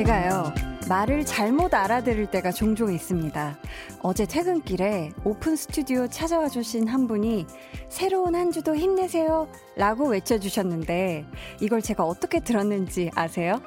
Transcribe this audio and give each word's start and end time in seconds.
제가요, 0.00 0.54
말을 0.88 1.26
잘못 1.26 1.74
알아들을 1.74 2.30
때가 2.30 2.52
종종 2.52 2.90
있습니다. 2.90 3.58
어제 4.00 4.24
퇴근길에 4.24 5.12
오픈 5.24 5.56
스튜디오 5.56 6.06
찾아와 6.08 6.48
주신 6.48 6.88
한 6.88 7.06
분이 7.06 7.46
새로운 7.90 8.34
한 8.34 8.50
주도 8.50 8.74
힘내세요 8.74 9.46
라고 9.76 10.08
외쳐주셨는데 10.08 11.26
이걸 11.60 11.82
제가 11.82 12.02
어떻게 12.04 12.40
들었는지 12.40 13.10
아세요? 13.14 13.60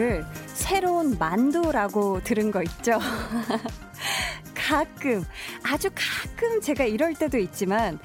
한 0.00 0.24
주를 0.24 0.24
새로운 0.46 1.16
만두라고 1.18 2.22
들은 2.22 2.50
거 2.50 2.62
있죠? 2.62 2.98
가끔, 4.54 5.24
아주 5.62 5.90
가끔 5.94 6.60
제가 6.60 6.84
이럴 6.84 7.14
때도 7.14 7.38
있지만 7.38 7.98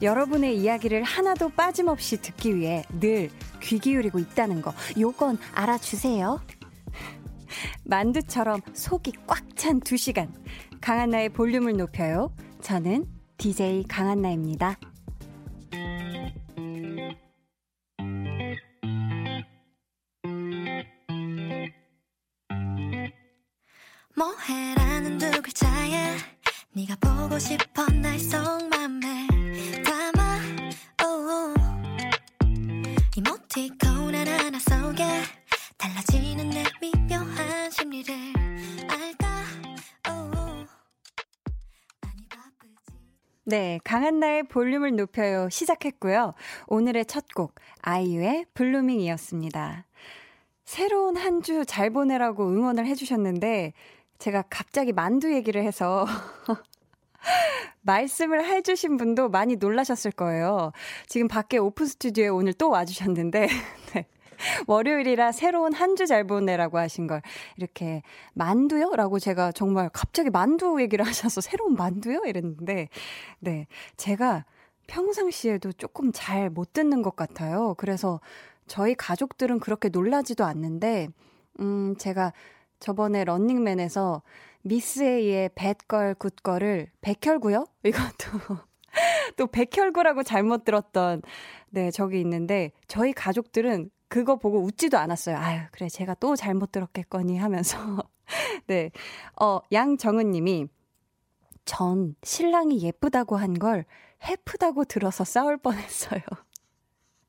여러분의 0.00 0.56
이야기를 0.56 1.02
하나도 1.02 1.50
빠짐없이 1.50 2.22
듣기 2.22 2.56
위해 2.56 2.84
늘 3.00 3.30
귀 3.60 3.78
기울이고 3.78 4.18
있다는 4.18 4.60
거, 4.60 4.74
요건 4.98 5.38
알아주세요. 5.54 6.40
만두처럼 7.84 8.60
속이 8.72 9.12
꽉 9.26 9.54
찬 9.54 9.78
두 9.80 9.96
시간. 9.96 10.34
강한나의 10.80 11.28
볼륨을 11.28 11.76
높여요. 11.76 12.34
저는 12.60 13.06
DJ 13.38 13.84
강한나입니다. 13.84 14.76
뭐해라는 24.16 25.18
두 25.18 25.30
글자에 25.42 26.16
네가 26.72 26.96
보고 27.00 27.38
싶어 27.38 27.84
날 27.86 28.18
속맘에 28.18 29.26
담아. 29.84 30.40
이모티콘 33.16 34.14
하나하나 34.14 34.58
속에 34.58 35.04
달라지는 35.76 36.50
내 36.50 36.64
미묘한 36.80 37.70
심리를 37.70 38.14
알까 38.88 39.28
네, 43.44 43.80
강한나의 43.84 44.44
볼륨을 44.44 44.94
높여요 44.96 45.48
시작했고요. 45.50 46.34
오늘의 46.68 47.06
첫 47.06 47.24
곡 47.34 47.54
아이유의 47.82 48.46
블루밍이었습니다. 48.54 49.86
새로운 50.64 51.16
한 51.16 51.42
주 51.42 51.64
잘 51.64 51.90
보내라고 51.90 52.46
응원을 52.48 52.86
해주셨는데 52.86 53.72
제가 54.22 54.44
갑자기 54.48 54.92
만두 54.92 55.32
얘기를 55.34 55.64
해서 55.64 56.06
말씀을 57.82 58.44
해주신 58.44 58.96
분도 58.96 59.28
많이 59.28 59.56
놀라셨을 59.56 60.12
거예요. 60.12 60.70
지금 61.08 61.26
밖에 61.26 61.58
오픈 61.58 61.86
스튜디오에 61.86 62.28
오늘 62.28 62.52
또 62.52 62.70
와주셨는데 62.70 63.48
네. 63.94 64.06
월요일이라 64.68 65.32
새로운 65.32 65.72
한 65.72 65.96
주 65.96 66.06
잘 66.06 66.24
보내라고 66.24 66.78
하신 66.78 67.08
걸 67.08 67.20
이렇게 67.56 68.02
만두요? 68.34 68.94
라고 68.94 69.18
제가 69.18 69.50
정말 69.50 69.90
갑자기 69.92 70.30
만두 70.30 70.80
얘기를 70.80 71.04
하셔서 71.04 71.40
새로운 71.40 71.74
만두요? 71.74 72.22
이랬는데 72.24 72.90
네 73.40 73.66
제가 73.96 74.44
평상시에도 74.86 75.72
조금 75.72 76.12
잘 76.14 76.48
못 76.48 76.72
듣는 76.72 77.02
것 77.02 77.16
같아요. 77.16 77.74
그래서 77.76 78.20
저희 78.68 78.94
가족들은 78.94 79.58
그렇게 79.58 79.88
놀라지도 79.88 80.44
않는데 80.44 81.08
음 81.58 81.96
제가 81.98 82.32
저번에 82.82 83.24
런닝맨에서 83.24 84.22
미스 84.62 85.02
A의 85.04 85.50
배걸 85.54 86.14
굿걸을 86.16 86.90
백혈구요? 87.00 87.64
이것도 87.84 88.58
또 89.36 89.46
백혈구라고 89.46 90.22
잘못 90.24 90.64
들었던 90.64 91.22
네 91.70 91.90
적이 91.92 92.20
있는데 92.20 92.72
저희 92.88 93.12
가족들은 93.12 93.90
그거 94.08 94.36
보고 94.36 94.60
웃지도 94.62 94.98
않았어요. 94.98 95.36
아유 95.38 95.60
그래 95.72 95.88
제가 95.88 96.14
또 96.16 96.36
잘못 96.36 96.72
들었겠거니 96.72 97.38
하면서 97.38 97.78
네 98.66 98.90
어 99.40 99.60
양정은님이 99.72 100.66
전 101.64 102.14
신랑이 102.24 102.82
예쁘다고 102.82 103.36
한 103.36 103.54
걸 103.54 103.84
해프다고 104.28 104.84
들어서 104.84 105.24
싸울 105.24 105.56
뻔했어요. 105.58 106.20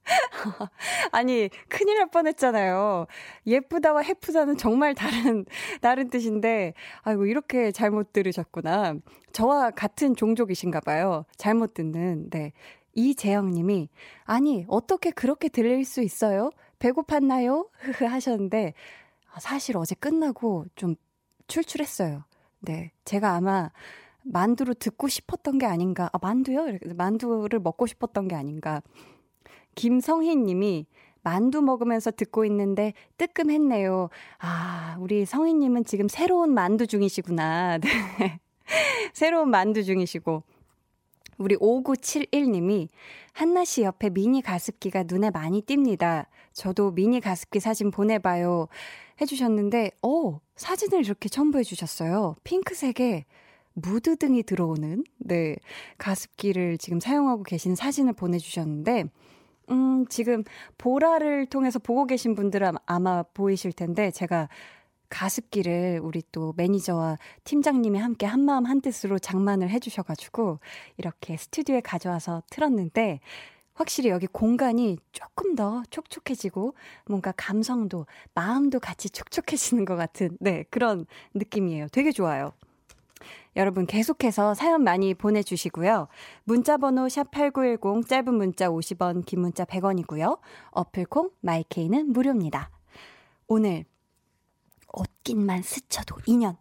아니, 1.11 1.49
큰일 1.69 1.97
날 1.97 2.09
뻔했잖아요. 2.09 3.07
예쁘다와 3.47 4.01
해프다는 4.01 4.57
정말 4.57 4.93
다른, 4.93 5.45
다른 5.81 6.09
뜻인데, 6.09 6.73
아이고, 7.01 7.25
이렇게 7.25 7.71
잘못 7.71 8.13
들으셨구나. 8.13 8.95
저와 9.31 9.71
같은 9.71 10.15
종족이신가 10.15 10.81
봐요. 10.81 11.25
잘못 11.37 11.73
듣는, 11.73 12.29
네. 12.29 12.51
이재영 12.95 13.51
님이, 13.51 13.89
아니, 14.23 14.65
어떻게 14.67 15.11
그렇게 15.11 15.49
들릴 15.49 15.83
수 15.85 16.01
있어요? 16.01 16.51
배고팠나요? 16.79 17.69
흐흐 17.79 18.05
하셨는데, 18.05 18.73
아, 19.33 19.39
사실 19.39 19.77
어제 19.77 19.95
끝나고 19.95 20.65
좀 20.75 20.95
출출했어요. 21.47 22.23
네. 22.59 22.91
제가 23.05 23.33
아마 23.35 23.71
만두로 24.23 24.73
듣고 24.73 25.07
싶었던 25.07 25.57
게 25.57 25.65
아닌가. 25.65 26.09
아, 26.13 26.19
만두요? 26.21 26.67
이렇게 26.67 26.93
만두를 26.93 27.59
먹고 27.59 27.87
싶었던 27.87 28.27
게 28.27 28.35
아닌가. 28.35 28.81
김성희 29.75 30.35
님이 30.35 30.85
만두 31.23 31.61
먹으면서 31.61 32.11
듣고 32.11 32.45
있는데 32.45 32.93
뜨끔했네요. 33.17 34.09
아, 34.39 34.97
우리 34.99 35.25
성희 35.25 35.53
님은 35.53 35.85
지금 35.85 36.07
새로운 36.07 36.53
만두 36.53 36.85
중이시구나. 36.85 37.79
네. 38.19 38.39
새로운 39.13 39.49
만두 39.49 39.83
중이시고. 39.83 40.43
우리 41.39 41.55
5971님이 41.55 42.89
한나 43.31 43.65
씨 43.65 43.81
옆에 43.81 44.09
미니 44.09 44.41
가습기가 44.41 45.03
눈에 45.03 45.31
많이 45.31 45.61
띕니다. 45.61 46.27
저도 46.53 46.91
미니 46.91 47.19
가습기 47.19 47.59
사진 47.59 47.89
보내봐요. 47.89 48.67
해주셨는데, 49.19 49.91
어, 50.03 50.39
사진을 50.55 51.03
이렇게 51.03 51.29
첨부해 51.29 51.63
주셨어요. 51.63 52.35
핑크색에 52.43 53.25
무드등이 53.73 54.43
들어오는, 54.43 55.03
네, 55.17 55.55
가습기를 55.97 56.77
지금 56.77 56.99
사용하고 56.99 57.41
계신 57.41 57.73
사진을 57.75 58.13
보내주셨는데, 58.13 59.05
음, 59.69 60.05
지금 60.07 60.43
보라를 60.77 61.45
통해서 61.45 61.79
보고 61.79 62.05
계신 62.05 62.35
분들은 62.35 62.73
아마 62.85 63.23
보이실 63.23 63.71
텐데 63.73 64.11
제가 64.11 64.49
가습기를 65.09 65.99
우리 66.01 66.23
또 66.31 66.53
매니저와 66.57 67.17
팀장님이 67.43 67.99
함께 67.99 68.25
한마음 68.25 68.65
한뜻으로 68.65 69.19
장만을 69.19 69.69
해주셔가지고 69.69 70.59
이렇게 70.97 71.37
스튜디오에 71.37 71.81
가져와서 71.81 72.41
틀었는데 72.49 73.19
확실히 73.75 74.09
여기 74.09 74.27
공간이 74.27 74.97
조금 75.11 75.55
더 75.55 75.83
촉촉해지고 75.89 76.75
뭔가 77.07 77.31
감성도 77.35 78.05
마음도 78.33 78.79
같이 78.79 79.09
촉촉해지는 79.09 79.85
것 79.85 79.95
같은 79.95 80.37
네 80.39 80.63
그런 80.69 81.05
느낌이에요. 81.33 81.87
되게 81.91 82.11
좋아요. 82.11 82.53
여러분 83.55 83.85
계속해서 83.85 84.53
사연 84.55 84.83
많이 84.83 85.13
보내주시고요. 85.13 86.07
문자번호 86.43 87.05
샵8910 87.05 88.07
짧은 88.07 88.33
문자 88.33 88.69
50원 88.69 89.25
긴 89.25 89.41
문자 89.41 89.63
100원이고요. 89.65 90.39
어플콩 90.71 91.29
마이케이는 91.41 92.11
무료입니다. 92.11 92.71
오늘 93.47 93.85
옷깃만 94.91 95.61
스쳐도 95.61 96.17
인연 96.25 96.57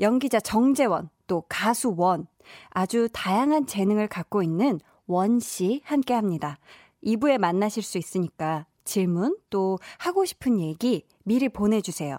연기자 0.00 0.40
정재원 0.40 1.10
또 1.26 1.44
가수 1.48 1.94
원 1.96 2.26
아주 2.70 3.08
다양한 3.12 3.66
재능을 3.66 4.08
갖고 4.08 4.42
있는 4.42 4.80
원 5.06 5.38
씨 5.38 5.80
함께 5.84 6.14
합니다. 6.14 6.58
2부에 7.04 7.38
만나실 7.38 7.82
수 7.82 7.98
있으니까 7.98 8.66
질문 8.84 9.36
또 9.50 9.78
하고 9.98 10.24
싶은 10.24 10.60
얘기 10.60 11.04
미리 11.24 11.48
보내주세요. 11.48 12.16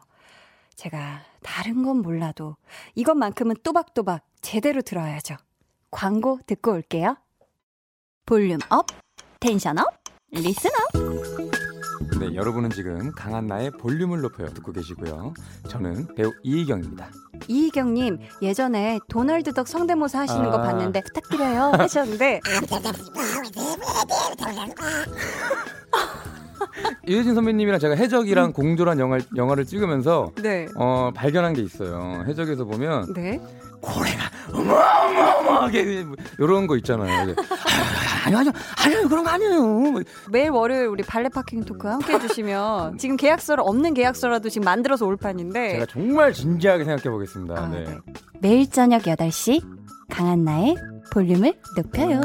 제가 0.76 1.22
다른 1.48 1.82
건 1.82 2.02
몰라도 2.02 2.58
이것만큼은 2.96 3.56
또박또박 3.64 4.22
제대로 4.42 4.82
들어야죠. 4.82 5.38
광고 5.90 6.40
듣고 6.46 6.72
올게요. 6.74 7.16
volume 8.26 8.60
up, 8.70 8.86
tension 9.40 9.80
up, 9.80 9.86
listen 10.32 10.70
up. 10.72 12.20
네, 12.20 12.36
여러분은 12.36 12.70
지금 12.72 13.14
강한나의 13.14 13.72
볼륨을 13.72 14.20
높여요 14.20 14.50
듣고 14.50 14.74
계시고요. 14.74 15.34
저는 15.70 16.16
배우 16.16 16.34
이희경입니다. 16.44 17.10
이희경님 17.48 18.20
예전에 18.42 19.00
도널드 19.08 19.54
덕 19.54 19.70
성대모사 19.70 20.20
하시는 20.20 20.52
거 20.52 20.58
아. 20.58 20.64
봤는데 20.64 21.02
부탁드려요 21.02 21.72
하셨는데 21.78 22.42
이효진 27.08 27.36
선배님이랑 27.36 27.80
제가 27.80 27.96
해적이랑 27.96 28.54
공조란 28.54 29.00
영화, 29.00 29.18
영화를 29.36 29.66
찍으면서 29.66 30.32
네. 30.42 30.68
어, 30.76 31.12
발견한 31.16 31.54
게 31.54 31.62
있어요. 31.62 32.24
해적에서 32.28 32.66
보면 32.66 33.14
네. 33.14 33.40
고래가 33.82 34.24
어마어마하게 34.54 36.06
이런 36.40 36.68
거 36.68 36.76
있잖아요. 36.78 37.36
아니요, 38.26 38.38
아니요, 38.40 38.52
아니요, 38.84 39.08
그런 39.08 39.24
거 39.24 39.30
아니에요. 39.30 40.04
매일 40.32 40.50
월요일 40.50 40.88
우리 40.88 41.04
발레 41.04 41.30
파킹 41.30 41.64
토크 41.64 41.88
함께 41.88 42.14
해주시면 42.14 42.98
지금 42.98 43.16
계약서를 43.16 43.64
없는 43.66 43.94
계약서라도 43.94 44.50
지금 44.50 44.66
만들어서 44.66 45.06
올 45.06 45.16
판인데 45.16 45.74
제가 45.74 45.86
정말 45.86 46.34
진지하게 46.34 46.84
생각해 46.84 47.10
보겠습니다. 47.10 47.56
아, 47.56 47.68
네. 47.68 47.84
네. 47.84 47.98
매일 48.42 48.70
저녁 48.70 49.04
8시 49.04 49.64
강한나의 50.10 50.76
볼륨을 51.12 51.54
높여요. 51.76 52.22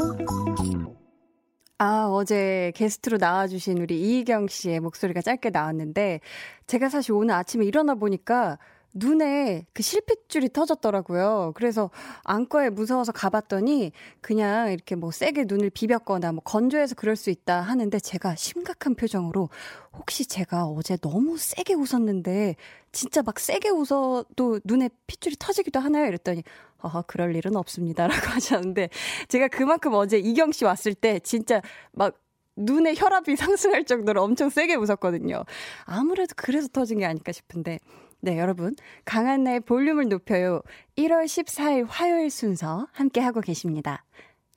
아, 1.85 2.07
어제 2.09 2.71
게스트로 2.77 3.17
나와주신 3.19 3.79
우리 3.79 4.01
이희경 4.01 4.47
씨의 4.47 4.79
목소리가 4.79 5.21
짧게 5.21 5.51
나왔는데, 5.51 6.21
제가 6.69 6.89
사실 6.89 7.11
오늘 7.13 7.35
아침에 7.35 7.65
일어나 7.65 7.97
보니까 7.97 8.57
눈에 8.95 9.67
그 9.73 9.83
실핏줄이 9.83 10.51
터졌더라고요. 10.53 11.51
그래서 11.57 11.91
안과에 12.23 12.71
무서워서 12.71 13.11
가봤더니 13.11 13.91
그냥 14.21 14.71
이렇게 14.71 14.95
뭐 14.95 15.11
세게 15.11 15.47
눈을 15.49 15.71
비볐거나 15.71 16.31
뭐 16.31 16.43
건조해서 16.45 16.95
그럴 16.95 17.17
수 17.17 17.31
있다 17.31 17.63
하는데 17.63 17.99
제가 17.99 18.37
심각한 18.37 18.95
표정으로 18.95 19.49
혹시 19.95 20.25
제가 20.27 20.67
어제 20.67 20.97
너무 20.99 21.37
세게 21.37 21.75
웃었는데 21.75 22.55
진짜 22.93 23.23
막 23.23 23.41
세게 23.41 23.71
웃어도 23.71 24.61
눈에 24.65 24.89
핏줄이 25.09 25.35
터지기도 25.37 25.81
하나요? 25.81 26.07
이랬더니 26.07 26.45
아, 26.83 27.03
그럴 27.07 27.35
일은 27.37 27.57
없습니다. 27.57 28.07
라고 28.07 28.27
하셨는데 28.31 28.89
제가 29.29 29.49
그만큼 29.49 29.95
어제 29.95 30.19
이경 30.19 30.53
씨 30.53 30.65
왔을 30.65 30.95
때 30.95 31.19
진짜 31.21 31.61
막 31.93 32.19
눈에 32.57 32.95
혈압이 32.97 33.35
상승할 33.37 33.85
정도로 33.85 34.23
엄청 34.23 34.51
세게 34.51 34.75
웃었거든요. 34.75 35.45
아무래도 35.85 36.35
그래서 36.37 36.69
터진 36.69 36.99
게 36.99 37.07
아닐까 37.07 37.33
싶은데 37.33 37.79
네, 38.25 38.39
여러분. 38.39 38.77
강한 39.05 39.43
나의 39.43 39.61
볼륨을 39.61 40.09
높여요. 40.09 40.63
1월 40.97 41.25
14일 41.25 41.87
화요일 41.89 42.31
순서 42.31 42.87
함께하고 42.93 43.41
계십니다. 43.41 44.05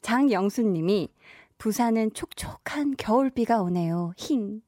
장영수님이 0.01 1.10
부산은 1.57 2.13
촉촉한 2.13 2.95
겨울비가 2.98 3.62
오네요. 3.63 4.13
힝. 4.18 4.62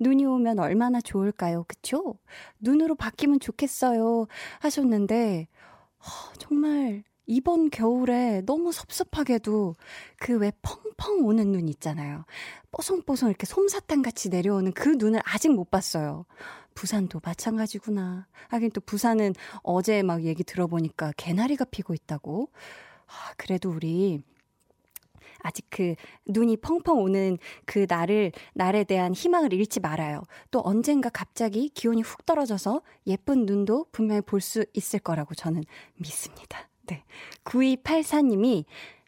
눈이 0.00 0.24
오면 0.24 0.60
얼마나 0.60 1.00
좋을까요? 1.02 1.64
그쵸? 1.68 2.18
눈으로 2.60 2.94
바뀌면 2.94 3.40
좋겠어요. 3.40 4.26
하셨는데, 4.60 5.48
어, 5.50 5.57
정말 6.38 7.04
이번 7.26 7.70
겨울에 7.70 8.42
너무 8.46 8.72
섭섭하게도 8.72 9.74
그 10.18 10.32
왜 10.38 10.52
펑펑 10.62 11.24
오는 11.26 11.52
눈 11.52 11.68
있잖아요. 11.68 12.24
뽀송뽀송 12.70 13.28
이렇게 13.28 13.46
솜사탕 13.46 14.02
같이 14.02 14.28
내려오는 14.28 14.72
그 14.72 14.90
눈을 14.90 15.20
아직 15.24 15.52
못 15.52 15.70
봤어요. 15.70 16.24
부산도 16.74 17.20
마찬가지구나. 17.24 18.26
하긴 18.48 18.70
또 18.70 18.80
부산은 18.80 19.34
어제 19.62 20.02
막 20.02 20.22
얘기 20.24 20.44
들어보니까 20.44 21.12
개나리가 21.16 21.64
피고 21.64 21.92
있다고. 21.94 22.50
아, 23.06 23.32
그래도 23.36 23.70
우리 23.70 24.22
아직 25.40 25.66
그 25.70 25.94
눈이 26.26 26.58
펑펑 26.58 27.00
오는 27.00 27.38
그 27.64 27.86
날을, 27.88 28.32
날에 28.54 28.84
대한 28.84 29.12
희망을 29.12 29.52
잃지 29.52 29.80
말아요. 29.80 30.22
또 30.50 30.60
언젠가 30.64 31.08
갑자기 31.08 31.68
기온이 31.68 32.02
훅 32.02 32.26
떨어져서 32.26 32.82
예쁜 33.06 33.46
눈도 33.46 33.86
분명히 33.92 34.20
볼 34.22 34.40
수 34.40 34.64
있을 34.72 35.00
거라고 35.00 35.34
저는 35.34 35.64
믿습니다. 35.96 36.68
네. 36.86 37.04
9284님이 37.44 38.64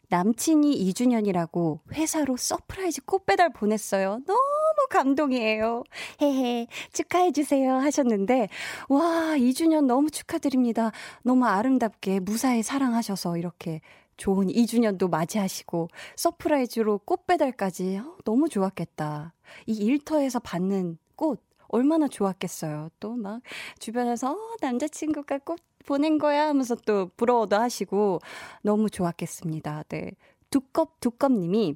남친이 0.09 0.77
2주년이라고 0.91 1.79
회사로 1.93 2.35
surprise 2.35 3.05
꽃배달 3.05 3.53
보냈어요. 3.53 4.19
너무 4.27 4.87
감동이에요. 4.89 5.83
헤헤, 6.21 6.67
축하해주세요. 6.91 7.75
하셨는데, 7.75 8.49
와, 8.89 9.35
2주년 9.37 9.85
너무 9.85 10.11
축하드립니다. 10.11 10.91
너무 11.23 11.45
아름답게 11.45 12.19
무사히 12.19 12.61
사랑하셔서 12.61 13.37
이렇게 13.37 13.79
좋은 14.21 14.47
2주년도 14.49 15.09
맞이하시고, 15.09 15.87
surprise로 16.15 16.99
꽃 16.99 17.25
배달까지 17.25 17.97
어, 17.97 18.17
너무 18.23 18.49
좋았겠다. 18.49 19.33
이 19.65 19.73
일터에서 19.73 20.37
받는 20.39 20.99
꽃, 21.15 21.41
얼마나 21.69 22.07
좋았겠어요. 22.07 22.89
또 22.99 23.15
막 23.15 23.41
주변에서 23.79 24.33
어, 24.33 24.55
남자친구가 24.61 25.39
꽃 25.39 25.59
보낸 25.87 26.19
거야 26.19 26.47
하면서 26.49 26.75
또 26.75 27.09
부러워도 27.17 27.55
하시고 27.55 28.19
너무 28.61 28.91
좋았겠습니다. 28.91 29.83
네. 29.89 30.11
두껍 30.51 30.99
두껍 30.99 31.31
님이 31.31 31.75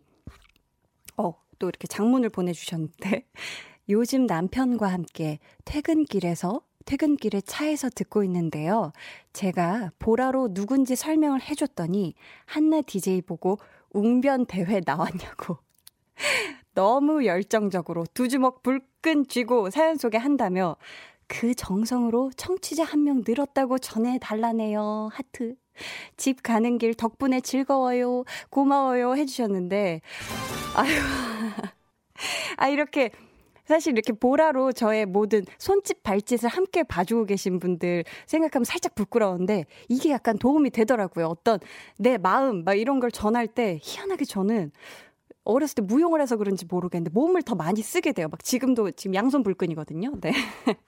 어, 1.17 1.33
또 1.57 1.67
이렇게 1.67 1.87
장문을 1.87 2.29
보내 2.29 2.53
주셨는데 2.53 3.25
요즘 3.89 4.27
남편과 4.27 4.85
함께 4.87 5.39
퇴근길에서 5.63 6.61
퇴근길에 6.85 7.41
차에서 7.41 7.89
듣고 7.89 8.23
있는데요. 8.23 8.91
제가 9.33 9.91
보라로 9.99 10.53
누군지 10.53 10.95
설명을 10.95 11.41
해줬더니 11.41 12.13
한나 12.45 12.81
DJ 12.81 13.21
보고 13.23 13.57
웅변 13.91 14.45
대회 14.45 14.81
나왔냐고 14.85 15.57
너무 16.73 17.25
열정적으로 17.25 18.05
두 18.13 18.27
주먹 18.29 18.61
불끈 18.63 19.27
쥐고 19.27 19.69
사연 19.69 19.97
소개 19.97 20.17
한다며 20.17 20.75
그 21.27 21.55
정성으로 21.55 22.31
청취자 22.37 22.83
한 22.83 23.01
명 23.03 23.23
늘었다고 23.25 23.79
전해달라네요. 23.79 25.09
하트. 25.11 25.55
집 26.17 26.43
가는 26.43 26.77
길 26.77 26.93
덕분에 26.93 27.41
즐거워요. 27.41 28.23
고마워요. 28.49 29.15
해주셨는데, 29.15 30.01
아유. 30.75 30.93
아, 32.57 32.67
이렇게. 32.69 33.11
사실 33.65 33.93
이렇게 33.93 34.13
보라로 34.13 34.71
저의 34.71 35.05
모든 35.05 35.43
손짓 35.57 36.03
발짓을 36.03 36.49
함께 36.49 36.83
봐주고 36.83 37.25
계신 37.25 37.59
분들 37.59 38.03
생각하면 38.27 38.65
살짝 38.65 38.95
부끄러운데 38.95 39.65
이게 39.89 40.11
약간 40.11 40.37
도움이 40.37 40.69
되더라고요. 40.69 41.27
어떤 41.27 41.59
내 41.97 42.17
마음 42.17 42.63
막 42.63 42.75
이런 42.75 42.99
걸 42.99 43.11
전할 43.11 43.47
때 43.47 43.79
희한하게 43.81 44.25
저는 44.25 44.71
어렸을 45.45 45.75
때 45.75 45.81
무용을 45.83 46.21
해서 46.21 46.37
그런지 46.37 46.65
모르겠는데 46.65 47.11
몸을 47.13 47.43
더 47.43 47.55
많이 47.55 47.81
쓰게 47.81 48.11
돼요. 48.11 48.27
막 48.29 48.43
지금도 48.43 48.91
지금 48.91 49.13
양손 49.13 49.43
불끈이거든요. 49.43 50.19
네. 50.19 50.31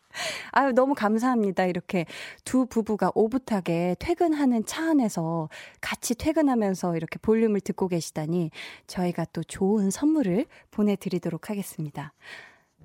아유, 0.52 0.72
너무 0.74 0.96
감사합니다. 0.96 1.66
이렇게 1.66 2.06
두 2.44 2.66
부부가 2.66 3.12
오붓하게 3.14 3.98
퇴근하는 4.00 4.66
차 4.66 4.90
안에서 4.90 5.50
같이 5.80 6.16
퇴근하면서 6.16 6.98
이렇게 6.98 7.20
볼륨을 7.20 7.62
듣고 7.62 7.88
계시다니 7.88 8.50
저희가 8.88 9.26
또 9.32 9.44
좋은 9.44 9.92
선물을 9.92 10.48
보내드리도록 10.72 11.52
하겠습니다. 11.52 12.14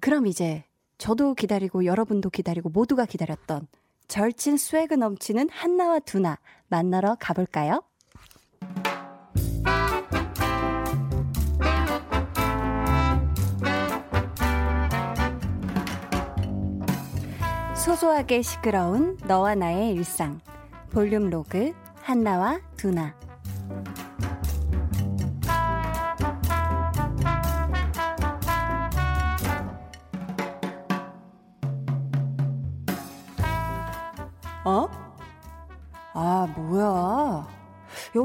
그럼 0.02 0.26
이제 0.26 0.64
저도 0.98 1.34
기다리고 1.34 1.84
여러분도 1.84 2.28
기다리고 2.28 2.68
모두가 2.70 3.06
기다렸던 3.06 3.68
절친 4.08 4.56
스웨그 4.56 4.94
넘치는 4.94 5.48
한나와 5.48 6.00
두나 6.00 6.40
만나러 6.66 7.16
가볼까요? 7.20 7.84
소소하게 17.76 18.42
시끄러운 18.42 19.16
너와 19.28 19.54
나의 19.54 19.92
일상 19.92 20.40
볼륨 20.90 21.30
로그 21.30 21.74
한나와 22.00 22.60
두나 22.76 23.14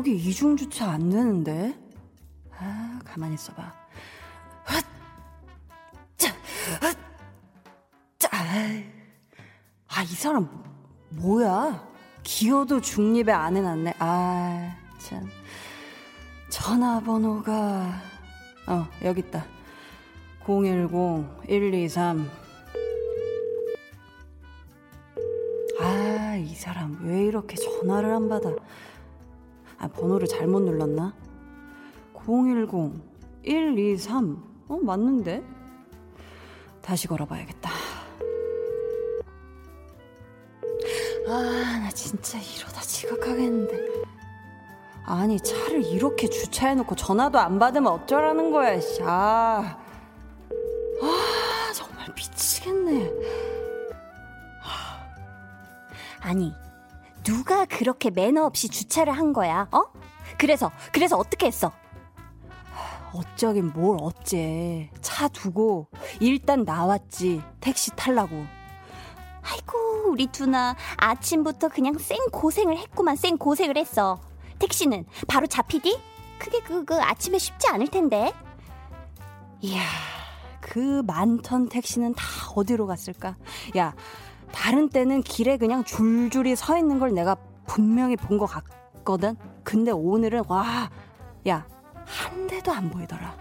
여기 0.07 0.29
이중주차 0.29 0.89
안 0.89 1.09
되는데 1.09 1.77
아 2.57 2.97
가만히 3.03 3.35
있어봐! 3.35 3.73
아, 9.89 10.03
이 10.03 10.07
사람 10.07 10.47
뭐야? 11.09 11.85
기어도 12.23 12.79
중립에 12.79 13.31
안 13.31 13.57
해놨네. 13.57 13.95
아, 13.99 14.77
참. 14.99 15.27
전화번호가 16.49 18.01
어, 18.67 18.87
여기 19.03 19.21
있다. 19.21 19.45
010-123 20.45 22.29
아, 25.81 26.35
이 26.37 26.55
사람 26.55 26.97
왜 27.01 27.25
이렇게 27.25 27.55
전화를 27.55 28.13
안 28.13 28.29
받아? 28.29 28.51
아, 29.79 29.87
번호를 29.87 30.27
잘못 30.27 30.61
눌렀나? 30.61 31.13
010-123 32.13 34.37
어, 34.69 34.77
맞는데? 34.77 35.43
다시 36.81 37.07
걸어봐야겠다. 37.07 37.69
아, 41.27 41.79
나 41.83 41.89
진짜 41.91 42.37
이러다 42.39 42.81
지각하겠는데. 42.81 43.87
아니, 45.05 45.39
차를 45.39 45.83
이렇게 45.85 46.29
주차해놓고 46.29 46.95
전화도 46.95 47.39
안 47.39 47.59
받으면 47.59 47.91
어쩌라는 47.91 48.51
거야, 48.51 48.79
씨. 48.79 49.01
아, 49.03 49.77
아 51.01 51.71
정말 51.73 52.07
미치겠네. 52.15 53.11
아니, 56.19 56.53
누가 57.27 57.65
그렇게 57.65 58.09
매너 58.09 58.45
없이 58.45 58.69
주차를 58.69 59.11
한 59.11 59.33
거야? 59.33 59.67
어? 59.73 59.83
그래서, 60.37 60.71
그래서 60.93 61.17
어떻게 61.17 61.47
했어? 61.47 61.73
어쩌긴 63.11 63.73
뭘 63.73 63.97
어째. 64.01 64.89
차 65.01 65.27
두고 65.27 65.89
일단 66.21 66.63
나왔지. 66.63 67.41
택시 67.59 67.91
탈라고. 67.97 68.45
아이고, 69.41 70.09
우리 70.09 70.27
두나 70.27 70.77
아침부터 70.95 71.67
그냥 71.67 71.97
쌩 71.97 72.17
고생을 72.31 72.77
했구만, 72.77 73.17
쌩 73.17 73.37
고생을 73.37 73.75
했어. 73.75 74.21
택시는 74.59 75.05
바로 75.27 75.47
잡히디? 75.47 75.99
그게 76.39 76.61
그, 76.61 76.85
그 76.85 76.95
아침에 76.95 77.39
쉽지 77.39 77.67
않을 77.67 77.89
텐데. 77.89 78.31
이야, 79.59 79.81
그 80.61 81.01
많던 81.05 81.67
택시는 81.67 82.13
다 82.13 82.23
어디로 82.55 82.87
갔을까? 82.87 83.35
야, 83.75 83.93
다른 84.51 84.89
때는 84.89 85.21
길에 85.23 85.57
그냥 85.57 85.83
줄줄이 85.83 86.55
서 86.55 86.77
있는 86.77 86.99
걸 86.99 87.13
내가 87.13 87.35
분명히 87.65 88.15
본 88.15 88.37
것 88.37 88.45
같거든? 88.47 89.35
근데 89.63 89.91
오늘은, 89.91 90.43
와, 90.47 90.89
야, 91.47 91.67
한 92.05 92.47
대도 92.47 92.71
안 92.71 92.89
보이더라. 92.89 93.35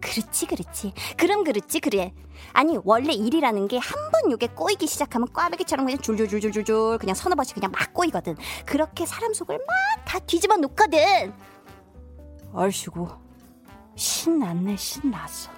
그렇지, 0.00 0.46
그렇지. 0.46 0.92
그럼 1.16 1.44
그렇지, 1.44 1.80
그래. 1.80 2.12
아니, 2.52 2.78
원래 2.84 3.12
일이라는 3.12 3.68
게 3.68 3.78
한 3.78 4.10
번 4.12 4.30
요게 4.32 4.48
꼬이기 4.48 4.86
시작하면 4.86 5.28
꽈배기처럼 5.32 5.86
그냥 5.86 6.00
줄줄줄줄줄 6.00 6.98
그냥 6.98 7.14
서너 7.14 7.34
번씩 7.34 7.54
그냥 7.54 7.70
막 7.70 7.92
꼬이거든. 7.94 8.36
그렇게 8.64 9.06
사람 9.06 9.32
속을 9.32 9.58
막 9.58 10.04
다 10.06 10.18
뒤집어 10.20 10.56
놓거든. 10.56 11.32
얼씨구, 12.52 13.08
신났네, 13.96 14.76
신났어. 14.76 15.50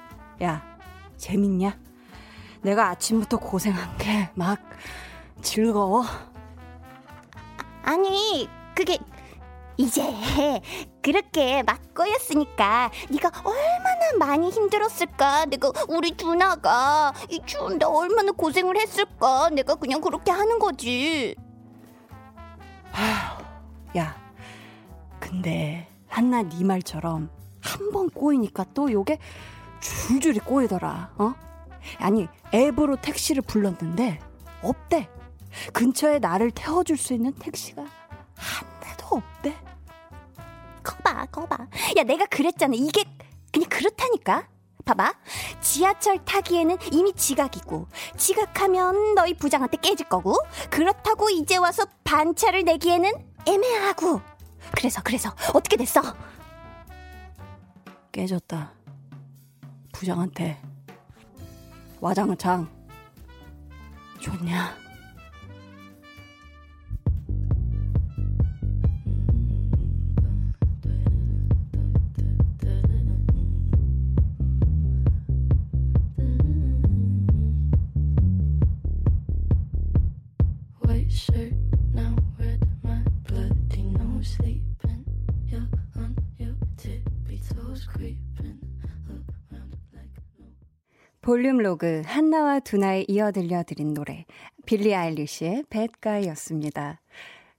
야, 0.42 0.62
재밌냐? 1.16 1.78
내가 2.62 2.88
아침부터 2.90 3.38
고생한 3.38 3.96
게 3.98 4.30
막 4.34 4.58
즐거워. 5.42 6.04
아니, 7.82 8.48
그게 8.74 8.98
이제 9.76 10.02
그렇게 11.02 11.62
막 11.62 11.94
꼬였으니까 11.94 12.90
네가 13.10 13.30
얼마나 13.44 14.26
많이 14.26 14.50
힘들었을까 14.50 15.46
내가 15.46 15.70
우리 15.88 16.16
두나가 16.16 17.12
이 17.30 17.40
추운데 17.46 17.86
얼마나 17.86 18.32
고생을 18.32 18.76
했을까 18.76 19.50
내가 19.50 19.76
그냥 19.76 20.00
그렇게 20.00 20.30
하는 20.32 20.58
거지 20.58 21.36
야, 23.96 24.16
근데 25.20 25.88
한나 26.08 26.42
네 26.42 26.64
말처럼 26.64 27.30
한 27.62 27.90
번 27.92 28.10
꼬이니까 28.10 28.66
또 28.74 28.90
요게 28.90 29.18
줄줄이 29.80 30.40
꼬이더라. 30.40 31.12
어? 31.18 31.34
아니 31.98 32.28
앱으로 32.54 32.96
택시를 32.96 33.42
불렀는데 33.42 34.18
없대. 34.62 35.08
근처에 35.72 36.18
나를 36.18 36.50
태워줄 36.50 36.96
수 36.96 37.14
있는 37.14 37.32
택시가 37.32 37.82
한 37.82 38.68
대도 38.80 39.16
없대. 39.16 39.56
거봐 40.82 41.26
거봐 41.26 41.56
야 41.98 42.02
내가 42.04 42.24
그랬잖아 42.26 42.74
이게 42.74 43.04
그냥 43.52 43.68
그렇다니까 43.68 44.48
봐봐 44.84 45.12
지하철 45.60 46.24
타기에는 46.24 46.78
이미 46.92 47.12
지각이고 47.12 47.88
지각하면 48.16 49.14
너희 49.14 49.34
부장한테 49.34 49.76
깨질 49.82 50.08
거고 50.08 50.34
그렇다고 50.70 51.28
이제 51.28 51.56
와서 51.56 51.84
반차를 52.04 52.64
내기에는 52.64 53.12
애매하고 53.46 54.20
그래서 54.72 55.02
그래서 55.04 55.34
어떻게 55.52 55.76
됐어 55.76 56.00
깨졌다. 58.12 58.72
부장한테 59.92 60.60
와장창 62.00 62.68
좋냐? 64.20 64.87
볼륨 91.28 91.58
로그 91.58 92.00
한나와 92.06 92.58
두나에 92.58 93.04
이어 93.06 93.32
들려드린 93.32 93.92
노래 93.92 94.24
빌리 94.64 94.94
아일리시의 94.94 95.64
bad 95.68 95.88
guy였습니다. 95.88 97.02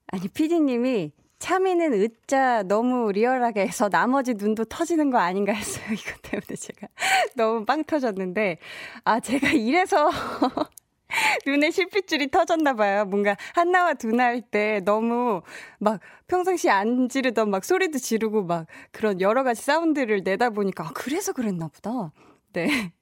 아니 0.08 0.28
피디님이 0.28 1.12
차미는 1.38 1.94
으짜 1.94 2.64
너무 2.64 3.12
리얼하게 3.12 3.62
해서 3.62 3.88
나머지 3.88 4.34
눈도 4.34 4.66
터지는 4.66 5.12
거 5.12 5.20
아닌가 5.20 5.54
했어요. 5.54 5.86
이거 5.94 6.18
때문에 6.24 6.56
제가 6.56 6.88
너무 7.38 7.64
빵 7.64 7.84
터졌는데 7.84 8.58
아 9.04 9.20
제가 9.20 9.50
이래서 9.50 10.10
눈에 11.46 11.70
실핏줄이 11.70 12.32
터졌나 12.32 12.74
봐요. 12.74 13.06
뭔가 13.06 13.38
한나와 13.54 13.94
두나 13.94 14.24
할 14.24 14.42
때 14.42 14.82
너무 14.84 15.44
막 15.78 16.00
평상시에 16.26 16.72
안 16.72 17.08
지르던 17.08 17.52
막 17.52 17.64
소리도 17.64 18.00
지르고 18.00 18.46
막 18.46 18.66
그런 18.92 19.22
여러 19.22 19.44
가지 19.44 19.62
사운드를 19.62 20.24
내다 20.24 20.50
보니까 20.50 20.86
아, 20.86 20.92
그래서 20.96 21.34
그랬나 21.34 21.68
보다. 21.68 22.12
네. 22.54 22.94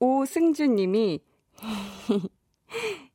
오승준 0.00 0.74
님이 0.76 1.20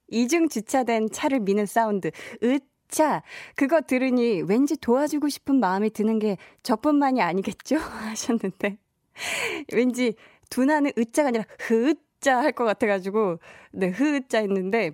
이중 0.07 0.47
주차된 0.49 1.09
차를 1.11 1.39
미는 1.41 1.65
사운드. 1.65 2.11
으차. 2.43 3.23
그거 3.55 3.81
들으니 3.81 4.41
왠지 4.43 4.77
도와주고 4.77 5.29
싶은 5.29 5.59
마음이 5.59 5.89
드는 5.89 6.19
게 6.19 6.37
저뿐만이 6.63 7.21
아니겠죠? 7.21 7.77
하셨는데. 8.09 8.77
왠지 9.73 10.13
두나는 10.49 10.91
으자가 10.97 11.29
아니라 11.29 11.45
흐자 11.59 12.37
할것 12.39 12.65
같아가지고, 12.67 13.39
네, 13.71 13.87
흐자 13.89 14.39
했는데, 14.39 14.91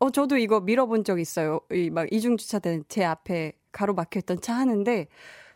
어, 0.00 0.10
저도 0.10 0.38
이거 0.38 0.60
밀어본 0.60 1.04
적 1.04 1.20
있어요. 1.20 1.60
이 1.72 1.90
막 1.90 2.10
이중 2.12 2.36
주차된 2.36 2.84
제 2.88 3.04
앞에 3.04 3.52
가로막혀 3.72 4.20
있던 4.20 4.40
차 4.40 4.54
하는데, 4.54 5.06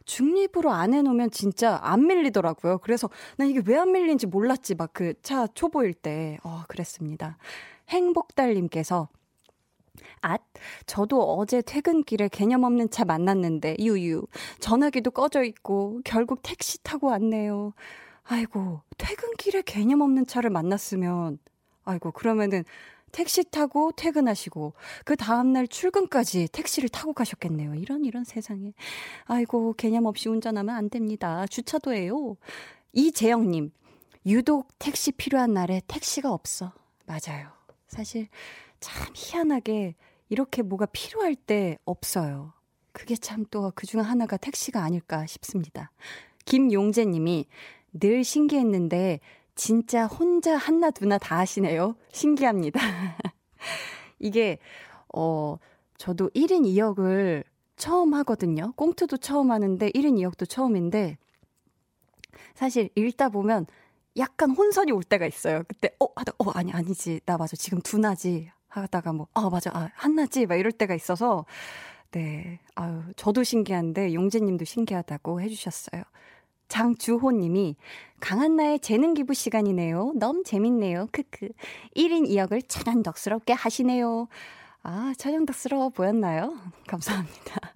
중립으로 0.09 0.73
안 0.73 0.95
해놓으면 0.95 1.31
진짜 1.31 1.79
안 1.83 2.07
밀리더라고요. 2.07 2.79
그래서 2.79 3.09
난 3.37 3.49
이게 3.49 3.61
왜 3.67 3.77
안 3.79 3.93
밀리는지 3.93 4.27
몰랐지. 4.27 4.75
막 4.75 4.93
그 4.95 5.15
차 5.23 5.47
초보일 5.49 5.95
때. 5.95 6.39
어, 6.45 6.63
그랬습니다. 6.69 7.37
행복달님께서 7.91 9.09
앗, 10.21 10.43
저도 10.87 11.23
어제 11.37 11.63
퇴근길에 11.63 12.29
개념 12.29 12.65
없는 12.65 12.91
차 12.91 13.05
만났는데, 13.05 13.77
유유. 13.81 14.27
전화기도 14.61 15.11
꺼져 15.13 15.43
있고, 15.45 16.01
결국 16.05 16.41
택시 16.43 16.83
타고 16.83 17.09
왔네요. 17.09 17.73
아이고, 18.25 18.83
퇴근길에 18.99 19.63
개념 19.63 20.01
없는 20.01 20.27
차를 20.27 20.51
만났으면, 20.51 21.39
아이고, 21.85 22.13
그러면은 22.13 22.65
택시 23.13 23.45
타고 23.45 23.93
퇴근하시고, 23.93 24.75
그 25.05 25.17
다음 25.17 25.53
날 25.53 25.67
출근까지 25.69 26.49
택시를 26.49 26.89
타고 26.89 27.13
가셨겠네요. 27.13 27.75
이런, 27.75 28.05
이런 28.05 28.25
세상에. 28.25 28.73
아이고, 29.25 29.75
개념 29.75 30.07
없이 30.07 30.29
운전하면 30.29 30.75
안 30.75 30.91
됩니다. 30.91 31.47
주차도예요. 31.47 32.37
이재영 32.93 33.51
님, 33.51 33.71
유독 34.27 34.69
택시 34.79 35.13
필요한 35.13 35.55
날에 35.55 35.81
택시가 35.87 36.33
없어. 36.33 36.73
맞아요. 37.07 37.49
사실 37.87 38.29
참 38.81 39.07
희한하게 39.15 39.95
이렇게 40.29 40.63
뭐가 40.63 40.87
필요할 40.87 41.35
때 41.35 41.79
없어요. 41.85 42.53
그게 42.93 43.17
참 43.17 43.45
또 43.51 43.73
그중 43.75 44.01
하나가 44.01 44.37
택시가 44.37 44.83
아닐까 44.83 45.25
싶습니다. 45.27 45.91
김용재 46.45 47.05
님이 47.07 47.47
늘 47.93 48.25
신기했는데 48.25 49.21
진짜 49.59 50.07
혼자 50.07 50.57
한나 50.57 50.91
두나 50.93 51.19
다 51.19 51.37
하시네요. 51.39 51.97
신기합니다. 52.13 52.79
이게 54.21 54.59
어 55.13 55.57
저도 55.97 56.31
1인 56.31 56.63
2역을 56.63 57.43
처음 57.77 58.15
하거든요. 58.15 58.73
꽁트도 58.77 59.17
처음 59.17 59.51
하는데 59.51 59.91
1인 59.91 60.15
2역도 60.15 60.49
처음인데 60.49 61.19
사실 62.55 62.89
읽다 62.95 63.31
보면 63.31 63.67
약간 64.17 64.51
혼선이 64.53 64.93
올 64.93 65.03
때가 65.03 65.27
있어요. 65.27 65.65
그때 65.67 65.91
어 65.99 66.07
하다 66.15 66.33
어 66.39 66.51
아니 66.51 66.73
아니지 66.73 67.21
나 67.27 67.37
맞아 67.37 67.57
지금 67.57 67.81
두나지 67.81 68.51
하다가 68.69 69.13
뭐 69.13 69.27
아 69.35 69.51
맞아 69.51 69.71
아 69.75 69.91
한나지 69.95 70.47
막 70.47 70.55
이럴 70.55 70.71
때가 70.71 70.95
있어서 70.95 71.47
네 72.13 72.61
아유 72.77 73.03
저도 73.17 73.43
신기한데 73.43 74.15
용재님도 74.15 74.65
신기하다고 74.65 75.41
해주셨어요. 75.41 76.05
장주호님이 76.69 77.77
강한나의 78.21 78.81
재능 78.81 79.15
기부 79.15 79.35
시간이네요. 79.35 80.13
너무 80.17 80.43
재밌네요. 80.45 81.09
크크 81.13 81.49
1인 81.97 82.29
2역을 82.29 82.63
찬양덕스럽게 82.69 83.53
하시네요. 83.53 84.29
아 84.83 85.13
찬양덕스러워 85.17 85.91
보였나요? 85.91 86.57
감사합니다. 86.87 87.75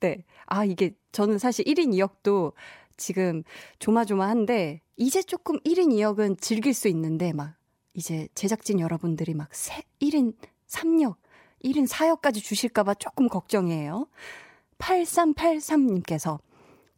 네. 0.00 0.24
아, 0.46 0.64
이게 0.64 0.94
저는 1.12 1.38
사실 1.38 1.64
1인 1.64 1.92
2역도 1.94 2.52
지금 2.96 3.42
조마조마한데 3.78 4.80
이제 4.96 5.22
조금 5.22 5.58
1인 5.60 5.88
2역은 5.88 6.40
즐길 6.40 6.74
수 6.74 6.88
있는데 6.88 7.32
막 7.32 7.54
이제 7.94 8.28
제작진 8.34 8.80
여러분들이 8.80 9.34
막 9.34 9.54
세, 9.54 9.82
1인 10.00 10.34
3역, 10.68 11.16
1인 11.64 11.88
4역까지 11.88 12.42
주실까 12.42 12.84
봐 12.84 12.94
조금 12.94 13.28
걱정이에요. 13.28 14.06
8383님께서 14.78 16.38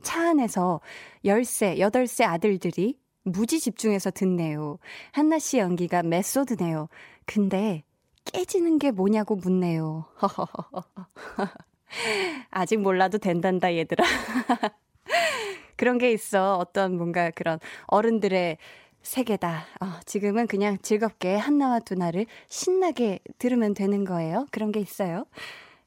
차 0.03 0.31
안에서 0.31 0.81
10세, 1.25 1.79
8세 1.79 2.25
아들들이 2.25 2.99
무지 3.25 3.61
집중해서 3.61 4.11
듣네요. 4.11 4.79
한나 5.13 5.39
씨 5.39 5.59
연기가 5.59 6.03
메소드네요. 6.03 6.89
근데 7.25 7.85
깨지는 8.25 8.79
게 8.79 8.91
뭐냐고 8.91 9.37
묻네요. 9.37 10.07
아직 12.51 12.79
몰라도 12.79 13.19
된단다, 13.19 13.75
얘들아. 13.75 14.05
그런 15.77 15.99
게 15.99 16.13
있어. 16.13 16.59
어떤 16.59 16.97
뭔가 16.97 17.31
그런 17.31 17.59
어른들의 17.87 18.59
세계다. 19.03 19.67
어, 19.81 19.87
지금은 20.07 20.47
그냥 20.47 20.79
즐겁게 20.81 21.37
한나와 21.37 21.81
두나를 21.81 22.27
신나게 22.49 23.19
들으면 23.39 23.75
되는 23.75 24.05
거예요. 24.05 24.47
그런 24.53 24.73
게 24.73 24.81
있어요. 24.81 25.27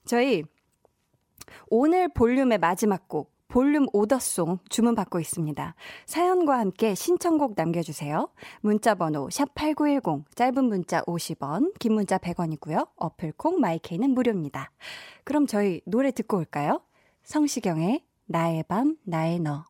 저희 0.06 0.44
오늘 1.70 2.10
볼륨의 2.10 2.58
마지막 2.58 3.08
곡 3.08 3.35
볼륨 3.48 3.86
오더송 3.94 4.60
주문받고 4.70 5.20
있습니다. 5.20 5.76
사연과 6.06 6.60
함께 6.60 6.96
신청곡 6.96 7.54
남겨주세요. 7.56 8.30
문자번호 8.62 9.28
샵8910, 9.28 10.24
짧은 10.36 10.66
문자 10.66 11.02
50원, 11.04 11.74
긴 11.80 11.94
문자 11.94 12.18
100원이고요. 12.18 12.90
어플콩, 12.96 13.60
마이케이는 13.60 14.12
무료입니다. 14.12 14.72
그럼 15.24 15.48
저희 15.48 15.82
노래 15.86 16.12
듣고 16.12 16.38
올까요? 16.38 16.82
성시경의 17.24 18.04
나의 18.26 18.64
밤, 18.68 18.98
나의 19.04 19.40
너. 19.40 19.66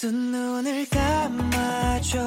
두 0.00 0.10
눈을 0.10 0.86
감아줘. 0.88 2.18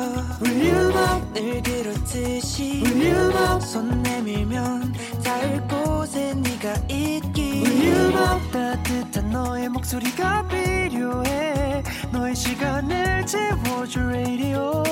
울륨업 0.41 1.33
늘 1.33 1.63
그렇듯이 1.63 2.83
울륨업 2.85 3.63
손 3.63 4.03
내밀면 4.03 4.93
닿을 5.23 5.67
곳에 5.67 6.35
네가 6.35 6.75
있기. 6.87 7.63
울륨업 7.65 8.51
따뜻한 8.51 9.31
너의 9.31 9.69
목소리가 9.69 10.47
필요해. 10.49 11.83
너의 12.11 12.35
시간을 12.35 13.25
채워줄 13.25 14.03
radio. 14.03 14.83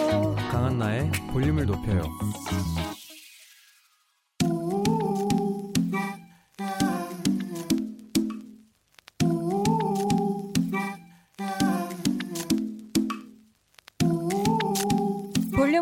강한나의 0.50 1.12
볼륨을 1.32 1.68
높여요. 1.68 2.02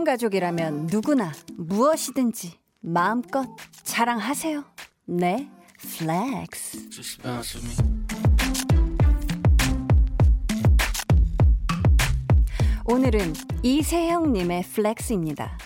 가족이라면 0.09 0.87
누구나 0.87 1.31
무엇이든지 1.55 2.57
마음껏 2.79 3.47
자랑하세요. 3.83 4.63
네, 5.05 5.47
flex. 5.77 6.89
오늘은 12.85 13.33
이세형님의 13.61 14.63
flex입니다. 14.63 15.59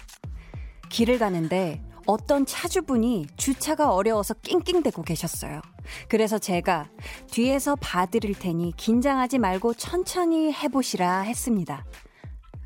길을 0.90 1.20
가는데 1.20 1.82
어떤 2.06 2.46
차주분이 2.46 3.28
주차가 3.38 3.94
어려워서 3.94 4.34
낑낑대고 4.34 5.04
계셨어요. 5.04 5.62
그래서 6.10 6.38
제가 6.38 6.90
뒤에서 7.32 7.78
봐드릴 7.78 8.38
테니 8.38 8.74
긴장하지 8.76 9.38
말고 9.38 9.76
천천히 9.76 10.52
해보시라 10.52 11.22
했습니다. 11.22 11.86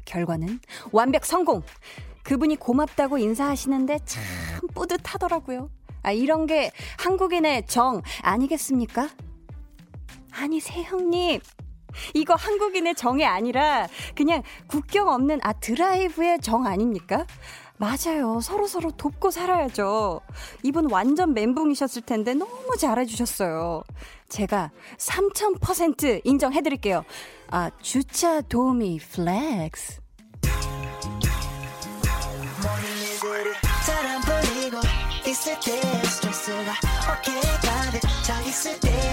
결과는 0.08 0.60
완벽 0.92 1.26
성공! 1.26 1.62
그분이 2.24 2.56
고맙다고 2.56 3.20
인사하시는데 3.20 4.00
참 4.06 4.24
뿌듯하더라고요. 4.74 5.70
아, 6.04 6.12
이런 6.12 6.46
게 6.46 6.72
한국인의 6.98 7.68
정 7.68 8.02
아니겠습니까? 8.22 9.10
아니, 10.32 10.60
세형님. 10.60 11.40
이거 12.14 12.36
한국인의 12.36 12.96
정이 12.96 13.26
아니라 13.26 13.88
그냥 14.16 14.44
국경 14.68 15.08
없는 15.08 15.40
아 15.42 15.54
드라이브의 15.54 16.40
정 16.42 16.66
아닙니까? 16.66 17.26
맞아요. 17.78 18.40
서로 18.42 18.68
서로 18.68 18.92
돕고 18.92 19.32
살아야죠. 19.32 20.22
이분 20.64 20.90
완전 20.92 21.34
멘붕이셨을 21.34 22.02
텐데 22.04 22.34
너무 22.34 22.76
잘해주셨어요. 22.78 23.84
제가 24.30 24.72
3000% 24.98 26.22
인정해드릴게요. 26.24 27.06
아, 27.50 27.72
주차 27.82 28.42
도우미 28.42 29.00
플렉스. 29.00 30.02
있을 35.26 35.54
때 35.60 35.82
스트레스가 36.06 36.74
어깨에 37.12 37.42
가득 37.62 38.02
차 38.24 38.42
있을 38.42 38.80
때 38.80 39.07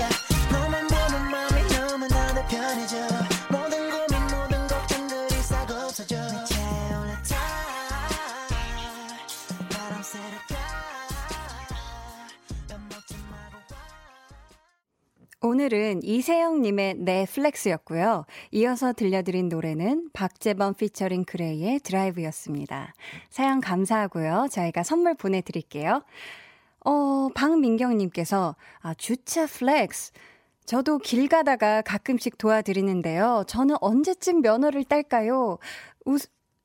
오늘은 15.44 16.02
이세영님의 16.04 16.94
넷플렉스였고요. 17.00 18.24
이어서 18.52 18.94
들려드린 18.94 19.50
노래는 19.50 20.08
박재범 20.14 20.72
피처링 20.72 21.24
그레이의 21.26 21.80
드라이브였습니다. 21.80 22.94
사연 23.28 23.60
감사하고요. 23.60 24.46
저희가 24.50 24.82
선물 24.82 25.12
보내드릴게요. 25.14 26.02
어, 26.86 27.28
박민경님께서, 27.34 28.56
아, 28.80 28.94
주차 28.94 29.44
flex. 29.44 30.12
저도 30.64 30.96
길 30.96 31.28
가다가 31.28 31.82
가끔씩 31.82 32.38
도와드리는데요. 32.38 33.44
저는 33.46 33.76
언제쯤 33.82 34.40
면허를 34.40 34.84
딸까요? 34.84 35.58
우, 36.06 36.16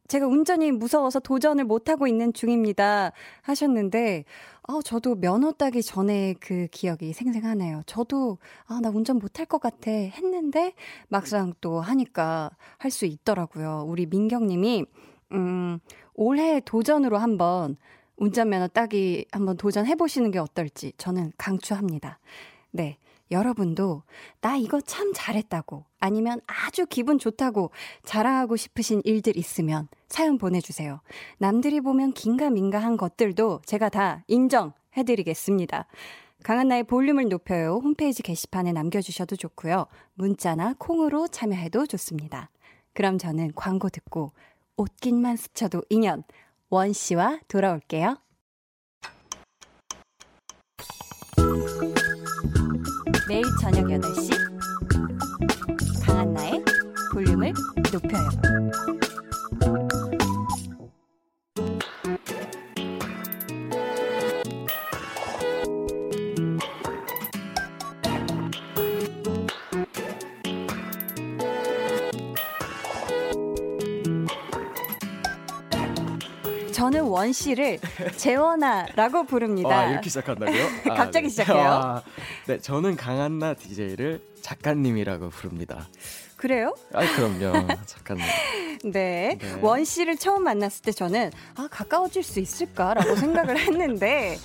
제가 0.07 0.25
운전이 0.25 0.71
무서워서 0.71 1.19
도전을 1.19 1.65
못하고 1.65 2.07
있는 2.07 2.31
중입니다. 2.31 3.11
하셨는데, 3.41 4.23
어, 4.69 4.83
저도 4.83 5.15
면허 5.15 5.51
따기 5.51 5.81
전에 5.81 6.35
그 6.39 6.67
기억이 6.71 7.11
생생하네요. 7.13 7.81
저도, 7.87 8.37
아, 8.67 8.79
나 8.79 8.89
운전 8.89 9.17
못할 9.17 9.47
것 9.47 9.59
같아 9.59 9.89
했는데, 9.89 10.73
막상 11.07 11.53
또 11.59 11.81
하니까 11.81 12.51
할 12.77 12.91
수 12.91 13.05
있더라고요. 13.07 13.85
우리 13.87 14.05
민경님이, 14.05 14.85
음, 15.31 15.79
올해 16.13 16.59
도전으로 16.59 17.17
한번 17.17 17.77
운전면허 18.17 18.67
따기 18.67 19.25
한번 19.31 19.57
도전해보시는 19.57 20.29
게 20.31 20.37
어떨지 20.39 20.93
저는 20.97 21.31
강추합니다. 21.37 22.19
네. 22.71 22.97
여러분도 23.31 24.03
나 24.41 24.55
이거 24.55 24.81
참 24.81 25.11
잘했다고 25.13 25.85
아니면 25.99 26.41
아주 26.47 26.85
기분 26.85 27.19
좋다고 27.19 27.71
자랑하고 28.03 28.55
싶으신 28.55 29.01
일들 29.05 29.37
있으면 29.37 29.87
사연 30.07 30.37
보내주세요. 30.37 31.01
남들이 31.37 31.81
보면 31.81 32.13
긴가민가한 32.13 32.97
것들도 32.97 33.61
제가 33.65 33.89
다 33.89 34.23
인정해드리겠습니다. 34.27 35.85
강한나의 36.43 36.83
볼륨을 36.83 37.27
높여요. 37.27 37.79
홈페이지 37.83 38.23
게시판에 38.23 38.71
남겨주셔도 38.71 39.35
좋고요. 39.35 39.87
문자나 40.13 40.75
콩으로 40.77 41.27
참여해도 41.27 41.85
좋습니다. 41.85 42.49
그럼 42.93 43.17
저는 43.17 43.51
광고 43.55 43.89
듣고 43.89 44.31
옷깃만 44.77 45.35
스쳐도 45.35 45.83
인연 45.89 46.23
원 46.69 46.93
씨와 46.93 47.39
돌아올게요. 47.47 48.17
매일 53.29 53.43
저녁 53.61 53.85
8시 53.85 54.31
강한나의 56.03 56.65
볼륨을 57.13 57.53
높여요. 57.93 58.29
저는 76.71 77.03
원 77.03 77.33
씨를 77.33 77.77
재원아라고 78.15 79.25
부릅니다. 79.25 79.69
와, 79.69 79.85
이렇게 79.91 80.09
시작한다고요? 80.09 80.65
아, 80.89 80.93
갑자기 80.95 81.27
네. 81.27 81.29
시작해요? 81.29 81.69
아, 81.69 82.03
네, 82.49 82.57
저는 82.57 82.95
강한나 82.95 83.53
DJ를 83.53 84.23
작가님이라고 84.41 85.29
부릅니다. 85.29 85.87
그래요? 86.35 86.73
아, 86.95 87.01
그럼요. 87.15 87.67
작가님. 87.85 88.23
네. 88.85 89.37
네. 89.39 89.59
원 89.61 89.85
씨를 89.85 90.17
처음 90.17 90.45
만났을 90.45 90.81
때 90.81 90.91
저는 90.91 91.29
아, 91.55 91.67
가까워질 91.69 92.23
수 92.23 92.39
있을까라고 92.39 93.15
생각을 93.17 93.55
했는데 93.61 94.39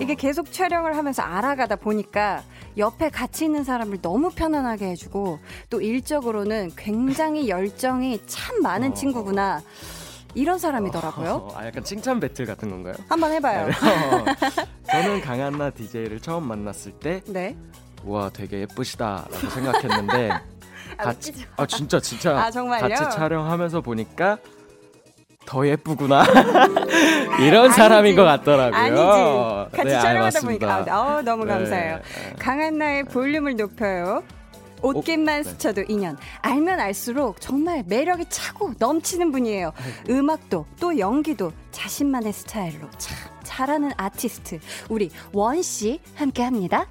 이게 0.00 0.16
계속 0.16 0.50
촬영을 0.50 0.96
하면서 0.96 1.22
알아가다 1.22 1.76
보니까 1.76 2.42
옆에 2.76 3.08
같이 3.08 3.44
있는 3.44 3.62
사람을 3.62 4.02
너무 4.02 4.30
편안하게 4.30 4.86
해주고 4.86 5.38
또 5.70 5.80
일적으로는 5.80 6.72
굉장히 6.76 7.48
열정이 7.48 8.22
참 8.26 8.62
많은 8.62 8.90
어. 8.90 8.94
친구구나. 8.94 9.62
이런 10.34 10.58
사람이더라고요. 10.58 11.50
아, 11.54 11.64
약간 11.66 11.84
칭찬 11.84 12.18
배틀 12.18 12.44
같은 12.44 12.68
건가요? 12.68 12.94
한번 13.08 13.30
해봐요. 13.32 13.68
어, 13.70 14.24
저는 15.02 15.20
강한나 15.20 15.70
DJ를 15.70 16.20
처음 16.20 16.46
만났을 16.46 16.92
때 16.92 17.20
네. 17.26 17.56
우와 18.04 18.30
되게 18.30 18.60
예쁘시다라고 18.60 19.50
생각했는데 19.50 20.30
같이 20.98 21.30
웃기죠. 21.30 21.48
아 21.56 21.66
진짜 21.66 22.00
진짜 22.00 22.30
아? 22.38 22.50
같이 22.50 23.16
촬영하면서 23.16 23.80
보니까 23.80 24.38
더 25.46 25.66
예쁘구나 25.66 26.24
이런 27.40 27.72
사람인 27.72 28.14
것 28.14 28.24
같더라고요. 28.24 29.68
아니지. 29.70 29.76
같이 29.76 29.88
네, 29.88 29.94
아, 29.96 30.00
촬영하다. 30.00 30.40
보니까 30.40 30.84
아, 30.88 31.00
어, 31.00 31.22
너무 31.22 31.44
감사해요. 31.44 31.96
네. 31.96 32.36
강한나의 32.38 33.04
볼륨을 33.04 33.56
높여요. 33.56 34.22
옷깃만 34.84 35.42
네. 35.42 35.50
스쳐도 35.50 35.82
인연. 35.88 36.16
알면 36.42 36.78
알수록 36.80 37.40
정말 37.40 37.82
매력이 37.86 38.26
차고 38.28 38.74
넘치는 38.78 39.32
분이에요. 39.32 39.72
음악도 40.10 40.66
또 40.78 40.98
연기도 40.98 41.52
자신만의 41.72 42.32
스타일로 42.32 42.90
참 42.98 43.16
잘하는 43.42 43.92
아티스트. 43.96 44.60
우리 44.90 45.10
원 45.32 45.62
씨 45.62 46.00
함께 46.14 46.42
합니다. 46.42 46.86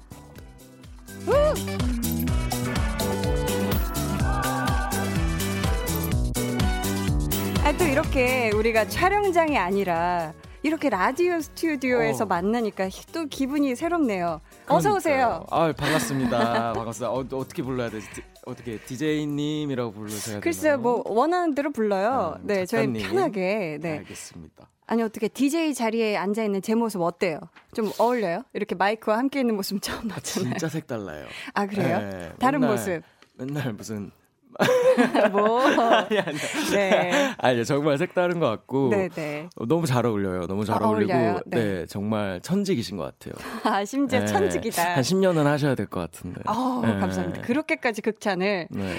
아, 7.64 7.72
또 7.78 7.84
이렇게 7.84 8.50
우리가 8.50 8.86
촬영장이 8.88 9.56
아니라 9.56 10.32
이렇게 10.64 10.88
라디오 10.88 11.38
스튜디오에서 11.42 12.24
어. 12.24 12.26
만나니까 12.26 12.88
또 13.12 13.26
기분이 13.26 13.76
새롭네요. 13.76 14.40
어서 14.66 14.94
오세요. 14.94 15.44
아 15.50 15.70
반갑습니다. 15.72 16.72
반갑습니다. 16.72 17.10
어, 17.12 17.18
어떻게 17.38 17.62
불러야 17.62 17.90
되지? 17.90 18.10
디- 18.14 18.22
어떻게 18.46 18.78
DJ님이라고 18.78 19.92
불러셔야 19.92 20.40
글쎄요? 20.40 20.78
뭐 20.78 21.02
원하는 21.04 21.54
대로 21.54 21.70
불러요. 21.70 22.36
음, 22.40 22.46
네, 22.46 22.64
저희 22.64 22.86
작가님. 22.86 23.02
편하게. 23.06 23.78
네. 23.82 23.98
알겠습니다. 23.98 24.70
아니 24.86 25.02
어떻게 25.02 25.28
DJ 25.28 25.74
자리에 25.74 26.16
앉아 26.16 26.42
있는 26.44 26.62
제 26.62 26.74
모습 26.74 27.02
어때요? 27.02 27.40
좀 27.74 27.90
어울려요? 27.98 28.42
이렇게 28.54 28.74
마이크와 28.74 29.18
함께 29.18 29.40
있는 29.40 29.56
모습 29.56 29.82
처음 29.82 30.10
아, 30.10 30.14
봤잖아요. 30.14 30.50
진짜 30.52 30.68
색달라요. 30.70 31.26
아 31.52 31.66
그래요? 31.66 31.98
네, 31.98 32.32
다른 32.38 32.60
맨날- 32.60 32.70
모습. 32.76 33.02
맨날 33.34 33.72
무슨 33.74 34.10
뭐? 35.32 35.60
아니 35.62 36.18
아니 36.18 36.38
네. 36.72 37.34
아니 37.38 37.64
정말 37.64 37.98
색다른 37.98 38.38
것 38.40 38.48
같고 38.48 38.88
네, 38.90 39.08
네. 39.08 39.48
어, 39.56 39.66
너무 39.66 39.86
잘 39.86 40.06
어울려요. 40.06 40.46
너무 40.46 40.64
잘 40.64 40.82
아, 40.82 40.86
어울리고? 40.86 41.12
네. 41.12 41.40
네. 41.46 41.86
정말 41.86 42.40
천직이신 42.40 42.96
것 42.96 43.04
같아요. 43.18 43.34
아 43.64 43.84
심지어 43.84 44.20
네, 44.20 44.26
천직이다. 44.26 44.94
한 44.96 45.02
10년은 45.02 45.44
하셔야 45.44 45.74
될 45.74 45.86
것 45.86 46.00
같은데. 46.00 46.40
어, 46.46 46.82
네. 46.84 46.98
감사합니다. 46.98 47.42
그렇게까지 47.42 48.00
극찬을 48.02 48.68
네. 48.70 48.94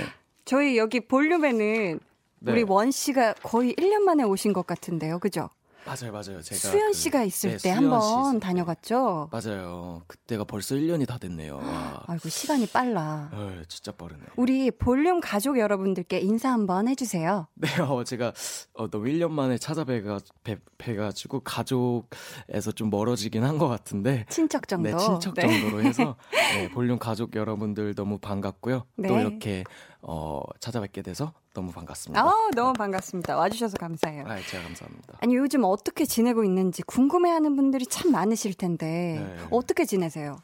저희 0.46 0.78
여기 0.78 1.00
볼륨에는 1.00 2.00
네. 2.40 2.52
우리 2.52 2.64
원 2.64 2.92
씨가 2.92 3.34
거의 3.42 3.74
1년 3.74 4.02
만에 4.02 4.24
오신 4.24 4.54
것 4.54 4.68
같은데요. 4.68 5.20
그죠? 5.20 5.50
맞아요, 5.86 6.12
맞아요. 6.12 6.42
제가 6.42 6.56
수연 6.72 6.92
그- 6.92 6.98
씨가 6.98 7.24
있을 7.24 7.52
네, 7.52 7.58
때 7.58 7.70
한번. 7.70 8.40
다녀갔죠? 8.40 9.30
맞아요. 9.32 10.02
그때가 10.08 10.44
벌써 10.44 10.74
1년이 10.76 11.08
다 11.08 11.18
됐네요. 11.20 11.58
와. 11.58 12.04
아이고 12.08 12.28
시간이 12.28 12.68
빨라. 12.68 13.30
어, 13.32 13.62
진짜 13.68 13.92
빠르네. 13.92 14.22
우리 14.36 14.72
볼륨 14.72 15.20
가족 15.22 15.60
여러분들께 15.60 16.20
인사 16.20 16.50
한번 16.52 16.88
해주세요. 16.88 17.48
네, 17.54 17.68
어, 17.82 18.04
제가 18.04 18.34
어, 18.74 18.90
너무 18.90 19.06
1년 19.06 19.30
만에 19.30 19.58
찾아뵈가 19.60 20.20
뵈, 20.44 20.58
뵈가지고 20.80 21.42
가족에서 21.42 22.72
좀 22.74 22.90
멀어지긴 22.90 23.44
한 23.44 23.56
것 23.60 23.68
같은데. 23.70 24.26
친척 24.30 24.68
정도. 24.68 24.90
네, 24.90 24.98
친척 24.98 25.34
네. 25.36 25.42
정도로 25.62 25.84
해서 25.84 26.18
네, 26.58 26.70
볼륨 26.72 27.00
가족 27.00 27.36
여러분들 27.36 27.96
너무 27.96 28.18
반갑고요. 28.18 28.84
네. 28.98 29.08
또 29.08 29.18
이렇게 29.20 29.64
어, 30.08 30.42
찾아뵙게 30.60 31.02
돼서 31.02 31.34
너무 31.56 31.72
반갑습니다. 31.72 32.22
아 32.22 32.50
너무 32.56 32.74
반갑습니다. 32.74 33.36
와주셔서 33.38 33.78
감사해요. 33.78 34.24
아, 34.28 34.40
제가 34.40 34.64
감사합니다. 34.64 35.18
아니 35.20 35.36
요즘 35.36 35.64
어떻게 35.64 36.06
지내고 36.06 36.44
있는지 36.44 36.84
궁금해하는 36.84 37.56
분들이 37.56 37.88
참 37.88 38.12
많으실 38.12 38.54
텐데 38.54 38.86
네. 39.20 39.48
어떻게 39.50 39.84
지내세요? 39.84 40.38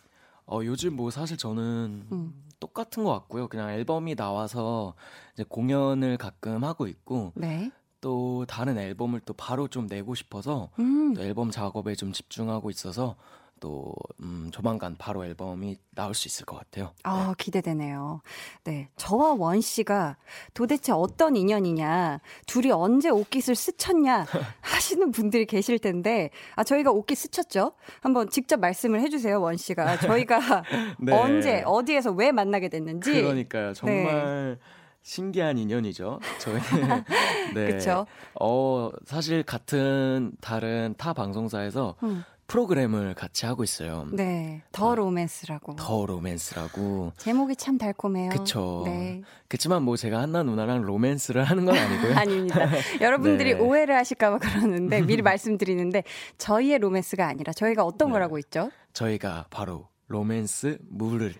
어, 0.47 0.61
요즘 0.63 0.95
뭐 0.95 1.11
사실 1.11 1.37
저는 1.37 2.07
음. 2.11 2.43
똑같은 2.59 3.03
것 3.03 3.11
같고요. 3.11 3.47
그냥 3.47 3.69
앨범이 3.69 4.15
나와서 4.15 4.95
이제 5.33 5.45
공연을 5.47 6.17
가끔 6.17 6.63
하고 6.63 6.87
있고 6.87 7.31
네. 7.35 7.71
또 8.01 8.45
다른 8.47 8.79
앨범을 8.79 9.19
또 9.25 9.33
바로 9.33 9.67
좀 9.67 9.85
내고 9.85 10.15
싶어서 10.15 10.69
음. 10.79 11.13
또 11.13 11.21
앨범 11.21 11.51
작업에 11.51 11.93
좀 11.93 12.13
집중하고 12.13 12.71
있어서 12.71 13.15
또 13.61 13.93
음, 14.21 14.49
조만간 14.51 14.95
바로 14.97 15.23
앨범이 15.23 15.77
나올 15.95 16.13
수 16.13 16.27
있을 16.27 16.45
것 16.45 16.57
같아요. 16.57 16.91
아 17.03 17.33
기대되네요. 17.37 18.21
네, 18.65 18.89
저와 18.97 19.35
원 19.35 19.61
씨가 19.61 20.17
도대체 20.53 20.91
어떤 20.91 21.37
인연이냐, 21.37 22.19
둘이 22.47 22.71
언제 22.71 23.09
옷깃을 23.09 23.55
스쳤냐 23.55 24.25
하시는 24.61 25.11
분들이 25.11 25.45
계실 25.45 25.79
텐데, 25.79 26.31
아 26.55 26.63
저희가 26.65 26.91
옷깃 26.91 27.17
스쳤죠? 27.17 27.73
한번 28.01 28.29
직접 28.29 28.59
말씀을 28.59 28.99
해주세요, 29.01 29.39
원 29.39 29.55
씨가. 29.55 29.99
저희가 29.99 30.63
네. 30.99 31.13
언제 31.13 31.63
어디에서 31.65 32.11
왜 32.11 32.31
만나게 32.31 32.67
됐는지. 32.67 33.13
그러니까요. 33.13 33.73
정말 33.73 34.57
신기한 35.03 35.57
인연이죠. 35.57 36.19
저희는 36.39 37.03
네. 37.55 37.67
그쵸? 37.73 38.05
어, 38.39 38.89
사실 39.05 39.43
같은 39.43 40.31
다른 40.41 40.93
타 40.97 41.13
방송사에서 41.13 41.95
음. 42.03 42.23
프로그램을 42.51 43.13
같이 43.13 43.45
하고 43.45 43.63
있어요. 43.63 44.07
네, 44.11 44.61
더 44.73 44.93
로맨스라고. 44.93 45.77
더 45.77 46.05
로맨스라고. 46.05 47.13
제목이 47.15 47.55
참 47.55 47.77
달콤해요. 47.77 48.29
그쵸. 48.29 48.81
네. 48.85 49.21
그렇지만 49.47 49.83
뭐 49.83 49.95
제가 49.95 50.19
한나 50.21 50.43
누나랑 50.43 50.81
로맨스를 50.81 51.45
하는 51.45 51.63
건 51.63 51.77
아니고요. 51.77 52.13
아닙니다. 52.19 52.67
여러분들이 52.99 53.53
네. 53.53 53.59
오해를 53.59 53.95
하실까봐 53.95 54.39
그러는데 54.39 54.99
미리 55.07 55.21
말씀드리는데 55.21 56.03
저희의 56.37 56.79
로맨스가 56.79 57.25
아니라 57.25 57.53
저희가 57.53 57.85
어떤 57.85 58.09
네. 58.09 58.13
거라고 58.13 58.37
있죠? 58.39 58.69
저희가 58.91 59.45
바로 59.49 59.87
로맨스 60.07 60.79
물을. 60.89 61.33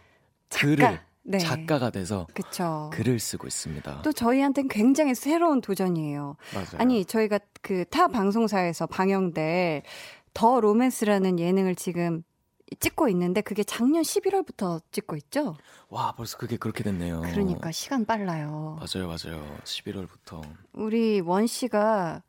글을 0.50 1.02
네. 1.24 1.38
작가가 1.39 1.89
돼서 1.89 2.26
그쵸. 2.34 2.89
글을 2.93 3.19
쓰고 3.19 3.47
있습니다. 3.47 4.02
또 4.02 4.12
저희한테는 4.13 4.69
굉장히 4.69 5.13
새로운 5.13 5.60
도전이에요. 5.62 6.36
맞아요. 6.54 6.67
아니 6.78 7.04
저희가 7.04 7.39
그 7.62 7.86
타 7.91 8.08
방송사에서 8.08 8.88
방영될 8.88 9.84
더 10.34 10.60
로맨스라는 10.60 11.39
예능을 11.39 11.76
지금 11.76 12.24
찍고 12.80 13.10
있는데 13.10 13.41
그게 13.41 13.63
작년 13.63 14.02
11월부터 14.02 14.82
찍고 14.91 15.17
있죠? 15.17 15.58
와 15.89 16.13
벌써 16.13 16.38
그게 16.38 16.56
그렇게 16.56 16.84
됐네요. 16.84 17.22
그러니까 17.22 17.72
시간 17.72 18.06
빨라요. 18.06 18.80
맞아요, 18.80 19.08
맞아요. 19.08 19.58
11월부터. 19.63 20.41
우리 20.72 21.20
원 21.20 21.48
씨가 21.48 22.24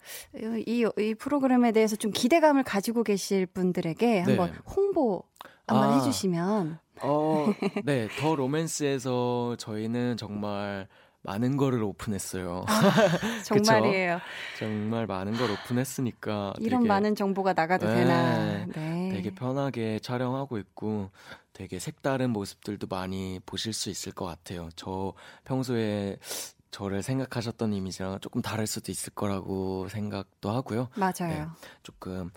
이, 0.67 0.89
이 0.99 1.15
프로그램에 1.15 1.71
대해서 1.71 1.95
좀 1.95 2.11
기대감을 2.11 2.65
가지고 2.65 3.05
계실 3.05 3.47
분들에게 3.47 4.21
한번 4.21 4.53
홍보 4.67 5.23
한번 5.67 5.91
아. 5.91 5.97
해주시면. 5.99 6.79
어, 7.03 7.47
네, 7.85 8.09
더 8.19 8.35
로맨스에서 8.35 9.57
저희는 9.59 10.17
정말 10.17 10.89
많은 11.23 11.57
거를 11.57 11.83
오픈했어요. 11.83 12.65
정말이에요. 13.47 14.21
정말 14.59 15.07
많은 15.07 15.35
걸 15.35 15.51
오픈했으니까 15.53 16.55
이런 16.59 16.81
되게, 16.81 16.89
많은 16.89 17.15
정보가 17.15 17.53
나가도 17.53 17.87
네, 17.87 17.95
되나. 17.95 18.67
네. 18.67 19.09
되게 19.13 19.31
편하게 19.31 19.99
촬영하고 20.01 20.59
있고 20.59 21.11
되게 21.53 21.79
색다른 21.79 22.31
모습들도 22.31 22.87
많이 22.89 23.41
보실 23.47 23.73
수 23.73 23.89
있을 23.91 24.13
것 24.13 24.27
같아요. 24.27 24.69
저 24.75 25.13
평소에 25.45 26.19
저를 26.73 27.03
생각하셨던 27.03 27.73
이미지랑 27.75 28.19
조금 28.21 28.41
다를 28.43 28.67
수도 28.67 28.91
있을 28.91 29.13
거라고 29.15 29.89
생각도 29.89 30.51
하고요. 30.51 30.89
맞아요. 30.97 31.13
네. 31.29 31.47
조금 31.83 32.31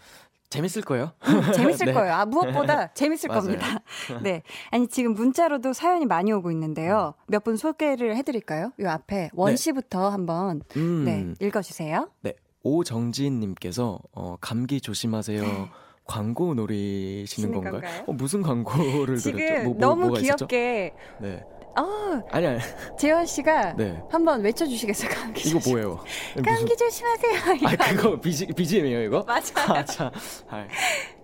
재밌을 0.56 0.82
거예요. 0.82 1.12
재밌을 1.54 1.86
네. 1.88 1.94
거예요. 1.94 2.14
아, 2.14 2.26
무엇보다 2.26 2.88
재밌을. 2.96 3.30
겁니다. 3.30 3.80
네. 4.24 4.42
아니, 4.72 4.88
지금 4.88 5.14
문자로도 5.14 5.74
사연이 5.74 6.06
많이 6.06 6.32
오고 6.32 6.52
있는데요. 6.52 7.14
몇 7.28 7.44
분 7.44 7.58
소개를 7.58 8.16
해드릴까요? 8.18 8.72
요 8.80 8.90
앞에 8.90 9.30
원 9.34 9.52
네. 9.52 9.56
씨부터 9.58 10.10
한번, 10.10 10.62
음. 10.78 11.04
네, 11.06 11.46
읽어주세요. 11.46 12.10
네, 12.22 12.34
오정진님께서 12.64 14.00
어, 14.14 14.36
감기 14.42 14.82
조심하세요. 14.82 15.70
광고 16.06 16.54
노리시는 16.54 17.26
시는 17.26 17.52
건가요? 17.54 17.72
건가요? 17.74 18.04
어, 18.06 18.14
무슨 18.14 18.42
광고를 18.44 19.18
지금 19.18 19.40
노렸죠? 19.40 19.64
뭐, 19.64 19.74
뭐, 19.74 19.80
너무? 19.80 20.14
귀엽게 20.14 20.94
네. 21.20 21.44
어, 21.78 22.24
아니 22.32 22.48
아니. 22.48 22.60
재현 22.98 23.26
씨가 23.26 23.76
네. 23.76 24.02
한번 24.10 24.42
외쳐 24.42 24.66
주시겠어요? 24.66 25.10
감기 25.12 25.50
이거 25.50 25.60
조심. 25.60 25.72
뭐예요? 25.74 26.04
감기 26.44 26.76
조심하세요. 26.78 27.56
이거 27.56 27.84
아 27.84 27.96
그거 27.96 28.20
BG, 28.20 28.48
BGM이에요 28.48 29.04
이거? 29.04 29.24
맞아요. 29.24 29.42
아, 29.80 29.86
참. 29.86 30.12
아, 30.50 30.68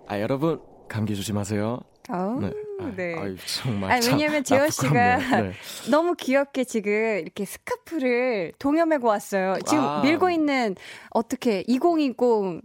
아 0.06 0.20
여러분 0.20 0.60
감기 0.88 1.16
조심하세요. 1.16 1.80
아우, 2.08 2.40
네. 2.40 2.50
아, 2.80 2.92
네. 2.96 3.14
아유, 3.16 3.36
정말. 3.62 3.92
아니, 3.92 4.02
참 4.02 4.18
왜냐면 4.18 4.42
재현 4.44 4.68
씨가. 4.70 5.16
네. 5.40 5.52
너무 5.90 6.14
귀엽게 6.14 6.64
지금 6.64 6.92
이렇게 7.20 7.44
스카프를 7.44 8.52
동여 8.58 8.86
매고 8.86 9.06
왔어요. 9.08 9.54
지금 9.66 9.84
아. 9.84 10.02
밀고 10.02 10.28
있는 10.30 10.74
어떻게 11.10 11.62
2020 11.66 12.60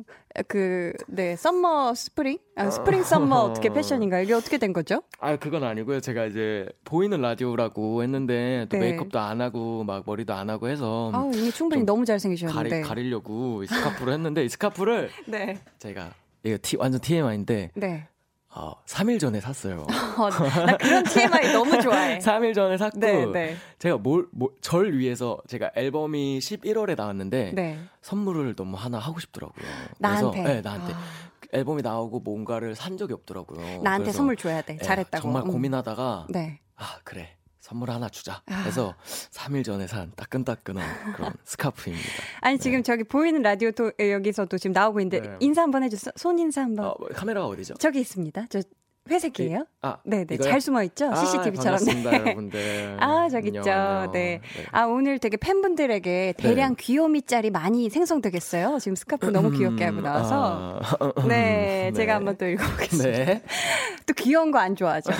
그, 0.48 0.94
네, 1.08 1.36
summer 1.36 1.94
spring? 1.96 2.38
아, 2.56 2.70
spring 2.70 3.04
summer 3.04 3.36
어떻게 3.36 3.70
패션인가요? 3.70 4.24
이게 4.24 4.34
어떻게 4.34 4.58
된 4.58 4.74
거죠? 4.74 5.02
아 5.20 5.36
그건 5.36 5.64
아니고요. 5.64 6.00
제가 6.00 6.26
이제 6.26 6.68
보이는 6.84 7.20
라디오라고 7.22 8.04
했는데 8.04 8.68
또 8.70 8.78
네. 8.78 8.92
메이크업도 8.92 9.20
안 9.20 9.42
하고 9.42 9.84
막 9.84 10.04
머리도 10.06 10.34
안 10.34 10.50
하고 10.50 10.68
해서 10.70 11.12
아우, 11.14 11.32
이미 11.34 11.52
충분히 11.52 11.80
좀 11.82 11.86
너무 11.86 12.00
가리, 12.02 12.06
잘생기셨는데. 12.08 12.82
가리려고 12.82 13.64
이 13.64 13.68
스카프를 13.68 14.14
했는데 14.14 14.46
이 14.46 14.50
스카프를 14.50 15.10
네. 15.26 15.58
제가 15.80 16.12
이거 16.44 16.58
티, 16.62 16.78
완전 16.78 17.02
TMI인데 17.02 17.72
네. 17.76 18.08
어, 18.60 18.74
3일 18.86 19.20
전에 19.20 19.40
샀어요. 19.40 19.86
어, 20.18 20.30
나 20.30 20.78
그런 20.78 21.04
TMI 21.04 21.54
너무 21.54 21.80
좋아해. 21.80 22.18
3일 22.20 22.56
전에 22.56 22.78
샀고 22.78 23.00
네, 23.00 23.26
네. 23.28 23.56
제가 23.78 23.98
뭘, 23.98 24.28
뭘, 24.32 24.50
절 24.62 24.98
위해서 24.98 25.38
제가 25.48 25.70
앨범이 25.76 26.40
11월에 26.40 26.96
나왔는데 26.98 27.52
네. 27.54 27.80
선물을 28.02 28.56
너무 28.56 28.76
하나 28.76 28.98
하고 28.98 29.20
싶더라고요. 29.20 29.68
나한테. 30.00 30.42
그래서, 30.42 30.54
네, 30.54 30.62
나한테. 30.62 30.94
아, 30.94 30.98
앨범이 31.54 31.82
나오고 31.84 32.20
뭔가를 32.22 32.76
산 32.76 32.98
적이 32.98 33.14
없더라고요. 33.14 33.82
나한테 33.84 34.06
그래서, 34.06 34.18
선물 34.18 34.36
줘야 34.36 34.62
돼. 34.62 34.74
예, 34.82 34.84
잘했다고. 34.84 35.22
정말 35.22 35.44
음. 35.44 35.48
고민하다가 35.52 36.28
네. 36.30 36.60
아 36.76 36.98
그래 37.04 37.37
선물 37.68 37.92
하나 37.92 38.08
주자 38.08 38.42
아. 38.46 38.62
해서 38.62 38.96
3일 39.04 39.66
전에 39.66 39.88
산 39.88 40.14
따끈따끈한 40.16 41.14
그런 41.16 41.34
스카프입니다. 41.44 42.08
아니, 42.40 42.58
지금 42.60 42.82
저기 42.82 43.04
보이는 43.04 43.42
라디오 43.42 43.72
도, 43.72 43.92
여기서도 44.00 44.58
지금 44.58 44.72
나오고 44.72 45.02
있는데, 45.02 45.20
네. 45.20 45.36
인사 45.42 45.64
한번 45.64 45.84
해주세요. 45.84 46.14
손 46.16 46.40
인사 46.40 46.62
한번. 46.62 46.86
어, 46.86 46.96
카메라가 47.14 47.46
어디죠? 47.48 47.74
저기 47.74 48.00
있습니다. 48.00 48.46
저 48.50 48.62
회색이에요? 49.10 49.66
아 49.82 49.98
네네. 50.06 50.28
이거요? 50.32 50.50
잘 50.50 50.62
숨어 50.62 50.84
있죠? 50.84 51.08
아, 51.12 51.16
CCTV처럼. 51.16 51.78
반갑습니다 51.80 52.14
여러분들. 52.14 52.98
아, 53.02 53.28
저기 53.30 53.48
있죠. 53.50 53.60
안녕. 53.72 54.12
네. 54.12 54.42
아, 54.72 54.84
오늘 54.84 55.20
되게 55.20 55.38
팬분들에게 55.38 56.34
대량 56.38 56.76
귀요미 56.78 57.24
짤이 57.24 57.50
많이 57.52 57.90
생성되겠어요. 57.90 58.80
지금 58.80 58.96
스카프 58.96 59.28
너무 59.28 59.52
귀엽게 59.52 59.86
하고 59.86 60.02
나와서. 60.02 60.80
아, 61.00 61.12
네, 61.28 61.28
네. 61.90 61.92
제가 61.94 62.16
한번 62.16 62.38
또 62.38 62.46
읽어보겠습니다. 62.48 63.26
네. 63.26 63.44
또 64.06 64.14
귀여운 64.14 64.52
거 64.52 64.58
안 64.60 64.76
좋아하죠. 64.76 65.12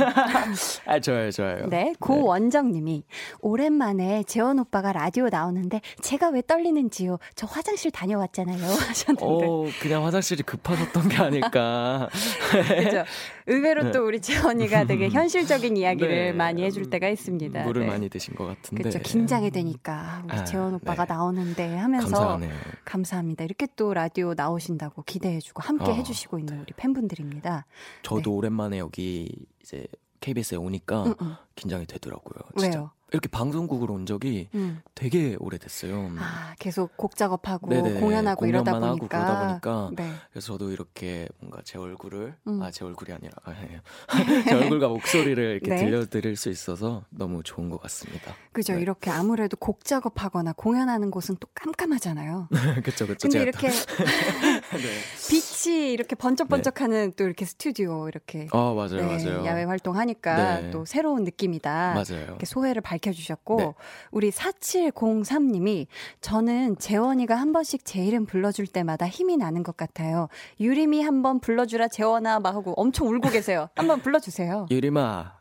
아 0.86 1.00
좋아요 1.00 1.30
좋아요. 1.32 1.68
네, 1.70 1.94
고원정 2.00 2.72
님이 2.72 3.04
오랜만에 3.42 4.24
재원 4.24 4.60
오빠가 4.60 4.92
라디오 4.94 5.30
나오는데 5.30 5.82
제가 6.02 6.30
왜 6.30 6.42
떨리는지요? 6.42 7.18
저 7.36 7.46
화장실 7.48 7.92
다녀왔잖아요. 7.92 8.58
하셨는데. 8.64 9.26
어 9.26 9.66
그냥 9.82 10.06
화장실이 10.06 10.44
급하셨던 10.44 11.10
게 11.10 11.18
아닐까. 11.18 12.10
그죠? 12.52 13.04
의외로 13.46 13.77
또 13.92 14.06
우리 14.06 14.20
재원이가 14.20 14.86
되게 14.86 15.10
현실적인 15.10 15.78
이야기를 15.78 16.10
네. 16.10 16.32
많이 16.34 16.64
해줄 16.64 16.90
때가 16.90 17.08
있습니다. 17.10 17.64
물을 17.64 17.82
네. 17.82 17.88
많이 17.88 18.10
드신 18.10 18.36
것 18.36 18.46
같은데. 18.46 18.84
그렇죠. 18.84 19.00
긴장이 19.00 19.52
되니까 19.52 20.22
우리 20.26 20.34
아, 20.34 20.44
재원 20.44 20.74
오빠가 20.76 21.06
네. 21.06 21.14
나오는데 21.14 21.76
하면서 21.76 22.08
감사하네요. 22.08 22.54
감사합니다. 22.86 23.44
이렇게 23.44 23.68
또 23.76 23.94
라디오 23.94 24.34
나오신다고 24.34 25.04
기대해주고 25.04 25.62
함께 25.62 25.92
아. 25.92 25.94
해주시고 25.94 26.40
있는 26.40 26.62
우리 26.62 26.74
팬분들입니다. 26.76 27.66
저도 28.04 28.36
오랜만에 28.36 28.80
여기 28.80 29.30
이제 29.62 29.86
KBS에 30.20 30.58
오니까 30.58 31.04
네. 31.04 31.10
음, 31.10 31.16
음. 31.22 31.36
긴장이 31.58 31.86
되더라고요. 31.88 32.40
진짜. 32.58 32.80
왜요? 32.80 32.92
이렇게 33.14 33.30
방송국으로 33.30 33.94
온 33.94 34.06
적이 34.06 34.50
음. 34.54 34.82
되게 34.94 35.38
오래됐어요. 35.40 36.12
아, 36.20 36.54
계속 36.60 36.98
곡 36.98 37.16
작업하고 37.16 37.70
네네, 37.70 38.02
공연하고 38.02 38.46
이러다 38.46 38.72
공연만 38.74 38.90
하고 38.90 38.98
보니까. 38.98 39.18
그러다 39.26 39.48
보니까 39.48 39.92
네. 39.96 40.12
그래서 40.30 40.48
저도 40.48 40.72
이렇게 40.72 41.30
뭔가 41.40 41.62
제 41.64 41.78
얼굴을 41.78 42.36
음. 42.48 42.62
아제 42.62 42.84
얼굴이 42.84 43.14
아니라 43.16 43.32
아, 43.46 43.54
예. 43.54 43.82
제 44.44 44.56
얼굴과 44.56 44.90
목소리를 44.90 45.42
이렇게 45.42 45.70
네. 45.74 45.86
들려드릴 45.86 46.36
수 46.36 46.50
있어서 46.50 47.06
너무 47.10 47.44
좋은 47.44 47.70
것 47.70 47.82
같습니다. 47.84 48.34
그죠. 48.52 48.74
네. 48.74 48.82
이렇게 48.82 49.10
아무래도 49.10 49.56
곡 49.56 49.86
작업하거나 49.86 50.52
공연하는 50.58 51.10
곳은 51.10 51.38
또 51.40 51.48
깜깜하잖아요. 51.54 52.50
그쵸 52.84 53.08
그쵸. 53.08 53.30
근데 53.30 53.42
이렇게 53.42 53.70
네. 53.70 54.92
빛이 55.30 55.94
이렇게 55.94 56.16
번쩍번쩍하는 56.16 57.14
또 57.16 57.24
이렇게 57.24 57.46
스튜디오 57.46 58.10
이렇게 58.10 58.50
아 58.52 58.74
맞아요 58.76 59.08
네, 59.08 59.24
맞아요. 59.24 59.46
야외 59.46 59.64
활동하니까 59.64 60.60
네. 60.60 60.72
또 60.72 60.84
새로운 60.84 61.24
느낌 61.24 61.47
이다. 61.54 61.94
맞아요. 61.94 62.38
소회를 62.44 62.82
밝혀주셨고 62.82 63.58
네. 63.58 63.74
우리 64.12 64.32
4703님이 64.32 65.88
저는 66.22 66.78
재원이가 66.78 67.36
한 67.36 67.52
번씩 67.54 67.84
제 67.86 68.04
이름 68.04 68.26
불러줄 68.26 68.68
때마다 68.68 69.08
힘이 69.08 69.38
나는 69.38 69.64
것 69.64 69.76
같아요. 69.78 70.30
유림이 70.60 71.02
한 71.04 71.18
번 71.22 71.40
불러주라 71.40 71.88
재원아 71.88 72.40
막 72.42 72.54
하고 72.56 72.74
엄청 72.78 73.08
울고 73.08 73.30
계세요. 73.32 73.70
한번 73.76 74.02
불러주세요. 74.02 74.68
유림아 74.70 75.34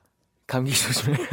감기 0.46 0.72
조심해. 0.72 1.16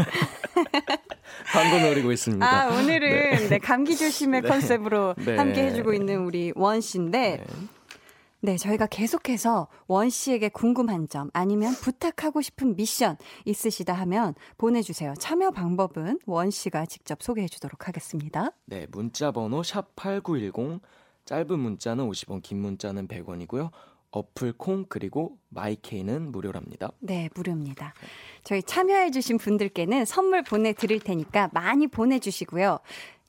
광고 1.53 1.79
노리고 1.87 2.11
있습니다. 2.11 2.45
아 2.45 2.67
오늘은 2.69 3.49
네, 3.49 3.57
감기 3.59 3.95
조심의 3.95 4.41
네. 4.43 4.47
컨셉으로 4.49 5.15
네. 5.17 5.37
함께 5.37 5.65
해주고 5.67 5.93
있는 5.93 6.25
우리 6.25 6.51
원 6.55 6.81
씨인데 6.81 7.37
네. 7.37 7.45
네, 8.45 8.57
저희가 8.57 8.87
계속해서 8.87 9.69
원 9.87 10.09
씨에게 10.09 10.49
궁금한 10.49 11.07
점 11.07 11.29
아니면 11.31 11.71
부탁하고 11.75 12.41
싶은 12.41 12.75
미션 12.75 13.15
있으시다 13.45 13.93
하면 13.93 14.35
보내주세요. 14.57 15.13
참여 15.17 15.51
방법은 15.51 16.19
원 16.25 16.51
씨가 16.51 16.85
직접 16.87 17.23
소개해 17.23 17.47
주도록 17.47 17.87
하겠습니다. 17.87 18.51
네, 18.65 18.85
문자 18.91 19.31
번호 19.31 19.61
샵8910 19.61 20.81
짧은 21.23 21.57
문자는 21.57 22.09
50원, 22.09 22.41
긴 22.43 22.59
문자는 22.59 23.07
100원이고요. 23.07 23.71
어플 24.11 24.55
콩 24.57 24.87
그리고 24.89 25.37
마이케이는 25.47 26.33
무료랍니다. 26.33 26.91
네, 26.99 27.29
무료입니다. 27.35 27.93
저희 28.43 28.61
참여해 28.61 29.11
주신 29.11 29.37
분들께는 29.37 30.03
선물 30.03 30.43
보내 30.43 30.73
드릴 30.73 30.99
테니까 30.99 31.49
많이 31.53 31.87
보내 31.87 32.19
주시고요. 32.19 32.79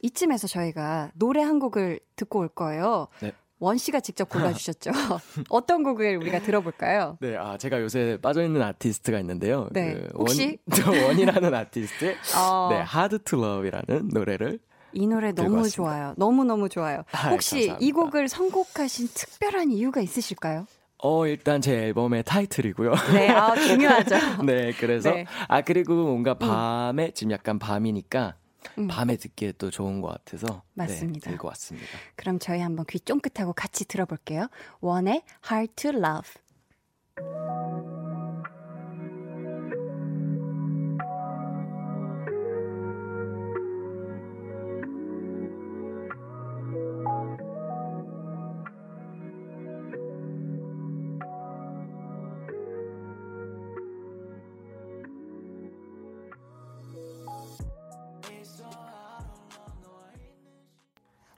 이쯤에서 0.03 0.49
저희가 0.49 1.13
노래 1.15 1.41
한 1.41 1.61
곡을 1.61 2.01
듣고 2.17 2.41
올 2.41 2.49
거예요. 2.49 3.07
네. 3.21 3.33
원 3.65 3.79
씨가 3.79 4.01
직접 4.01 4.29
골라주셨죠. 4.29 4.91
어떤 5.49 5.83
곡을 5.83 6.19
우리가 6.19 6.41
들어볼까요? 6.41 7.17
네, 7.23 7.35
아 7.35 7.57
제가 7.57 7.81
요새 7.81 8.19
빠져 8.21 8.45
있는 8.45 8.61
아티스트가 8.61 9.19
있는데요. 9.21 9.69
네, 9.73 9.95
그 9.95 10.11
혹시? 10.19 10.59
원, 10.71 10.77
저 10.77 10.91
원이라는 11.07 11.55
아티스트의 11.55 12.17
어, 12.37 12.69
네, 12.71 12.77
Hard 12.81 13.21
to 13.25 13.43
Love이라는 13.43 14.11
노래를 14.13 14.59
이 14.93 15.07
노래 15.07 15.33
너무 15.33 15.57
왔습니다. 15.57 15.77
좋아요. 15.77 16.15
너무 16.19 16.45
너무 16.45 16.69
좋아요. 16.69 17.05
아, 17.13 17.31
혹시 17.31 17.63
이 17.63 17.67
감사합니다. 17.69 18.01
곡을 18.03 18.29
선곡하신 18.29 19.09
특별한 19.15 19.71
이유가 19.71 20.03
있으실까요? 20.03 20.67
어 20.99 21.27
일단 21.27 21.63
제 21.63 21.75
앨범의 21.75 22.25
타이틀이고요. 22.25 22.93
네, 23.15 23.31
아, 23.31 23.55
중요하죠. 23.55 24.17
네, 24.45 24.73
그래서 24.79 25.11
네. 25.11 25.25
아 25.49 25.63
그리고 25.63 25.95
뭔가 25.95 26.35
밤에 26.35 27.13
지금 27.13 27.31
약간 27.33 27.59
밤이니까 27.59 28.35
음. 28.79 28.89
밤에 28.89 29.17
듣기에 29.17 29.53
또 29.53 29.71
좋은 29.71 30.01
것 30.01 30.09
같아서 30.09 30.63
맞습니다. 30.75 31.31
네, 31.31 31.37
왔습니다. 31.41 31.89
그럼 32.17 32.39
저희 32.39 32.61
한번 32.61 32.85
귀 32.89 33.01
쫑긋하고 33.01 33.53
같이 33.53 33.85
들어볼게요. 33.85 34.49
원의 34.81 35.23
Hard 35.51 35.75
to 35.75 35.91
Love. 35.91 38.14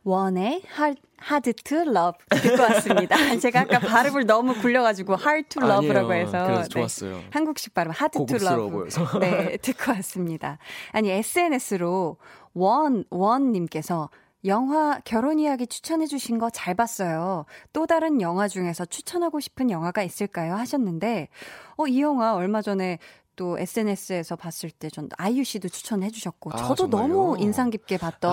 원의 0.06 0.62
Hard, 0.78 1.00
Hard 1.20 1.52
to 1.64 1.78
Love 1.78 2.12
듣고 2.30 2.62
왔습니다. 2.62 3.16
제가 3.40 3.62
아까 3.62 3.80
발음을 3.80 4.24
너무 4.24 4.54
굴려가지고 4.54 5.14
Hard 5.14 5.48
to 5.48 5.68
Love라고. 5.68 6.14
해서 6.14 6.46
네. 6.62 6.68
좋았어요. 6.68 7.20
한국식 7.32 7.74
발음 7.74 7.90
Hard 7.90 8.12
to 8.12 8.20
고급스러워 8.20 8.56
Love 8.58 8.70
보여서. 8.70 9.18
네 9.18 9.56
듣고 9.56 9.90
왔습니다. 9.92 10.58
아니 10.92 11.10
SNS로 11.10 12.18
원 12.54 13.04
원님께서 13.10 14.08
영화 14.44 15.00
결혼 15.04 15.40
이야기 15.40 15.66
추천해 15.66 16.06
주신 16.06 16.38
거 16.38 16.50
잘 16.50 16.74
봤어요. 16.76 17.44
또 17.72 17.86
다른 17.88 18.20
영화 18.20 18.46
중에서 18.46 18.84
추천하고 18.84 19.40
싶은 19.40 19.70
영화가 19.70 20.04
있을까요? 20.04 20.54
하셨는데 20.54 21.28
어 21.78 21.86
이 21.88 22.00
영화 22.00 22.34
얼마 22.36 22.62
전에 22.62 23.00
또 23.34 23.58
SNS에서 23.58 24.36
봤을 24.36 24.70
때 24.70 24.88
전 24.88 25.08
아이유 25.18 25.42
씨도 25.42 25.68
추천해 25.68 26.10
주셨고 26.10 26.52
아, 26.52 26.56
저도 26.58 26.88
정말요? 26.88 27.08
너무 27.08 27.36
인상 27.40 27.70
깊게 27.70 27.98
봤던 27.98 28.30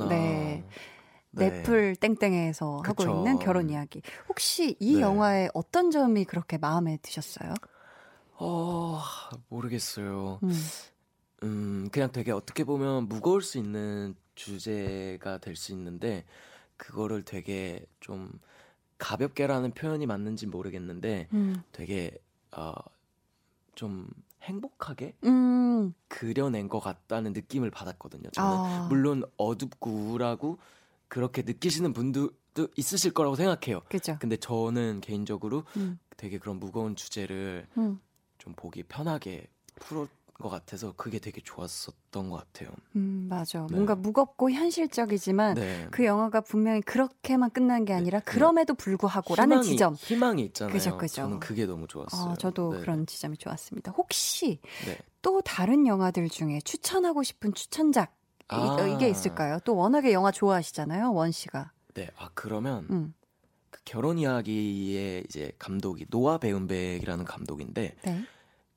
아. 0.00 0.06
네. 0.08 0.64
네. 1.30 1.50
넷플 1.50 1.94
땡땡에서 1.96 2.78
하고 2.84 2.94
그쵸. 2.94 3.10
있는 3.18 3.38
결혼 3.38 3.70
이야기. 3.70 4.02
혹시 4.28 4.76
이 4.80 4.94
네. 4.96 5.00
영화의 5.00 5.50
어떤 5.54 5.90
점이 5.90 6.24
그렇게 6.24 6.58
마음에 6.58 6.98
드셨어요? 7.02 7.54
어 8.36 9.00
모르겠어요. 9.48 10.40
음. 10.42 10.50
음, 11.44 11.88
그냥 11.92 12.10
되게 12.12 12.32
어떻게 12.32 12.64
보면 12.64 13.08
무거울 13.08 13.42
수 13.42 13.58
있는 13.58 14.14
주제가 14.34 15.38
될 15.38 15.56
수 15.56 15.72
있는데 15.72 16.24
그거를 16.76 17.22
되게 17.24 17.84
좀 18.00 18.30
가볍게라는 18.98 19.72
표현이 19.72 20.06
맞는지 20.06 20.46
모르겠는데 20.46 21.28
음. 21.32 21.62
되게 21.72 22.16
어, 22.56 22.72
좀 23.74 24.08
행복하게 24.42 25.14
음. 25.24 25.94
그려낸 26.08 26.68
것 26.68 26.80
같다는 26.80 27.32
느낌을 27.32 27.70
받았거든요. 27.70 28.30
저는 28.30 28.58
아. 28.60 28.86
물론 28.88 29.24
어둡고 29.36 29.90
우울하고 29.90 30.58
그렇게 31.08 31.42
느끼시는 31.42 31.92
분들도 31.92 32.68
있으실 32.76 33.12
거라고 33.12 33.34
생각해요. 33.36 33.80
그죠. 33.88 34.16
근데 34.20 34.36
저는 34.36 35.00
개인적으로 35.00 35.64
음. 35.76 35.98
되게 36.16 36.38
그런 36.38 36.58
무거운 36.58 36.96
주제를 36.96 37.66
음. 37.78 38.00
좀 38.38 38.54
보기 38.54 38.82
편하게 38.84 39.46
풀은 39.76 40.06
것 40.34 40.48
같아서 40.50 40.92
그게 40.96 41.18
되게 41.18 41.40
좋았었던 41.40 42.30
것 42.30 42.36
같아요. 42.36 42.70
음, 42.94 43.26
맞아. 43.28 43.58
네. 43.66 43.74
뭔가 43.74 43.96
무겁고 43.96 44.52
현실적이지만 44.52 45.54
네. 45.56 45.88
그 45.90 46.04
영화가 46.04 46.42
분명히 46.42 46.80
그렇게만 46.82 47.50
끝난 47.50 47.84
게 47.84 47.92
아니라 47.92 48.20
그럼에도 48.20 48.74
불구하고라는 48.74 49.56
희망이, 49.56 49.68
지점. 49.68 49.94
희망이 49.94 50.44
있잖아요. 50.44 50.72
그죠, 50.72 50.96
그죠. 50.96 51.14
저는 51.22 51.40
그게 51.40 51.66
너무 51.66 51.88
좋았어요. 51.88 52.30
어, 52.32 52.36
저도 52.36 52.74
네. 52.74 52.80
그런 52.80 53.04
지점이 53.06 53.36
좋았습니다. 53.36 53.90
혹시 53.96 54.60
네. 54.86 54.96
또 55.22 55.40
다른 55.40 55.88
영화들 55.88 56.28
중에 56.28 56.60
추천하고 56.60 57.24
싶은 57.24 57.52
추천작 57.54 58.12
이- 58.12 58.17
아. 58.48 58.86
이 58.86 58.98
게 58.98 59.08
있을까요? 59.08 59.58
또 59.64 59.76
워낙에 59.76 60.12
영화 60.12 60.30
좋아하시잖아요, 60.30 61.12
원 61.12 61.30
씨가. 61.32 61.72
네. 61.94 62.08
아 62.16 62.30
그러면 62.34 62.86
음. 62.90 63.14
그 63.70 63.80
결혼 63.84 64.18
이야기의 64.18 65.24
이제 65.24 65.52
감독이 65.58 66.06
노아 66.10 66.38
베운백이라는 66.38 67.24
감독인데 67.24 67.96
네. 68.02 68.24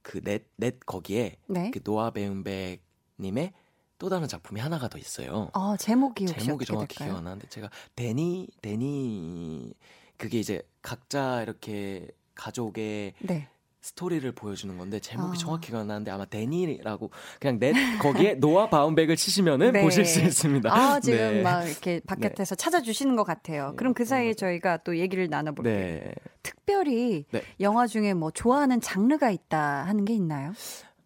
그넷넷 0.02 0.80
거기에 0.86 1.38
네. 1.48 1.72
그 1.72 1.82
노아 1.84 2.12
베운백님의 2.12 3.54
또 3.98 4.10
다른 4.10 4.28
작품이 4.28 4.60
하나가 4.60 4.88
더 4.90 4.98
있어요. 4.98 5.50
어, 5.54 5.78
제목이 5.78 6.26
혹시 6.26 6.46
제목이 6.46 6.66
정확히 6.66 6.96
될까요? 6.96 7.10
기억 7.14 7.18
안 7.20 7.24
나는데 7.26 7.48
제가 7.50 7.70
데니 7.96 8.48
데니 8.62 9.74
그게 10.18 10.40
이제 10.40 10.62
각자 10.82 11.42
이렇게 11.44 12.08
가족의 12.36 13.14
네. 13.20 13.48
스토리를 13.82 14.32
보여주는 14.34 14.78
건데 14.78 15.00
제목이 15.00 15.36
아. 15.36 15.40
정확히 15.40 15.68
기억 15.70 15.80
안 15.82 15.88
나는데 15.88 16.12
아마 16.12 16.26
데니라고 16.26 17.10
그냥 17.40 17.58
넷 17.60 17.74
거기에 18.00 18.36
노아 18.40 18.70
바운백을 18.70 19.16
치시면은 19.16 19.72
네. 19.74 19.82
보실 19.82 20.06
수 20.06 20.22
있습니다. 20.22 20.72
아, 20.72 21.00
지금 21.00 21.18
네. 21.18 21.42
막 21.42 21.64
이렇게 21.68 22.00
바깥에서 22.06 22.56
찾아주시는 22.56 23.16
것 23.16 23.24
같아요. 23.24 23.72
네, 23.72 23.76
그럼 23.76 23.94
그 23.94 24.06
사이에. 24.06 24.34
저희가 24.36 24.78
또 24.84 24.98
얘기를 24.98 25.28
나눠볼게요. 25.30 25.74
네. 25.76 26.14
특별히 26.44 27.26
네. 27.32 27.42
영화 27.60 27.86
중에 27.88 28.14
뭐 28.14 28.32
좋아하는 28.32 28.80
장르가 28.82 29.30
있다 29.32 29.84
하는 29.86 30.06
게 30.06 30.14
있나요? 30.14 30.54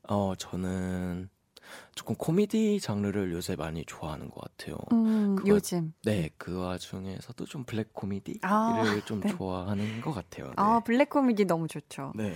어 0.08 0.34
저는 0.38 1.30
조금 1.96 2.16
코미디 2.16 2.80
장르를 2.82 3.32
요새 3.32 3.56
많이 3.56 3.84
좋아하는 3.86 4.30
것 4.30 4.42
같아요. 4.42 4.78
음, 4.92 5.36
그거- 5.38 5.50
요즘. 5.50 5.94
네, 6.04 6.30
그 6.38 6.60
와중에서도 6.62 7.46
좀 7.46 7.64
블랙 7.64 7.94
코미디를 7.94 8.40
아, 8.44 8.84
좀 9.06 9.22
네. 9.22 9.30
좋아하는 9.30 10.02
것 10.02 10.12
같아요. 10.14 10.48
네. 10.48 10.54
아, 10.58 10.82
블랙 10.82 11.10
코미디 11.10 11.46
너무 11.46 11.68
좋죠. 11.68 12.12
네. 12.16 12.34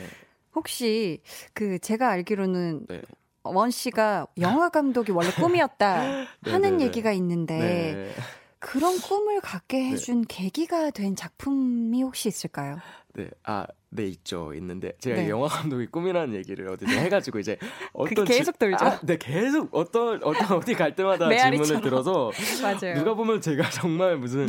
혹시 0.59 1.21
그 1.53 1.79
제가 1.79 2.09
알기로는 2.09 2.85
네. 2.87 3.01
원 3.43 3.71
씨가 3.71 4.27
영화 4.41 4.69
감독이 4.69 5.11
원래 5.11 5.31
꿈이었다 5.31 6.27
하는 6.43 6.71
네, 6.71 6.77
네. 6.77 6.85
얘기가 6.85 7.11
있는데 7.13 7.57
네. 7.57 8.13
그런 8.59 8.99
꿈을 8.99 9.39
갖게 9.39 9.81
해준 9.85 10.25
계기가 10.27 10.89
된 10.89 11.15
작품이 11.15 12.03
혹시 12.03 12.27
있을까요? 12.27 12.77
네, 13.13 13.29
아, 13.43 13.65
네 13.91 14.05
있죠, 14.05 14.53
있는데 14.53 14.91
제가 14.99 15.15
네. 15.21 15.29
영화 15.29 15.47
감독이 15.47 15.87
꿈이라는 15.87 16.35
얘기를 16.35 16.69
어디서 16.69 16.91
해가지고 16.99 17.39
이제 17.39 17.57
어떤 17.93 18.23
계속 18.25 18.59
돌죠? 18.59 18.85
아, 18.85 18.99
네, 19.01 19.17
계속 19.17 19.69
어떤 19.71 20.23
어떤 20.23 20.57
어디 20.57 20.75
갈 20.75 20.95
때마다. 20.95 21.27
질문을 21.35 21.81
들어서 21.81 22.31
맞아요. 22.61 22.93
누가 22.95 23.15
보면 23.15 23.41
제가 23.41 23.67
정말 23.71 24.17
무슨. 24.17 24.45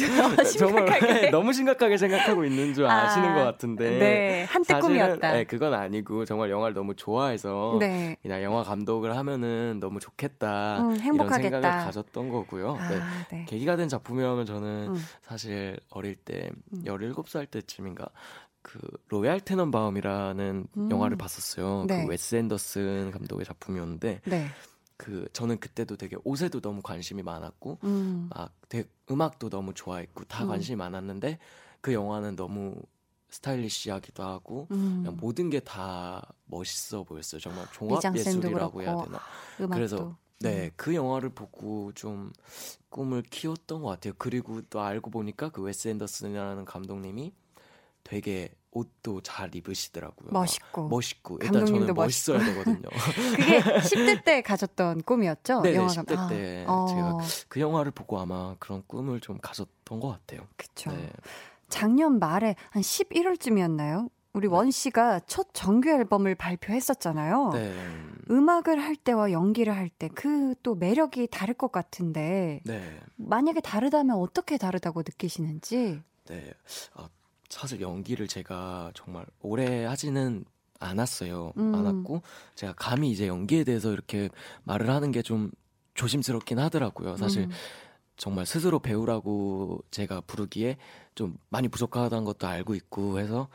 정말 0.58 1.30
너무 1.30 1.52
심각하게 1.54 1.96
생각하고 1.96 2.44
있는 2.44 2.74
줄 2.74 2.86
아 2.90 3.08
시는 3.08 3.28
아, 3.30 3.34
것 3.34 3.44
같은데 3.44 3.98
네, 3.98 4.44
한때 4.48 4.74
사실은, 4.74 4.80
꿈이었다. 4.80 5.32
네, 5.32 5.44
그건 5.44 5.72
아니고 5.74 6.24
정말 6.24 6.50
영화를 6.50 6.74
너무 6.74 6.94
좋아해서 6.94 7.76
네. 7.80 8.16
그냥 8.22 8.42
영화 8.42 8.62
감독을 8.62 9.16
하면은 9.16 9.78
너무 9.80 10.00
좋겠다 10.00 10.80
음, 10.80 10.90
이런 10.90 11.00
행복하겠다. 11.00 11.40
생각을 11.60 11.84
가졌던 11.86 12.28
거고요. 12.28 12.74
네. 12.76 12.96
아, 13.00 13.26
네. 13.30 13.44
계기가 13.48 13.76
된 13.76 13.88
작품이라면 13.88 14.44
저는 14.44 14.88
음. 14.90 15.04
사실 15.22 15.78
어릴 15.90 16.16
때 16.16 16.50
음. 16.74 16.82
17살 16.84 17.50
때쯤인가 17.50 18.06
그 18.62 18.78
로얄 19.08 19.40
테넌바움이라는 19.40 20.66
음. 20.76 20.90
영화를 20.90 21.16
봤었어요. 21.16 21.84
네. 21.88 22.04
그 22.04 22.10
웨스 22.10 22.34
앤더슨 22.36 23.10
감독의 23.10 23.44
작품이었는데 23.46 24.20
네. 24.26 24.46
그 24.96 25.26
저는 25.32 25.58
그때도 25.60 25.96
되게 25.96 26.16
옷에도 26.24 26.60
너무 26.60 26.82
관심이 26.82 27.22
많았고 27.22 27.78
음. 27.84 28.28
막 28.34 28.52
되게 28.68 28.86
음악도 29.10 29.48
너무 29.48 29.72
좋아했고 29.72 30.24
다 30.24 30.44
음. 30.44 30.48
관심이 30.48 30.76
많았는데 30.76 31.38
그 31.80 31.94
영화는 31.94 32.36
너무 32.36 32.74
스타일리시하기도 33.30 34.22
하고 34.22 34.66
음. 34.72 35.00
그냥 35.02 35.16
모든 35.20 35.48
게 35.50 35.60
다 35.60 36.34
멋있어 36.46 37.04
보였어요. 37.04 37.40
정말 37.40 37.66
종합 37.72 38.02
예술이라고 38.14 38.82
해야 38.82 38.96
되나? 38.96 39.20
음악도. 39.60 39.74
그래서 39.74 40.16
네, 40.40 40.66
음. 40.66 40.70
그 40.76 40.94
영화를 40.94 41.30
보고 41.30 41.92
좀 41.94 42.32
꿈을 42.88 43.22
키웠던 43.22 43.82
것 43.82 43.88
같아요. 43.88 44.14
그리고 44.18 44.60
또 44.68 44.80
알고 44.80 45.10
보니까 45.10 45.50
그 45.50 45.62
웨스 45.62 45.88
앤더슨이라는 45.88 46.64
감독님이 46.64 47.32
되게 48.04 48.50
옷도 48.72 49.20
잘 49.20 49.54
입으시더라고요. 49.54 50.30
멋있고. 50.30 50.82
막 50.82 50.90
멋있고 50.90 51.38
일단 51.40 51.52
감독님도 51.54 51.86
저는 51.88 51.94
멋있어야 51.94 52.38
되거든요. 52.38 52.88
그게 53.36 53.60
10대 53.60 54.24
때 54.24 54.42
가졌던 54.42 55.02
꿈이었죠? 55.02 55.60
네네, 55.62 55.76
영화 55.76 55.88
10대 55.88 56.14
감- 56.14 56.28
때 56.28 56.64
아, 56.68 56.86
제가 56.88 57.14
어, 57.14 57.18
그 57.48 57.58
영화를 57.60 57.90
보고 57.90 58.20
아마 58.20 58.54
그런 58.60 58.84
꿈을 58.86 59.20
좀 59.20 59.38
가졌던 59.38 59.98
것 59.98 60.08
같아요. 60.08 60.46
그쵸. 60.56 60.90
네. 60.92 61.10
작년 61.68 62.18
말에 62.20 62.54
한 62.70 62.82
11월쯤이었나요? 62.82 64.08
우리 64.32 64.46
원 64.46 64.70
씨가 64.70 65.20
첫 65.26 65.48
정규 65.52 65.88
앨범을 65.88 66.36
발표했었잖아요. 66.36 67.50
네. 67.52 67.74
음악을 68.30 68.80
할 68.80 68.94
때와 68.94 69.32
연기를 69.32 69.74
할 69.76 69.88
때 69.98 70.08
그 70.08 70.54
또 70.62 70.74
매력이 70.76 71.26
다를 71.28 71.54
것 71.54 71.72
같은데 71.72 72.60
네. 72.64 73.00
만약에 73.16 73.60
다르다면 73.60 74.16
어떻게 74.16 74.58
다르다고 74.58 75.00
느끼시는지? 75.00 76.00
네. 76.26 76.52
아, 76.94 77.08
사실 77.50 77.80
연기를 77.82 78.26
제가 78.26 78.92
정말 78.94 79.26
오래 79.42 79.84
하지는 79.84 80.44
않았어요. 80.78 81.52
음. 81.58 81.74
않았고 81.74 82.22
제가 82.54 82.72
감히 82.76 83.10
이제 83.10 83.26
연기에 83.28 83.64
대해서 83.64 83.92
이렇게 83.92 84.30
말을 84.64 84.88
하는 84.88 85.12
게 85.12 85.20
좀 85.22 85.50
조심스럽긴 85.94 86.58
하더라고요. 86.58 87.16
사실 87.18 87.42
음. 87.42 87.50
정말 88.16 88.46
스스로 88.46 88.78
배우라고 88.78 89.80
제가 89.90 90.22
부르기에 90.22 90.78
좀 91.14 91.36
많이 91.50 91.68
부족하다는 91.68 92.24
것도 92.24 92.46
알고 92.46 92.74
있고 92.74 93.18
해서 93.18 93.48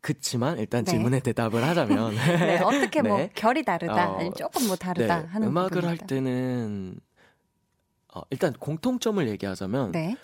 그치만 0.00 0.58
일단 0.58 0.84
네. 0.84 0.92
질문에 0.92 1.18
대답을 1.20 1.64
하자면 1.64 2.14
네, 2.14 2.60
어떻게 2.60 3.02
뭐 3.02 3.16
네. 3.18 3.30
결이 3.34 3.64
다르다, 3.64 3.92
어, 4.10 4.14
아니면 4.16 4.32
조금 4.36 4.68
뭐 4.68 4.76
다르다 4.76 5.22
네, 5.22 5.26
하는 5.26 5.48
음악을 5.48 5.76
할 5.76 5.80
부분이 5.80 5.94
있다. 5.96 6.06
때는 6.06 7.00
어, 8.14 8.20
일단 8.30 8.52
공통점을 8.52 9.26
얘기하자면 9.28 9.90
네. 9.92 10.16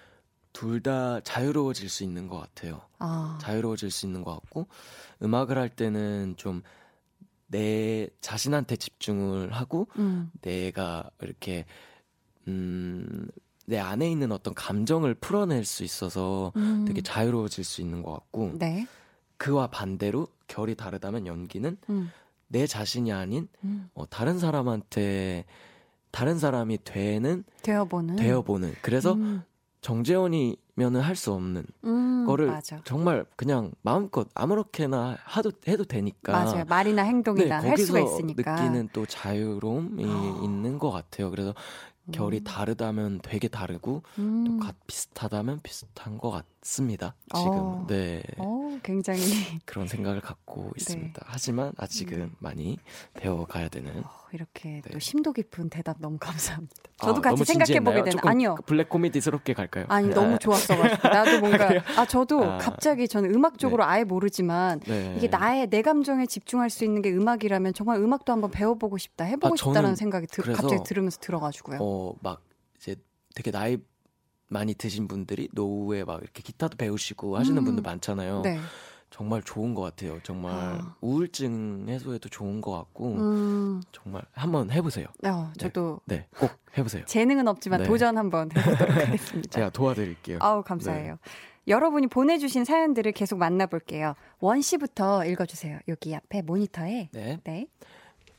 둘 0.55 0.81
다 0.81 1.21
자유로워질 1.21 1.91
수 1.91 2.03
있는 2.05 2.29
것 2.29 2.39
같아요. 2.39 2.81
아, 2.99 3.39
자유로워질 3.43 3.91
수 3.91 4.07
있는 4.07 4.23
것 4.25 4.33
같고 4.35 4.67
음악을 5.23 5.59
할 5.59 5.69
때는 5.69 6.35
좀 6.39 6.63
내 7.55 8.09
자신한테 8.21 8.75
집중을 8.75 9.53
하고 9.53 9.87
음, 9.99 10.31
내가 10.43 11.09
이렇게 11.21 11.67
음, 12.49 13.29
내 13.67 13.79
안에 13.79 14.11
있는 14.11 14.33
어떤 14.33 14.55
감정을 14.55 15.15
풀어낼 15.15 15.65
수 15.65 15.85
있어서 15.85 16.53
음. 16.57 16.85
되게 16.85 17.01
자유로워질 17.01 17.63
수 17.63 17.81
있는 17.81 18.03
것 18.03 18.13
같고 18.13 18.55
네. 18.59 18.89
그와 19.37 19.69
반대로 19.69 20.27
결이 20.49 20.75
다르다면 20.75 21.29
연기는 21.29 21.77
음, 21.91 22.11
내 22.49 22.67
자신이 22.67 23.13
아닌 23.13 23.47
음. 23.63 23.89
어, 23.95 24.05
다른 24.09 24.39
사람한테 24.41 25.45
다른 26.11 26.39
사람이 26.39 26.79
되는 26.83 27.45
되어보는. 27.63 28.17
되어보는 28.17 28.75
그래서 28.83 29.13
음, 29.15 29.45
정재원이면은 29.85 31.01
할 31.03 31.15
수 31.15 31.33
없는 31.33 31.65
음, 31.85 32.25
거를 32.27 32.47
맞아. 32.47 32.81
정말 32.85 33.25
그냥 33.37 33.71
마음껏 33.83 34.27
아무렇게나 34.35 35.19
하도 35.23 35.53
해도 35.69 35.85
되니까 35.85 36.33
맞아요. 36.33 36.65
말이나 36.65 37.03
행동이나 37.03 37.61
네, 37.61 37.69
할 37.69 37.79
수가 37.79 38.01
있으니까. 38.01 38.55
느끼는 38.63 38.89
또 38.93 39.05
자유로움이 39.07 40.05
아. 40.07 40.41
있는 40.43 40.79
것 40.79 40.91
같아요. 40.91 41.31
그래서 41.31 41.55
결이 42.13 42.39
음. 42.39 42.45
다르다면 42.45 43.21
되게 43.23 43.49
다르고 43.49 44.03
음. 44.19 44.45
또 44.47 44.59
가- 44.59 44.73
비슷하다면 44.87 45.61
비슷한 45.63 46.19
것 46.19 46.31
같습니다. 46.63 47.15
지금. 47.35 47.51
어. 47.53 47.87
네. 47.89 48.23
어, 48.39 48.79
굉장히 48.83 49.21
그런 49.65 49.87
생각을 49.87 50.21
갖고 50.21 50.73
있습니다. 50.77 51.23
하지만 51.27 51.73
아직은 51.77 52.21
음. 52.21 52.35
많이 52.41 52.79
배워가야 53.15 53.69
되는. 53.69 54.03
어, 54.35 54.37
이렇게 54.37 54.81
네. 54.85 54.91
또 54.93 54.99
심도 54.99 55.33
깊은 55.33 55.71
대답 55.71 55.97
너무 56.01 56.19
감사합니다. 56.19 56.75
아, 56.99 57.07
저도 57.07 57.21
같이 57.21 57.35
너무 57.35 57.45
생각해 57.45 57.81
보게? 57.81 58.03
되는 58.03 58.19
아니요. 58.25 58.57
블랙 58.67 58.89
코미디스럽게 58.89 59.55
갈까요? 59.55 59.87
아니 59.89 60.09
너무 60.11 60.39
좋았어 60.39 60.77
가지고 60.77 61.09
나도 61.09 61.41
뭔가 61.41 61.71
아 61.97 62.05
저도 62.05 62.45
아. 62.45 62.59
갑자기 62.59 63.09
저는 63.09 63.35
음악 63.35 63.59
쪽으로 63.59 63.85
아예 63.85 64.05
모르지만 64.05 64.81
네. 64.81 65.15
이게 65.17 65.29
나의 65.29 65.69
내 65.69 65.83
감정에 65.83 66.27
집중할 66.27 66.71
수 66.71 66.85
있는 66.85 67.03
게 67.03 67.13
음악이라면 67.13 67.75
정말 67.75 67.99
음악도 68.01 68.33
한번 68.33 68.51
배워보고 68.51 68.99
싶다 68.99 69.25
해보고 69.25 69.55
아, 69.55 69.57
싶다라는 69.57 69.97
생각이 69.97 70.27
들, 70.27 70.53
갑자기 70.53 70.83
들으면서 70.85 71.19
들어가지고요. 71.21 71.79
어, 71.81 72.15
막 72.21 72.43
이제 72.77 72.97
되게 73.35 73.51
나이 73.51 73.79
많이 74.49 74.75
드신 74.75 75.09
분들이 75.09 75.49
노후에 75.53 76.05
막 76.05 76.21
이렇게 76.23 76.43
기타도 76.43 76.77
배우시고 76.77 77.37
하시는 77.37 77.57
음. 77.59 77.65
분들 77.65 77.83
많잖아요. 77.83 78.43
네. 79.15 79.17
정말 79.17 79.43
좋은 79.43 79.75
것 79.75 79.83
같아요. 79.83 80.19
정말 80.25 80.53
아. 80.53 80.97
우울증 81.01 81.87
해소에도 81.89 82.29
좋은 82.29 82.61
것 82.61 82.73
같고 82.73 83.15
음, 83.15 83.83
정말 83.93 84.23
한번 84.33 84.71
해보세요. 84.73 85.07
어, 85.25 85.53
저도 85.57 86.01
네, 86.07 86.27
꼭 86.37 86.51
해보세요. 86.77 87.05
재능은 87.05 87.47
없지만 87.47 87.83
네. 87.83 87.87
도전 87.87 88.19
한번 88.19 88.51
해보도록 88.57 88.91
하겠습니다. 88.97 89.51
제가 89.51 89.71
도와드릴게요. 89.71 90.39
아우 90.41 90.63
감사해요. 90.65 91.19
여러분이 91.69 92.09
보내주신 92.09 92.65
사연들을 92.65 93.13
계속 93.13 93.39
만나볼게요. 93.39 94.15
원 94.41 94.61
씨부터 94.61 95.25
읽어주세요. 95.27 95.79
여기 95.89 96.15
앞에 96.15 96.43
모니터에. 96.43 97.09
네. 97.13 97.39
네. 97.45 97.67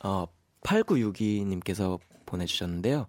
어, 0.03 0.28
8962님께서 0.61 1.99
보내주셨는데요. 2.26 3.07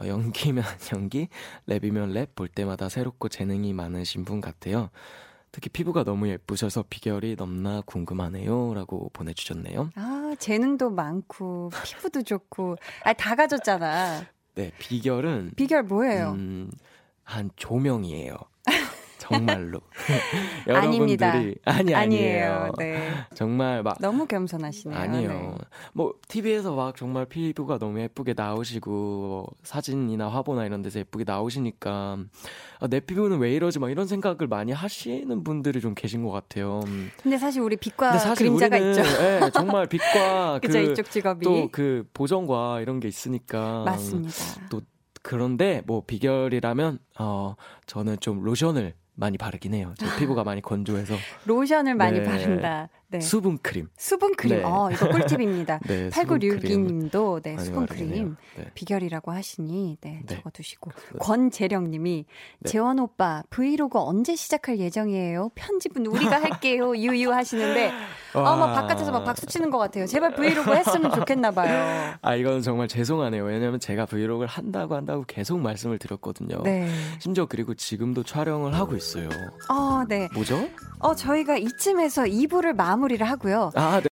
어, 0.00 0.06
연기면 0.06 0.64
연기, 0.92 1.28
랩이면 1.68 2.12
랩, 2.12 2.34
볼 2.34 2.48
때마다 2.48 2.88
새롭고 2.88 3.28
재능이 3.28 3.72
많으신 3.72 4.24
분 4.24 4.40
같아요. 4.40 4.90
특히 5.54 5.68
피부가 5.70 6.02
너무 6.02 6.28
예쁘셔서 6.28 6.82
비결이 6.90 7.36
넘나 7.36 7.80
궁금하네요. 7.86 8.74
라고 8.74 9.08
보내주셨네요. 9.12 9.90
아 9.94 10.34
재능도 10.36 10.90
많고 10.90 11.70
피부도 11.84 12.22
좋고 12.24 12.74
아 13.04 13.12
다 13.14 13.36
가졌잖아. 13.36 14.24
네, 14.56 14.72
비결은, 14.80 15.52
비결 15.54 15.84
뭐예요? 15.84 16.32
음, 16.32 16.72
한 17.22 17.50
조명이에요. 17.54 18.34
정말로. 19.24 19.80
여러분들이, 20.68 21.54
아니, 21.64 21.94
아니에요. 21.94 22.72
네. 22.78 23.08
정말 23.34 23.82
막, 23.82 23.96
너무 24.00 24.26
겸손하시네요. 24.26 24.98
아니요. 24.98 25.28
네. 25.28 25.54
뭐 25.94 26.14
TV에서 26.28 26.74
막 26.74 26.94
정말 26.96 27.24
피부가 27.24 27.78
너무 27.78 28.00
예쁘게 28.00 28.34
나오시고 28.36 28.90
뭐 28.90 29.46
사진이나 29.62 30.28
화보나 30.28 30.66
이런 30.66 30.82
데서 30.82 30.98
예쁘게 30.98 31.24
나오시니까 31.26 32.18
아, 32.80 32.86
내 32.86 33.00
피부는 33.00 33.38
왜 33.38 33.54
이러지 33.54 33.78
막 33.78 33.90
이런 33.90 34.06
생각을 34.06 34.46
많이 34.48 34.72
하시는 34.72 35.42
분들이 35.42 35.80
좀 35.80 35.94
계신 35.94 36.22
것 36.22 36.30
같아요. 36.30 36.80
음. 36.86 37.10
근데 37.22 37.38
사실 37.38 37.62
우리 37.62 37.76
빛과 37.76 38.18
사실 38.18 38.46
그림자가 38.46 38.76
우리는 38.76 38.92
있죠. 38.92 39.02
예, 39.22 39.50
정말 39.52 39.86
빛과 39.86 40.60
그 40.62 40.78
이쪽 40.78 41.10
직업이 41.10 41.44
또그 41.44 42.08
보정과 42.12 42.80
이런 42.80 43.00
게 43.00 43.08
있으니까 43.08 43.84
맞습니다. 43.84 44.34
또 44.70 44.82
그런데 45.22 45.82
뭐 45.86 46.02
비결이라면 46.06 46.98
어 47.18 47.54
저는 47.86 48.18
좀 48.20 48.42
로션을 48.42 48.92
많이 49.14 49.38
바르긴 49.38 49.74
해요. 49.74 49.94
제 49.98 50.06
피부가 50.18 50.44
많이 50.44 50.60
건조해서 50.60 51.14
로션을 51.46 51.94
많이 51.94 52.18
네. 52.20 52.24
바른다. 52.24 52.88
네. 53.14 53.20
수분 53.20 53.58
크림. 53.58 53.88
수분 53.96 54.34
크림. 54.34 54.58
네. 54.58 54.64
어, 54.64 54.90
이거 54.90 55.08
꿀팁입니다. 55.08 55.78
네, 55.86 56.10
수분 56.10 56.38
크림 56.38 56.58
8962님도 56.58 57.42
네, 57.42 57.56
수분 57.58 57.86
크림 57.86 58.12
해요. 58.12 58.36
네. 58.56 58.70
비결이라고 58.74 59.30
하시니 59.30 59.98
네, 60.00 60.22
네. 60.26 60.36
적어 60.36 60.50
두시고 60.50 60.90
권재령 61.20 61.90
님이 61.90 62.24
네. 62.58 62.70
재원 62.70 62.98
오빠 62.98 63.42
브이로그 63.50 64.00
언제 64.00 64.34
시작할 64.34 64.78
예정이에요? 64.78 65.50
편집은 65.54 66.06
우리가 66.06 66.42
할게요. 66.42 66.96
유유 66.98 67.32
하시는데 67.32 67.92
어머 68.34 68.64
와. 68.64 68.72
바깥에서 68.72 69.12
막 69.12 69.24
박수 69.24 69.46
치는 69.46 69.70
것 69.70 69.78
같아요. 69.78 70.06
제발 70.06 70.34
브이로그 70.34 70.74
했으면 70.74 71.12
좋겠나 71.12 71.52
봐요. 71.52 72.14
아, 72.20 72.34
이건 72.34 72.62
정말 72.62 72.88
죄송하네요. 72.88 73.44
왜냐면 73.44 73.78
제가 73.78 74.06
브이로그를 74.06 74.48
한다고 74.48 74.96
한다고 74.96 75.24
계속 75.26 75.60
말씀을 75.60 75.98
드렸거든요. 75.98 76.62
네. 76.64 76.88
심지어 77.20 77.46
그리고 77.46 77.74
지금도 77.74 78.24
촬영을 78.24 78.74
하고 78.74 78.96
있어요. 78.96 79.28
어, 79.68 80.02
네. 80.08 80.28
뭐죠? 80.34 80.68
어, 80.98 81.14
저희가 81.14 81.58
이쯤에서 81.58 82.22
2부를 82.22 82.74
마무리 82.74 83.03
를 83.08 83.22
하고요. 83.22 83.70
아, 83.74 84.00
네. 84.00 84.08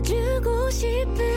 들려주고 0.00 0.70
싶은 0.70 1.29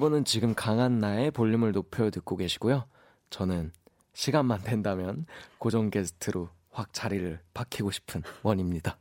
여러분은 0.00 0.24
지금 0.24 0.54
강한 0.54 0.98
나의 0.98 1.30
볼륨을 1.30 1.72
높여 1.72 2.10
듣고 2.10 2.38
계시고요. 2.38 2.86
저는 3.28 3.70
시간만 4.14 4.62
된다면 4.62 5.26
고정 5.58 5.90
게스트로 5.90 6.48
확 6.70 6.94
자리를 6.94 7.38
박히고 7.52 7.90
싶은 7.90 8.22
원입니다. 8.42 8.96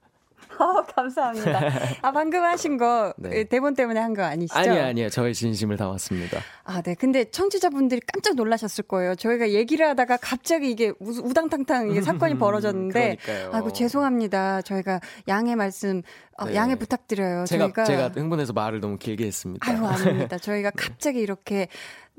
어, 0.59 0.83
감사합니다. 0.95 1.61
아, 2.01 2.11
방금 2.11 2.43
하신 2.43 2.77
거 2.77 3.13
네. 3.17 3.43
대본 3.45 3.75
때문에 3.75 3.99
한 3.99 4.13
거 4.13 4.23
아니시죠? 4.23 4.59
아니요, 4.59 4.81
아니요. 4.83 5.09
저의 5.09 5.33
진심을 5.33 5.77
담았습니다. 5.77 6.39
아, 6.65 6.81
네. 6.81 6.95
근데 6.95 7.25
청취자분들이 7.25 8.01
깜짝 8.11 8.35
놀라셨을 8.35 8.83
거예요. 8.85 9.15
저희가 9.15 9.51
얘기를 9.51 9.87
하다가 9.87 10.17
갑자기 10.17 10.69
이게 10.71 10.91
우- 10.99 11.29
우당탕탕 11.29 11.91
이게 11.91 12.01
사건이 12.01 12.37
벌어졌는데. 12.37 13.17
그러니까요. 13.21 13.51
아이고, 13.53 13.71
죄송합니다. 13.73 14.61
저희가 14.63 14.99
양해 15.27 15.55
말씀, 15.55 16.01
어, 16.37 16.45
네. 16.45 16.55
양해 16.55 16.75
부탁드려요. 16.75 17.45
제가 17.45 17.65
저희가. 17.65 17.83
제가 17.85 18.07
흥분해서 18.09 18.53
말을 18.53 18.79
너무 18.79 18.97
길게 18.97 19.25
했습니다. 19.27 19.69
아유, 19.71 19.85
아닙니다. 19.85 20.37
저희가 20.39 20.71
갑자기 20.75 21.19
이렇게 21.19 21.67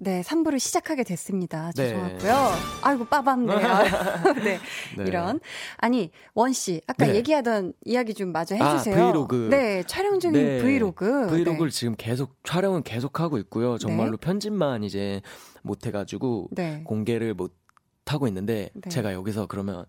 네, 0.02 0.22
3부를 0.22 0.58
시작하게 0.58 1.04
됐습니다. 1.04 1.72
네. 1.76 1.90
죄송하고요. 1.90 2.52
아이고, 2.80 3.04
빠밤네. 3.04 3.54
네. 4.42 4.58
네. 4.96 5.04
이런. 5.06 5.40
아니, 5.76 6.10
원 6.34 6.54
씨, 6.54 6.80
아까 6.86 7.06
네. 7.06 7.16
얘기하던 7.16 7.74
이야기 7.84 8.14
좀 8.14 8.32
마저 8.32 8.56
아, 8.58 8.72
해주세요. 8.72 8.94
브이로그. 8.94 9.48
네, 9.50 9.82
촬영 9.86 10.18
중인 10.18 10.32
네. 10.32 10.62
브이로그. 10.62 11.26
브이로그를 11.28 11.70
네. 11.70 11.78
지금 11.78 11.94
계속 11.98 12.34
촬영은 12.44 12.82
계속 12.82 13.20
하고 13.20 13.36
있고요. 13.38 13.76
정말로 13.76 14.16
편집만 14.16 14.84
이제 14.84 15.20
못 15.62 15.86
해가지고 15.86 16.48
네. 16.52 16.82
공개를 16.84 17.34
못 17.34 17.54
하고 18.06 18.26
있는데 18.26 18.70
네. 18.72 18.88
제가 18.88 19.12
여기서 19.12 19.46
그러면 19.48 19.84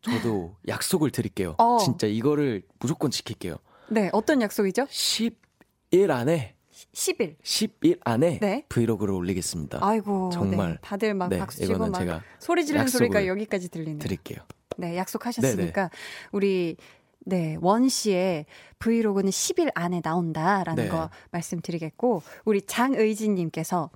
저도 0.00 0.54
약속을 0.68 1.10
드릴게요. 1.10 1.56
어. 1.58 1.78
진짜 1.78 2.06
이거를 2.06 2.62
무조건 2.78 3.10
지킬게요. 3.10 3.56
네, 3.88 4.10
어떤 4.12 4.40
약속이죠? 4.42 4.84
10일 4.84 6.10
안에 6.10 6.55
10일. 6.96 7.36
10일 7.42 7.98
안에 8.04 8.38
네. 8.40 8.64
브이로그를 8.70 9.12
올리겠습니다. 9.12 9.80
아이고, 9.82 10.30
정말. 10.32 10.70
네. 10.70 10.78
다들 10.80 11.12
막 11.12 11.28
네, 11.28 11.38
박수 11.38 11.58
치고 11.58 11.88
막 11.88 12.22
소리 12.38 12.64
지르는 12.64 12.88
소리가 12.88 13.26
여기까지 13.26 13.68
들리네요. 13.68 13.98
드릴게요. 13.98 14.38
네, 14.78 14.96
약속하셨으니까 14.96 15.90
우리 16.32 16.76
네, 17.20 17.58
원 17.60 17.88
씨의 17.90 18.46
브이로그는 18.78 19.30
10일 19.30 19.72
안에 19.74 20.00
나온다라는 20.02 20.84
네. 20.84 20.88
거 20.88 21.10
말씀드리겠고 21.32 22.22
우리 22.46 22.62
장의진 22.62 23.34
님께서 23.34 23.90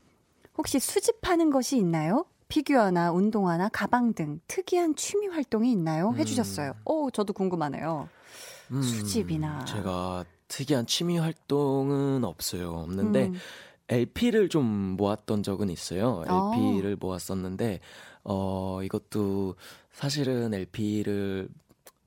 혹시 0.58 0.78
수집하는 0.78 1.50
것이 1.50 1.78
있나요? 1.78 2.26
피규어나 2.48 3.12
운동화나 3.12 3.70
가방 3.70 4.12
등 4.12 4.40
특이한 4.46 4.94
취미 4.96 5.28
활동이 5.28 5.70
있나요? 5.72 6.12
해 6.16 6.24
주셨어요. 6.24 6.74
오, 6.84 7.10
저도 7.10 7.32
궁금하네요. 7.32 8.08
음, 8.72 8.82
수집이나. 8.82 9.64
제가 9.64 10.24
특이한 10.50 10.86
취미 10.86 11.16
활동은 11.16 12.24
없어요. 12.24 12.72
없는데 12.72 13.26
음. 13.28 13.34
LP를 13.88 14.48
좀 14.48 14.64
모았던 14.66 15.42
적은 15.42 15.70
있어요. 15.70 16.24
아. 16.26 16.52
LP를 16.54 16.96
모았었는데 17.00 17.80
어 18.24 18.80
이것도 18.82 19.54
사실은 19.92 20.52
LP를 20.52 21.48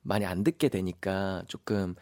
많이 0.01 0.25
안 0.25 0.43
듣게 0.43 0.67
되니까 0.67 1.43
조금 1.47 1.95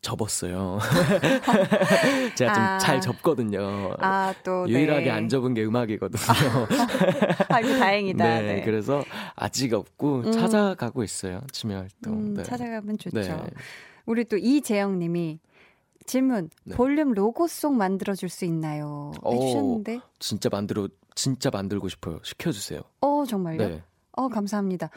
접었어요. 0.00 0.78
제가 2.36 2.54
좀 2.54 2.62
아. 2.62 2.78
잘 2.78 3.00
접거든요. 3.00 3.94
아, 3.98 4.32
또 4.44 4.68
유일하게 4.68 5.06
네. 5.06 5.10
안 5.10 5.28
접은 5.28 5.54
게 5.54 5.64
음악이거든요. 5.64 6.22
아이고 7.50 7.68
다행이다. 7.76 8.24
네, 8.24 8.42
네. 8.42 8.62
그래서 8.64 9.04
아직 9.34 9.74
없고 9.74 10.20
음. 10.26 10.32
찾아가고 10.32 11.02
있어요. 11.02 11.40
취미 11.50 11.74
활동. 11.74 12.12
음, 12.12 12.34
네. 12.34 12.44
찾아가면 12.44 12.98
좋죠. 12.98 13.18
네. 13.18 13.50
우리 14.06 14.24
또 14.24 14.36
이재영 14.36 15.00
님이 15.00 15.40
질문. 16.08 16.50
네. 16.64 16.74
볼륨 16.74 17.12
로고송 17.12 17.76
만들어 17.76 18.14
줄 18.16 18.28
수 18.28 18.44
있나요? 18.44 19.12
오. 19.22 19.32
해주셨는데. 19.34 20.00
진짜 20.18 20.48
만들어 20.50 20.88
진짜 21.14 21.50
만들고 21.50 21.88
싶어요. 21.88 22.18
시켜 22.24 22.50
주세요. 22.50 22.80
어, 23.00 23.24
정말요? 23.26 23.58
네. 23.58 23.82
어, 24.12 24.28
감사합니다. 24.28 24.90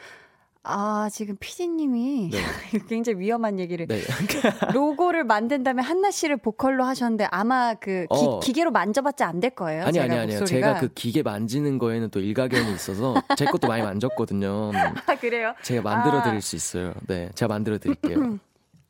아, 0.64 1.08
지금 1.10 1.36
피디님이 1.40 2.30
네. 2.30 2.38
굉장히 2.88 3.18
위험한 3.18 3.58
얘기를. 3.58 3.86
네. 3.88 4.00
로고를 4.72 5.24
만든 5.24 5.64
다음에 5.64 5.82
한나 5.82 6.12
씨를 6.12 6.36
보컬로 6.36 6.84
하셨는데 6.84 7.26
아마 7.32 7.74
그 7.74 8.02
기, 8.02 8.06
어. 8.10 8.38
기계로 8.38 8.70
만져봤자 8.70 9.26
안 9.26 9.40
될 9.40 9.50
거예요. 9.50 9.82
아니 9.82 9.94
제가 9.94 10.04
아니 10.04 10.18
아니요. 10.18 10.44
제가 10.44 10.78
그 10.78 10.88
기계 10.94 11.22
만지는 11.24 11.78
거에는 11.78 12.10
또 12.10 12.20
일가견이 12.20 12.72
있어서 12.74 13.14
제 13.36 13.44
것도 13.44 13.66
많이 13.66 13.82
만졌거든요. 13.82 14.70
아, 15.06 15.14
그래요? 15.16 15.54
제가 15.62 15.82
만들어 15.82 16.20
아. 16.20 16.22
드릴 16.22 16.40
수 16.40 16.54
있어요. 16.54 16.94
네. 17.08 17.28
제가 17.34 17.48
만들어 17.52 17.78
드릴게요. 17.78 18.38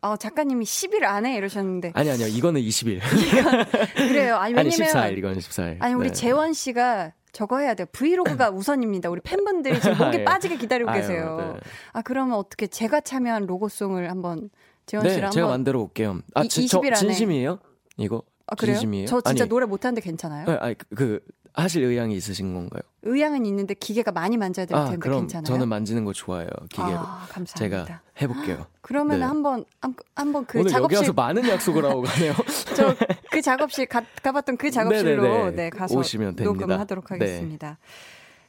어, 0.02 0.16
작가님이 0.16 0.64
10일 0.64 1.04
안에 1.04 1.36
이러셨는데. 1.36 1.92
아니 1.94 2.10
아니요. 2.10 2.26
이거는 2.26 2.60
20일. 2.60 3.00
그래요. 3.94 4.36
아니, 4.36 4.54
아니 4.58 4.68
왜냐면. 4.70 4.94
14일 4.94 5.18
이거는 5.18 5.38
14일. 5.38 5.76
아니, 5.80 5.94
우리 5.94 6.08
네. 6.08 6.12
재원 6.14 6.52
씨가 6.52 7.12
저거 7.32 7.58
해야 7.58 7.74
돼요. 7.74 7.86
브이로그가 7.92 8.50
우선입니다. 8.52 9.10
우리 9.10 9.20
팬분들이 9.20 9.80
지금 9.80 9.98
목이 9.98 10.18
예. 10.20 10.24
빠지게 10.24 10.56
기다리고 10.58 10.90
아유, 10.90 11.00
계세요. 11.00 11.54
네. 11.54 11.60
아, 11.92 12.02
그러면 12.02 12.36
어떻게 12.36 12.66
제가 12.66 13.00
참여한 13.00 13.46
로고송을 13.46 14.10
한번 14.10 14.50
재원 14.86 15.06
네, 15.06 15.14
씨랑 15.14 15.30
제가 15.30 15.46
한번. 15.46 15.60
만들어 15.60 15.80
올게요. 15.80 16.20
아, 16.34 16.42
이- 16.42 16.48
지, 16.48 16.66
저 16.66 16.80
20일 16.80 16.86
안에. 16.88 16.96
진심이에요? 16.96 17.58
이거? 17.98 18.22
아, 18.48 18.56
그래요? 18.56 18.74
진심이에요? 18.74 19.06
저 19.06 19.20
진짜 19.20 19.44
아니, 19.44 19.48
노래 19.48 19.66
못하는데 19.66 20.00
괜찮아요? 20.00 20.46
네, 20.46 20.56
아니 20.60 20.74
그, 20.76 20.86
그 20.96 21.20
하실 21.54 21.82
의향이 21.84 22.14
있으신 22.16 22.54
건가요? 22.54 22.80
의향은 23.02 23.44
있는데 23.46 23.74
기계가 23.74 24.12
많이 24.12 24.36
만져야 24.36 24.64
될 24.66 24.76
아, 24.76 24.84
텐데 24.84 24.98
그럼 24.98 25.20
괜찮아요? 25.20 25.44
저는 25.44 25.68
만지는 25.68 26.04
거 26.04 26.12
좋아해요. 26.12 26.48
기계로. 26.70 26.98
아, 26.98 27.26
감사합니다. 27.28 27.54
제가 27.58 28.00
해볼게요. 28.20 28.66
그러면 28.80 29.18
네. 29.20 29.24
한번 29.26 29.64
한- 29.80 29.94
한번 30.14 30.46
그 30.46 30.60
오늘 30.60 30.70
작업실 30.70 30.98
와서 30.98 31.12
많은 31.12 31.48
약속을 31.48 31.84
하고 31.84 32.02
가네요. 32.02 32.32
저 32.76 32.94
그 33.30 33.40
작업실 33.42 33.86
가, 33.86 34.02
가봤던 34.22 34.56
그 34.56 34.70
작업실로 34.70 35.22
네네네. 35.22 35.50
네, 35.56 35.70
가서 35.70 35.98
오시면 35.98 36.36
됩니다. 36.36 36.44
녹음하도록 36.44 37.04
네. 37.08 37.14
하겠습니다. 37.14 37.78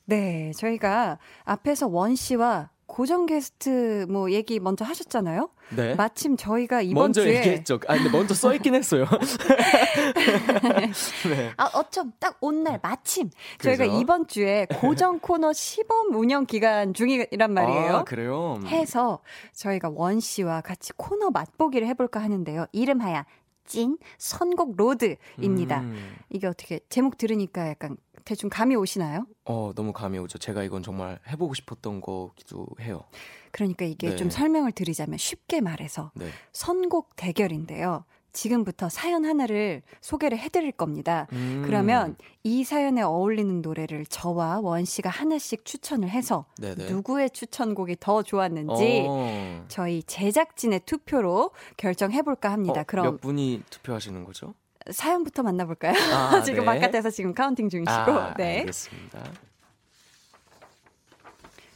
네. 0.05 0.51
저희가 0.57 1.17
앞에서 1.45 1.87
원 1.87 2.15
씨와 2.15 2.69
고정 2.93 3.25
게스트 3.25 4.05
뭐 4.07 4.29
얘기 4.29 4.59
먼저 4.59 4.85
하셨잖아요. 4.85 5.49
네. 5.75 5.95
마침 5.95 6.37
저희가 6.37 6.83
이번 6.83 7.05
먼저 7.05 7.23
주에 7.23 7.37
얘기했죠. 7.37 7.79
아 7.87 7.95
근데 7.95 8.11
먼저 8.11 8.35
써 8.35 8.53
있긴 8.53 8.75
했어요. 8.75 9.05
네. 11.27 11.53
아, 11.57 11.71
어쩜 11.73 12.11
딱 12.19 12.37
온 12.43 12.61
날 12.63 12.79
마침 12.83 13.31
저희가 13.59 13.85
그죠? 13.85 13.99
이번 13.99 14.27
주에 14.27 14.67
고정 14.79 15.17
코너 15.19 15.53
시범 15.53 16.13
운영 16.13 16.45
기간 16.45 16.93
중이란 16.93 17.51
말이에요. 17.51 17.95
아, 17.95 18.03
그래요? 18.03 18.59
해서 18.67 19.21
저희가 19.53 19.89
원 19.89 20.19
씨와 20.19 20.61
같이 20.61 20.93
코너 20.95 21.31
맛보기를 21.31 21.87
해볼까 21.87 22.21
하는데요. 22.21 22.67
이름하야 22.73 23.25
찐 23.65 23.97
선곡 24.19 24.75
로드입니다. 24.77 25.79
음. 25.79 26.15
이게 26.29 26.45
어떻게 26.45 26.79
제목 26.89 27.17
들으니까 27.17 27.69
약간 27.69 27.97
대충 28.25 28.49
감이 28.49 28.75
오시나요? 28.75 29.25
어, 29.45 29.71
너무 29.75 29.93
감이 29.93 30.17
오죠. 30.19 30.37
제가 30.37 30.63
이건 30.63 30.83
정말 30.83 31.19
해보고 31.27 31.53
싶었던 31.53 32.01
거기도 32.01 32.67
해요. 32.81 33.03
그러니까 33.51 33.85
이게 33.85 34.09
네. 34.09 34.15
좀 34.15 34.29
설명을 34.29 34.71
드리자면 34.71 35.17
쉽게 35.17 35.61
말해서 35.61 36.11
네. 36.15 36.29
선곡 36.51 37.15
대결인데요. 37.15 38.05
지금부터 38.33 38.89
사연 38.89 39.25
하나를 39.25 39.83
소개를 40.01 40.39
해드릴 40.39 40.71
겁니다. 40.71 41.27
음. 41.33 41.61
그러면 41.65 42.17
이 42.43 42.63
사연에 42.63 43.03
어울리는 43.03 43.61
노래를 43.61 44.07
저와 44.07 44.59
원 44.59 44.85
씨가 44.85 45.09
하나씩 45.09 45.65
추천을 45.65 46.09
해서 46.09 46.45
네네. 46.57 46.89
누구의 46.89 47.29
추천곡이 47.29 47.97
더 47.99 48.23
좋았는지 48.23 49.05
어. 49.07 49.65
저희 49.67 50.01
제작진의 50.03 50.81
투표로 50.87 51.51
결정해볼까 51.77 52.51
합니다. 52.51 52.81
어, 52.81 52.83
그럼 52.87 53.05
몇 53.05 53.21
분이 53.21 53.61
투표하시는 53.69 54.23
거죠? 54.23 54.55
사연부터 54.91 55.43
만나볼까요? 55.43 55.93
아, 56.13 56.41
지금 56.43 56.61
네. 56.61 56.65
바깥에서 56.65 57.09
지금 57.09 57.33
counting 57.33 57.69
중이시고 57.69 57.91
아, 57.91 58.33
네 58.35 58.59
알겠습니다. 58.59 59.23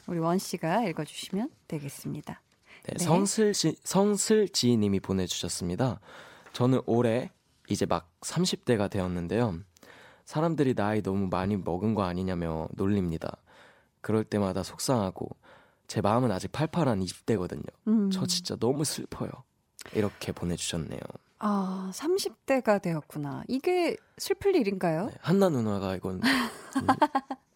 우리 0.07 0.19
원 0.19 0.37
씨가 0.37 0.85
읽어주시면 0.85 1.49
되겠습니다. 1.67 2.41
네, 2.83 2.93
네. 2.97 3.03
성슬지, 3.03 3.75
성슬지님이 3.83 5.01
보내주셨습니다. 5.01 5.99
저는 6.53 6.81
올해 6.85 7.29
이제 7.69 7.85
막 7.85 8.09
30대가 8.21 8.89
되었는데요. 8.89 9.59
사람들이 10.23 10.73
나이 10.73 11.01
너무 11.01 11.27
많이 11.27 11.57
먹은 11.57 11.93
거 11.95 12.03
아니냐며 12.03 12.67
놀립니다. 12.73 13.37
그럴 14.01 14.23
때마다 14.23 14.63
속상하고 14.63 15.29
제 15.87 16.01
마음은 16.01 16.31
아직 16.31 16.51
팔팔한 16.51 17.01
20대거든요. 17.01 17.67
음. 17.87 18.09
저 18.09 18.25
진짜 18.25 18.55
너무 18.55 18.85
슬퍼요. 18.85 19.29
이렇게 19.93 20.31
보내주셨네요. 20.31 20.99
아 21.39 21.91
30대가 21.93 22.81
되었구나. 22.81 23.43
이게 23.47 23.95
슬플 24.17 24.55
일인가요? 24.55 25.07
네, 25.07 25.13
한나 25.21 25.49
누나가 25.49 25.95
이건 25.95 26.15
음, 26.23 26.87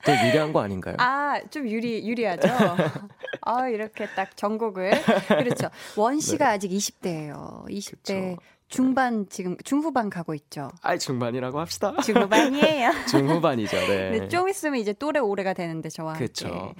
더 0.04 0.28
유리한 0.28 0.54
거 0.54 0.62
아닌가요? 0.62 0.96
아, 1.00 1.42
좀 1.50 1.68
유리, 1.68 2.08
유리하죠? 2.08 2.48
아, 3.42 3.68
이렇게 3.70 4.08
딱 4.16 4.36
전곡을. 4.38 4.92
그렇죠. 5.28 5.70
원 5.96 6.20
씨가 6.20 6.50
아직 6.50 6.70
20대예요. 6.70 7.66
20대 7.68 8.14
네. 8.14 8.36
그쵸. 8.36 8.42
중반, 8.72 9.28
지금 9.30 9.58
중후반 9.64 10.10
가고 10.10 10.34
있죠. 10.34 10.70
아이 10.82 10.98
중반이라고 10.98 11.60
합시다. 11.60 11.94
중후반이에요. 12.02 12.92
중후반이죠. 13.12 13.78
네. 13.78 14.12
근데 14.12 14.28
좀 14.30 14.48
있으면 14.48 14.80
이제 14.80 14.94
또래 14.94 15.20
오래가 15.20 15.54
되는데 15.54 15.90
저와 15.90 16.14
그렇죠. 16.14 16.48
함께. 16.48 16.74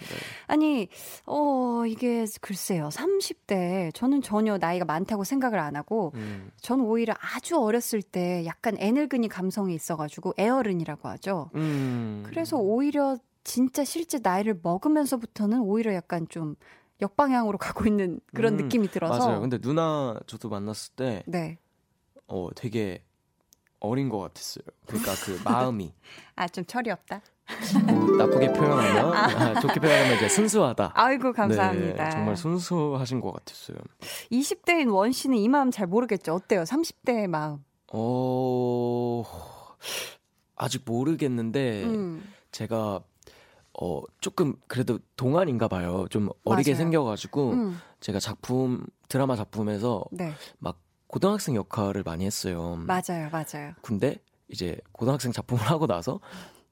아니, 0.48 0.88
어, 1.26 1.84
이게 1.86 2.26
글쎄요. 2.40 2.88
30대 2.90 3.94
저는 3.94 4.22
전혀 4.22 4.58
나이가 4.58 4.86
많다고 4.86 5.26
생각을 5.26 5.60
안 5.60 5.76
하고 5.76 6.14
음, 6.16 6.52
전 6.62 6.80
오히려 6.80 7.14
아주 7.20 7.58
어렸을 7.60 8.02
때 8.02 8.46
약간 8.46 8.78
애늙은이 8.80 9.28
감성이 9.28 9.76
있어 9.76 9.98
가지고 9.98 10.34
애어른이라고 10.40 11.10
하죠. 11.10 11.50
음. 11.56 12.24
그래서 12.26 12.58
오히려 12.58 13.18
진짜 13.44 13.84
실제 13.84 14.20
나이를 14.22 14.60
먹으면서부터는 14.64 15.60
오히려 15.60 15.94
약간 15.94 16.26
좀 16.30 16.56
역방향으로 17.02 17.58
가고 17.60 17.86
있는 17.86 18.20
그런 18.34 18.54
음, 18.54 18.64
느낌이 18.64 18.88
들어서 18.90 19.28
맞아요. 19.28 19.42
근데 19.42 19.58
누나 19.58 20.18
저도 20.28 20.48
만났을 20.50 20.94
때 20.96 21.24
네. 21.26 21.58
어, 22.32 22.50
되게 22.56 23.04
어린 23.80 24.10
것 24.10 24.20
같았어요. 24.20 24.64
그러니까 24.86 25.14
그 25.26 25.40
마음이 25.44 25.94
아 26.36 26.48
좀 26.48 26.66
철이 26.66 26.90
없다. 26.92 27.22
뭐 27.86 28.16
나쁘게 28.16 28.54
표현하면 28.54 29.14
아, 29.14 29.60
좋게 29.60 29.80
표현하면 29.82 30.16
이제 30.18 30.30
순수하다. 30.30 30.92
아이고 30.96 31.34
감사합니다. 31.34 32.04
네, 32.06 32.10
정말 32.12 32.38
순수하신 32.38 33.20
것 33.20 33.34
같았어요. 33.34 33.78
20대인 34.32 34.94
원 34.94 35.12
씨는 35.12 35.38
이 35.38 35.50
마음 35.50 35.70
잘 35.72 35.88
모르겠죠. 35.88 36.34
어때요? 36.34 36.64
30대의 36.64 37.28
마음. 37.28 37.64
어 37.92 39.24
아직 40.56 40.84
모르겠는데 40.86 41.84
음. 41.84 42.24
제가 42.52 43.02
어 43.80 44.02
조금 44.22 44.56
그래도 44.68 45.00
동안인가 45.18 45.68
봐요. 45.68 46.06
좀 46.10 46.30
어리게 46.46 46.72
맞아요. 46.72 46.78
생겨가지고 46.78 47.50
음. 47.52 47.80
제가 48.00 48.20
작품 48.20 48.86
드라마 49.10 49.36
작품에서 49.36 50.06
네. 50.12 50.34
막 50.60 50.78
고등학생 51.12 51.56
역할을 51.56 52.04
많이 52.04 52.26
했어요. 52.26 52.78
맞아요. 52.88 53.30
맞아요. 53.32 53.74
근데 53.82 54.18
이제 54.48 54.80
고등학생 54.94 55.34
작품을 55.34 55.62
하고 55.64 55.86
나서 55.86 56.22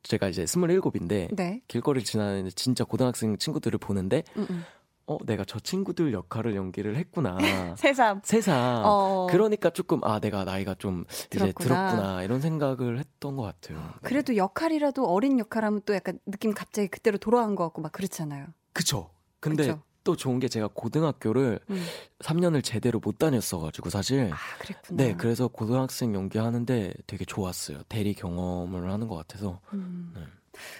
제가 0.03 0.29
이제 0.29 0.45
27인데 0.45 1.35
네. 1.35 1.61
길거리를 1.67 2.05
지나는데 2.05 2.51
진짜 2.51 2.85
고등학생 2.85 3.37
친구들을 3.37 3.77
보는데 3.79 4.23
음, 4.37 4.47
음. 4.49 4.63
어 5.07 5.17
내가 5.25 5.43
저 5.43 5.59
친구들 5.59 6.13
역할을 6.13 6.55
연기를 6.55 6.95
했구나. 6.95 7.37
새삼. 7.75 8.21
세상 8.23 8.83
어. 8.85 9.27
그러니까 9.29 9.71
조금 9.71 10.01
아 10.05 10.19
내가 10.19 10.45
나이가 10.45 10.73
좀 10.73 11.03
이제 11.09 11.51
들었구나. 11.51 11.89
들었구나 11.89 12.23
이런 12.23 12.39
생각을 12.39 12.97
했던 12.97 13.35
것 13.35 13.41
같아요. 13.41 13.77
네. 13.79 14.07
그래도 14.07 14.37
역할이라도 14.37 15.05
어린 15.05 15.37
역할하면 15.37 15.81
또 15.85 15.93
약간 15.95 16.17
느낌 16.25 16.53
갑자기 16.53 16.87
그때로 16.87 17.17
돌아간 17.17 17.55
것 17.55 17.65
같고 17.65 17.81
막 17.81 17.91
그렇잖아요. 17.91 18.45
그쵸. 18.71 19.09
근데 19.41 19.63
그쵸? 19.67 19.81
또 20.09 20.15
좋은 20.15 20.39
게 20.39 20.47
제가 20.47 20.69
고등학교를 20.73 21.59
음. 21.69 21.85
3년을 22.21 22.63
제대로 22.63 22.99
못 22.99 23.19
다녔어가지고 23.19 23.91
사실 23.91 24.31
아 24.33 24.37
그랬구나. 24.57 25.03
네 25.03 25.15
그래서 25.15 25.47
고등학생 25.47 26.15
연기하는데 26.15 26.93
되게 27.05 27.25
좋았어요. 27.25 27.83
대리 27.89 28.15
경험을 28.15 28.91
하는 28.91 29.07
것 29.07 29.15
같아서 29.15 29.59
음. 29.71 30.11
네. 30.15 30.23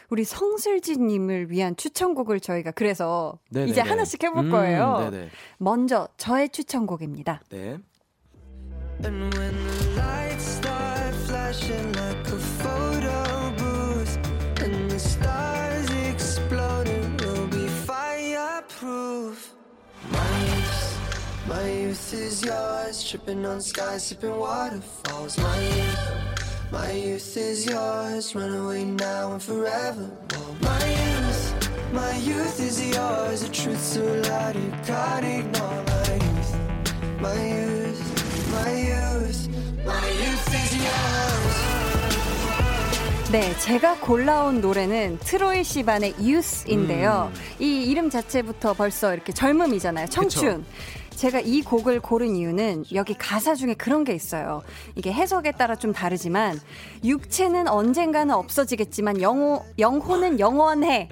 우리 0.09 0.23
성슬지님을 0.23 1.51
위한 1.51 1.75
추천곡을 1.75 2.39
저희가 2.39 2.71
그래서 2.71 3.38
네네네. 3.51 3.71
이제 3.71 3.82
하나씩 3.82 4.23
해볼 4.23 4.45
음, 4.45 4.49
거예요. 4.49 5.09
네네. 5.11 5.30
먼저 5.59 6.07
저의 6.17 6.49
추천곡입니다. 6.49 7.43
네. 7.51 7.77
And 9.05 9.38
when 9.38 9.55
the 9.67 9.95
lights 9.95 10.43
start 10.43 11.13
flashing 11.27 11.95
like 11.95 12.34
a 12.34 12.39
photo 12.63 12.99
my 22.10 22.16
youth 22.16 22.28
is 22.28 22.43
yours, 22.43 23.03
tripping 23.07 23.45
on 23.45 23.62
skies, 23.62 24.03
sipping 24.07 24.36
waterfalls. 24.36 25.38
My 25.38 25.60
youth, 25.60 26.72
my 26.72 26.91
youth 26.91 27.38
is 27.38 27.68
yours, 27.68 28.34
run 28.34 28.51
away 28.51 28.84
now 28.84 29.34
and 29.34 29.41
forever. 29.41 30.10
My 30.62 30.86
youth, 30.88 31.93
my 31.93 32.16
youth 32.18 32.60
is 32.60 32.82
yours, 32.89 33.41
the 33.41 33.49
truth 33.49 33.80
so 33.80 34.01
loud 34.01 34.55
you 34.55 34.72
can't 34.86 35.26
ignore. 35.26 35.84
My 35.86 36.10
youth, 36.26 37.22
my 37.22 37.38
youth, 37.45 38.01
my 38.51 38.72
youth, 38.72 39.47
my 39.86 40.20
네, 43.32 43.55
제가 43.60 43.99
골라온 43.99 44.60
노래는 44.60 45.20
트로이 45.20 45.64
시반의 45.64 46.16
유스인데요. 46.20 47.32
이 47.60 47.84
이름 47.84 48.10
자체부터 48.10 48.74
벌써 48.74 49.14
이렇게 49.14 49.32
젊음이잖아요. 49.32 50.07
청춘. 50.07 50.66
제가 51.20 51.41
이 51.41 51.61
곡을 51.61 51.99
고른 51.99 52.38
이유는 52.38 52.86
여기 52.93 53.13
가사 53.13 53.53
중에 53.53 53.74
그런 53.74 54.05
게 54.05 54.13
있어요. 54.13 54.61
이게 54.95 55.11
해석에 55.11 55.51
따라 55.51 55.76
좀 55.76 55.91
다르지만 55.91 56.57
육체는 57.03 57.67
언젠가는 57.67 58.34
없어지겠지만 58.34 59.22
영호, 59.22 59.65
영혼은 59.80 60.39
영원해. 60.39 61.09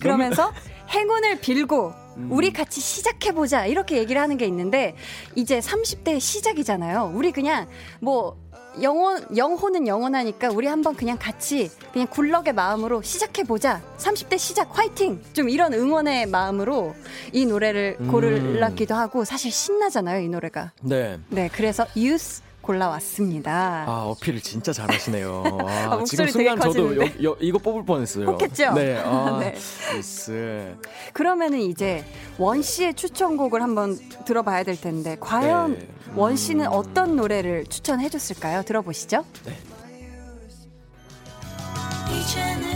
그러면서 0.00 0.52
행운을 0.90 1.40
빌고 1.40 1.92
우리 2.30 2.52
같이 2.52 2.80
시작해보자. 2.80 3.66
이렇게 3.66 3.96
얘기를 3.96 4.22
하는 4.22 4.36
게 4.36 4.46
있는데 4.46 4.94
이제 5.34 5.58
30대 5.58 6.20
시작이잖아요. 6.20 7.10
우리 7.12 7.32
그냥 7.32 7.66
뭐 8.00 8.36
영혼, 8.80 9.24
영혼은 9.36 9.86
영원하니까 9.86 10.48
우리 10.50 10.66
한번 10.66 10.94
그냥 10.94 11.18
같이 11.18 11.70
그냥 11.92 12.06
굴럭의 12.08 12.54
마음으로 12.54 13.02
시작해보자. 13.02 13.82
30대 13.98 14.38
시작 14.38 14.76
화이팅! 14.76 15.20
좀 15.32 15.48
이런 15.48 15.74
응원의 15.74 16.26
마음으로 16.26 16.94
이 17.32 17.44
노래를 17.44 17.98
음. 18.00 18.10
고르기도 18.10 18.94
하고 18.94 19.24
사실 19.24 19.50
신나잖아요, 19.52 20.20
이 20.22 20.28
노래가. 20.28 20.72
네. 20.82 21.18
네, 21.28 21.50
그래서 21.52 21.86
유스 21.96 22.42
골라왔습니다. 22.62 23.84
아 23.86 24.04
어필을 24.06 24.40
진짜 24.40 24.72
잘하시네요. 24.72 25.42
아, 25.68 25.98
아, 26.00 26.04
지금 26.04 26.28
순간 26.28 26.58
저도. 26.60 26.96
여, 26.96 27.08
여, 27.24 27.36
이거 27.40 27.58
뽑을 27.58 27.84
뻔했어요. 27.84 28.26
혹했죠? 28.26 28.72
네. 28.72 28.96
아, 29.04 29.38
네. 29.40 29.54
Yes. 29.96 30.76
그러면은 31.12 31.60
이제 31.60 32.04
원 32.38 32.62
씨의 32.62 32.94
추천곡을 32.94 33.60
한번 33.62 33.98
들어봐야 34.24 34.62
될 34.62 34.80
텐데 34.80 35.16
과연 35.20 35.74
네. 35.78 35.88
원 36.14 36.36
씨는 36.36 36.68
어떤 36.68 37.16
노래를 37.16 37.66
추천해 37.66 38.08
줬을까요? 38.08 38.62
들어보시죠. 38.62 39.24
이제는 42.10 42.72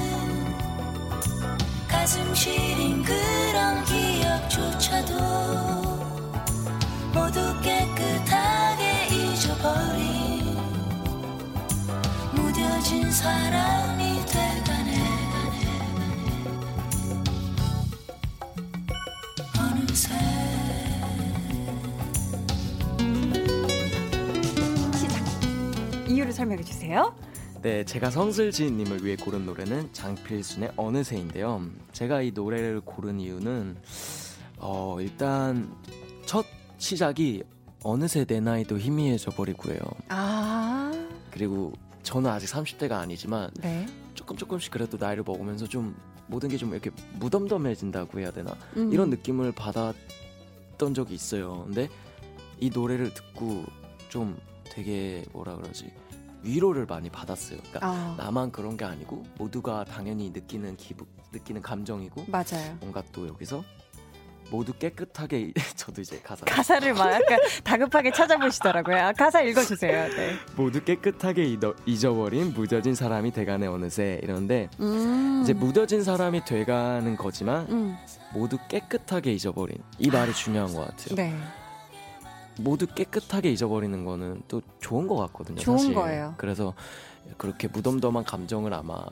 가슴 1.89 2.35
시린 2.35 3.03
그런 3.03 3.85
기억조차도 3.85 5.15
모두 7.13 7.41
깨끗하 7.63 8.56
이 26.09 26.33
설명해 26.33 26.63
주세요. 26.63 27.15
네, 27.63 27.85
제가 27.85 28.11
성슬지님을 28.11 29.05
위해 29.05 29.17
고른 29.17 29.45
노래는 29.45 29.93
장필순의 29.93 30.73
어느새인데요. 30.77 31.63
제가 31.93 32.23
이 32.23 32.31
노래를 32.31 32.81
고른 32.81 33.21
이유는 33.21 33.77
어, 34.59 34.97
일단 35.01 35.75
첫 36.25 36.47
시작이 36.79 37.43
어느새 37.87 38.25
내 38.25 38.41
나이도 38.41 38.79
희미해져 38.79 39.31
버리고요. 39.31 39.79
아, 40.09 40.93
그리고 41.31 41.73
저는 42.03 42.29
아직 42.29 42.47
30대가 42.47 42.93
아니지만 42.95 43.51
네. 43.61 43.87
조금 44.15 44.37
조금씩 44.37 44.73
그래도 44.73 44.97
나이를 44.99 45.23
먹으면서 45.25 45.67
좀 45.69 45.95
모든 46.27 46.49
게 46.49 46.57
좀 46.57 46.73
이렇게 46.73 46.91
무덤덤해진다고 47.21 48.19
해야 48.19 48.33
되나 48.33 48.57
음. 48.77 48.93
이런 48.93 49.11
느낌을 49.11 49.53
받았던 49.53 50.95
적이 50.95 51.15
있어요. 51.15 51.63
근데 51.67 51.89
이 52.59 52.71
노래를 52.71 53.15
듣고 53.15 53.65
좀 54.09 54.37
되게 54.65 55.25
뭐라 55.33 55.55
그러지 55.57 55.93
위로를 56.43 56.87
많이 56.87 57.09
받았어요. 57.09 57.59
그러니까 57.59 57.81
아, 57.87 58.15
나만 58.19 58.51
그런 58.51 58.77
게 58.77 58.85
아니고 58.85 59.25
모두가 59.39 59.85
당연히 59.85 60.31
느끼는 60.31 60.77
기분, 60.77 61.07
느끼는 61.33 61.63
감정이고 61.63 62.25
맞아요. 62.27 62.77
뭔가 62.81 63.03
또 63.13 63.29
여기서 63.29 63.63
모두 64.51 64.73
깨끗하게 64.73 65.53
저도 65.77 66.03
이제 66.03 66.21
가사 66.23 66.45
가사를 66.45 66.95
막 66.95 67.13
약간 67.13 67.39
다급하게 67.65 68.13
찾아보시더라고요. 68.13 68.97
아, 68.97 69.13
가사 69.13 69.43
읽어주세요. 69.43 70.09
네. 70.11 70.35
모두 70.57 70.83
깨끗하게 70.83 71.45
잊어, 71.45 71.75
잊어버린 71.85 72.53
무뎌진 72.53 72.95
사람이 72.95 73.33
돼가네 73.33 73.67
어느새 73.67 74.21
이런데 74.23 74.69
음. 74.81 75.41
이제 75.43 75.53
무뎌진 75.53 76.03
사람이 76.05 76.45
돼가는 76.45 77.17
거지만 77.17 77.67
음. 77.71 77.97
모두 78.33 78.59
깨끗하게 78.69 79.33
잊어버린 79.33 79.79
이 79.99 80.11
말이 80.11 80.33
중요한 80.33 80.73
것 80.73 80.81
같아요. 80.87 81.15
네. 81.17 81.35
모두 82.59 82.87
깨끗하게 82.87 83.51
잊어버리는 83.51 84.05
거는 84.05 84.43
또 84.49 84.63
좋은 84.81 85.07
것 85.07 85.17
같거든요. 85.17 85.59
좋은 85.59 85.79
사실. 85.79 85.95
거예요. 85.95 86.35
그래서 86.39 86.73
그렇게 87.37 87.69
무덤덤한 87.69 88.25
감정을 88.25 88.73
아마 88.73 89.05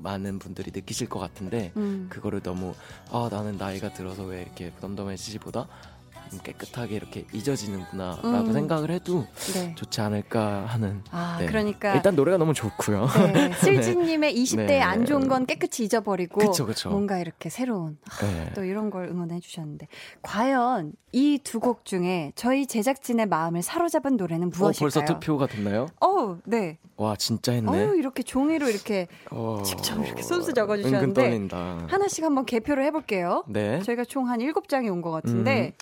많은 0.00 0.38
분들이 0.38 0.70
느끼실 0.74 1.08
것 1.08 1.18
같은데 1.18 1.72
음. 1.76 2.06
그거를 2.10 2.40
너무 2.40 2.74
아 3.10 3.28
나는 3.30 3.56
나이가 3.56 3.92
들어서 3.92 4.24
왜 4.24 4.42
이렇게 4.42 4.70
무덤덤해지지보다 4.70 5.60
음, 5.60 5.97
깨끗하게 6.42 6.94
이렇게 6.96 7.24
잊어지는구나라고 7.32 8.28
음. 8.28 8.52
생각을 8.52 8.90
해도 8.90 9.26
네. 9.54 9.74
좋지 9.74 10.00
않을까 10.00 10.66
하는. 10.66 11.02
아, 11.10 11.36
네. 11.40 11.46
그러니까 11.46 11.94
일단 11.94 12.14
노래가 12.14 12.38
너무 12.38 12.54
좋고요. 12.54 13.06
네, 13.32 13.52
슬지님의 13.60 14.34
20대 14.36 14.66
네. 14.66 14.80
안 14.80 15.04
좋은 15.04 15.28
건 15.28 15.46
깨끗이 15.46 15.84
잊어버리고 15.84 16.40
그쵸, 16.40 16.66
그쵸. 16.66 16.90
뭔가 16.90 17.18
이렇게 17.18 17.48
새로운 17.48 17.98
아, 18.10 18.26
네. 18.26 18.52
또 18.54 18.64
이런 18.64 18.90
걸 18.90 19.04
응원해 19.08 19.40
주셨는데 19.40 19.88
과연 20.22 20.92
이 21.12 21.38
두 21.42 21.58
곡 21.60 21.84
중에 21.86 22.32
저희 22.34 22.66
제작진의 22.66 23.26
마음을 23.26 23.62
사로잡은 23.62 24.16
노래는 24.16 24.48
어, 24.48 24.50
무엇일까요? 24.54 24.90
벌써 24.90 25.04
투표가 25.04 25.46
됐나요? 25.46 25.86
어우, 26.00 26.38
네. 26.44 26.76
와 26.96 27.16
진짜 27.16 27.52
했네. 27.52 27.70
어우, 27.86 27.96
이렇게 27.96 28.22
종이로 28.22 28.68
이렇게 28.68 29.06
어, 29.30 29.62
직접 29.64 29.94
이렇게 30.04 30.22
은근 30.22 30.54
적어주셨는데. 30.54 31.48
하나씩 31.88 32.24
한번 32.24 32.44
개표를 32.44 32.84
해볼게요. 32.84 33.44
네. 33.48 33.80
저희가 33.82 34.04
총 34.04 34.28
한 34.28 34.40
7장이 34.40 34.90
온 34.92 35.00
것 35.00 35.10
같은데 35.10 35.72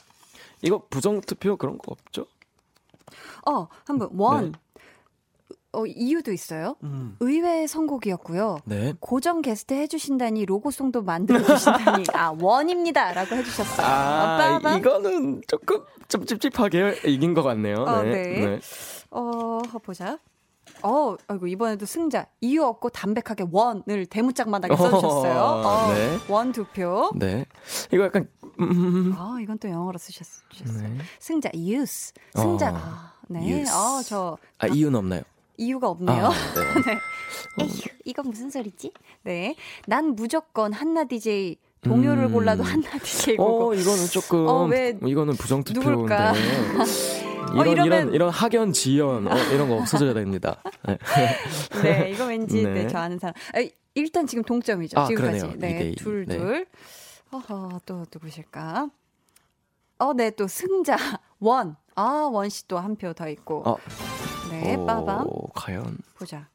이거 0.62 0.82
부정 0.90 1.20
투표 1.20 1.56
그런 1.56 1.78
거 1.78 1.84
없죠? 1.92 2.26
어, 3.48 3.68
한번 3.84 4.10
원. 4.12 4.52
네. 4.52 4.58
어, 5.72 5.84
이유도 5.84 6.32
있어요. 6.32 6.76
음. 6.84 7.16
의외의 7.20 7.68
선곡이었고요. 7.68 8.60
네. 8.64 8.94
고정 8.98 9.42
게스트 9.42 9.74
해주신다니 9.74 10.46
로고송도 10.46 11.02
만들어주신다니 11.02 12.04
아 12.14 12.34
원입니다라고 12.40 13.36
해주셨어요. 13.36 13.86
아, 13.86 14.36
빠밤. 14.38 14.78
이거는 14.78 15.42
조금 15.46 15.84
좀 16.08 16.24
찝찝하게 16.24 17.00
이긴 17.04 17.34
것 17.34 17.42
같네요. 17.42 17.76
어, 17.76 18.02
네. 18.02 18.12
네. 18.12 18.60
어 19.10 19.60
보자. 19.82 20.18
어, 20.86 21.16
아이고 21.26 21.46
이번에도 21.48 21.84
승자 21.86 22.26
이유 22.40 22.62
없고 22.64 22.90
담백하게 22.90 23.46
원을 23.50 24.06
대문짝만하게 24.06 24.76
써주셨어요. 24.76 25.40
어, 25.40 25.92
네. 25.92 26.18
원 26.28 26.52
두 26.52 26.64
표. 26.64 27.10
네. 27.16 27.44
이거 27.92 28.04
약간 28.04 28.28
음. 28.60 29.12
아 29.16 29.36
이건 29.40 29.58
또 29.58 29.68
영어로 29.68 29.98
쓰셨, 29.98 30.26
주셨어요. 30.48 30.88
네. 30.88 30.98
승자 31.18 31.50
use 31.54 32.12
승자. 32.34 32.70
어, 32.70 32.74
아, 32.76 33.12
네. 33.28 33.40
use. 33.60 33.72
아저아 33.74 34.68
이유는 34.72 34.98
없나요? 34.98 35.22
이유가 35.58 35.88
없네요. 35.88 36.26
아, 36.26 36.30
네. 36.86 37.64
에휴, 37.64 37.70
이건 38.04 38.28
무슨 38.28 38.50
소리지? 38.50 38.92
네. 39.22 39.56
난 39.86 40.14
무조건 40.14 40.72
한나 40.72 41.04
DJ 41.04 41.56
동요를 41.82 42.24
음. 42.24 42.32
골라도 42.32 42.62
한나 42.62 42.90
DJ 42.98 43.36
보고. 43.36 43.70
어 43.70 43.74
이거는 43.74 44.06
조금 44.06 44.46
어, 44.46 44.64
왜 44.66 44.98
이거는 45.04 45.34
부정 45.34 45.62
투표인데. 45.64 45.90
누굴까? 45.90 46.32
이런 47.54 47.66
이러면- 47.74 47.86
이런 47.86 48.14
이런 48.14 48.30
학연 48.30 48.72
지연 48.72 49.26
어, 49.26 49.36
이런 49.52 49.68
거 49.68 49.76
없어져야 49.76 50.14
됩니다. 50.14 50.62
네. 50.86 50.98
네, 51.82 52.10
이거 52.10 52.26
왠지 52.26 52.62
네. 52.62 52.72
네. 52.84 52.88
저 52.88 52.98
아는 52.98 53.18
사람. 53.18 53.34
아, 53.54 53.66
일단 53.94 54.26
지금 54.26 54.42
동점이죠. 54.44 54.98
아, 55.00 55.06
지금까지. 55.06 55.38
그러네요. 55.40 55.58
네. 55.58 55.94
둘 55.96 56.26
네. 56.26 56.36
둘. 56.36 56.66
어허, 57.32 57.80
또 57.86 58.04
누구실까? 58.12 58.88
어, 59.98 60.12
네, 60.12 60.30
또 60.30 60.46
승자 60.46 60.96
원. 61.40 61.76
아, 61.94 62.28
원 62.30 62.46
씨 62.48 62.66
또 62.68 62.76
한 62.78 62.96
표 62.96 63.12
더 63.14 63.28
있고. 63.30 63.62
어. 63.66 63.76
네, 64.50 64.76
오, 64.76 64.86
빠밤. 64.86 65.26
과연. 65.54 65.98
보자. 66.18 66.48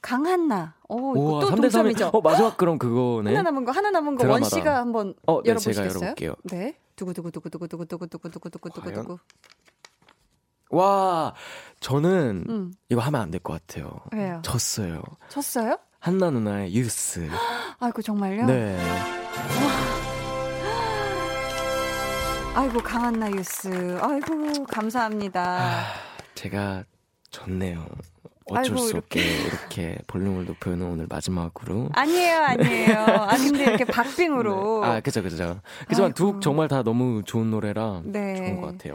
강한나. 0.00 0.74
오, 0.88 1.12
이거 1.16 1.40
또 1.40 1.50
3대 1.50 1.66
3이 1.66 1.72
동점이죠. 1.72 2.10
어 2.12 2.20
마지막 2.20 2.56
그럼 2.56 2.78
그거네. 2.78 3.30
하나 3.34 3.42
남은 3.50 3.64
거 3.64 3.72
하나 3.72 3.90
남은 3.90 4.14
거 4.16 4.28
원. 4.28 4.42
씨가 4.44 4.76
한번 4.78 5.14
어, 5.26 5.42
네, 5.42 5.50
열어보시겠어요? 5.50 6.14
네. 6.44 6.74
두구 6.94 7.12
두구 7.12 7.30
두구 7.30 7.50
두구 7.50 7.68
두구 7.68 7.86
두구 7.86 8.06
두구 8.06 8.28
두구 8.30 8.50
두구 8.50 8.70
두구 8.70 8.80
과연? 8.90 9.02
두구. 9.02 9.18
와, 10.70 11.34
저는 11.80 12.44
음. 12.48 12.72
이거 12.88 13.00
하면 13.02 13.20
안 13.20 13.30
될 13.30 13.40
것 13.42 13.52
같아요. 13.66 13.90
왜요? 14.12 14.40
졌어요. 14.42 15.02
쳤어요? 15.28 15.78
한나 16.00 16.30
누나의 16.30 16.74
유스. 16.74 17.28
아이고 17.80 18.02
정말요? 18.02 18.46
네. 18.46 18.78
아이고 22.54 22.78
강한나 22.80 23.30
유스. 23.32 23.98
아이고 24.00 24.64
감사합니다. 24.64 25.84
제가 26.34 26.84
졌네요. 27.30 27.86
어쩔 28.48 28.74
아이고, 28.74 28.76
수 28.78 28.96
없게 28.96 29.20
이렇게 29.20 29.98
볼륨을 30.06 30.46
높여는 30.46 30.86
오늘 30.86 31.06
마지막으로. 31.08 31.90
아니에요, 31.92 32.38
아니에요. 32.38 32.98
아 33.28 33.36
근데 33.36 33.64
이렇게 33.64 33.84
박빙으로. 33.84 34.80
네. 34.82 34.86
아, 34.88 35.00
그죠, 35.00 35.22
그죠. 35.22 35.60
그지만 35.88 36.12
두. 36.14 36.32
곡 36.34 36.40
정말 36.40 36.68
다 36.68 36.82
너무 36.82 37.22
좋은 37.24 37.50
노래라 37.50 38.02
네. 38.04 38.36
좋은 38.36 38.60
것 38.60 38.68
같아요. 38.68 38.94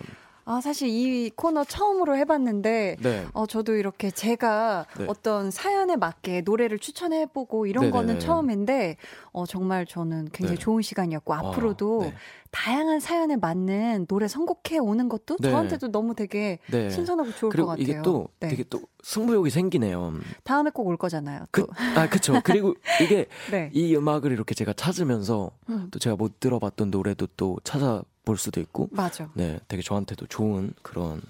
아, 0.51 0.59
사실 0.59 0.89
이 0.89 1.29
코너 1.29 1.63
처음으로 1.63 2.17
해봤는데, 2.17 2.97
네. 3.01 3.25
어, 3.31 3.45
저도 3.45 3.75
이렇게 3.75 4.11
제가 4.11 4.85
네. 4.97 5.05
어떤 5.07 5.49
사연에 5.49 5.95
맞게 5.95 6.41
노래를 6.41 6.77
추천해보고 6.77 7.67
이런 7.67 7.85
네네네. 7.85 7.91
거는 7.97 8.19
처음인데, 8.19 8.97
어, 9.31 9.45
정말 9.45 9.85
저는 9.85 10.27
굉장히 10.33 10.57
네. 10.57 10.61
좋은 10.61 10.81
시간이었고, 10.81 11.33
앞으로도 11.33 12.01
아, 12.01 12.05
네. 12.07 12.13
다양한 12.51 12.99
사연에 12.99 13.37
맞는 13.37 14.07
노래 14.09 14.27
선곡해 14.27 14.79
오는 14.81 15.07
것도 15.07 15.37
네. 15.39 15.49
저한테도 15.51 15.89
너무 15.93 16.15
되게 16.15 16.59
네. 16.69 16.89
신선하고 16.89 17.31
좋을 17.31 17.53
것 17.53 17.65
같아요. 17.65 17.81
이게 17.81 18.01
또 18.01 18.27
네. 18.41 18.49
되게 18.49 18.65
또 18.65 18.81
승부욕이 19.03 19.49
생기네요. 19.51 20.15
다음에 20.43 20.69
꼭 20.69 20.85
올 20.85 20.97
거잖아요. 20.97 21.45
그, 21.51 21.61
또. 21.61 21.67
아, 21.95 22.07
그쵸. 22.07 22.41
그리고 22.43 22.73
이게 22.99 23.27
네. 23.49 23.69
이 23.73 23.95
음악을 23.95 24.33
이렇게 24.33 24.53
제가 24.53 24.73
찾으면서 24.73 25.51
음. 25.69 25.87
또 25.91 25.97
제가 25.99 26.17
못 26.17 26.41
들어봤던 26.41 26.91
노래도 26.91 27.25
또 27.37 27.57
찾아 27.63 28.03
볼 28.25 28.37
수도 28.37 28.59
있고, 28.61 28.89
맞아. 28.91 29.29
네, 29.33 29.59
되게 29.67 29.81
저한테도 29.81 30.27
좋은 30.27 30.73
그런 30.81 31.21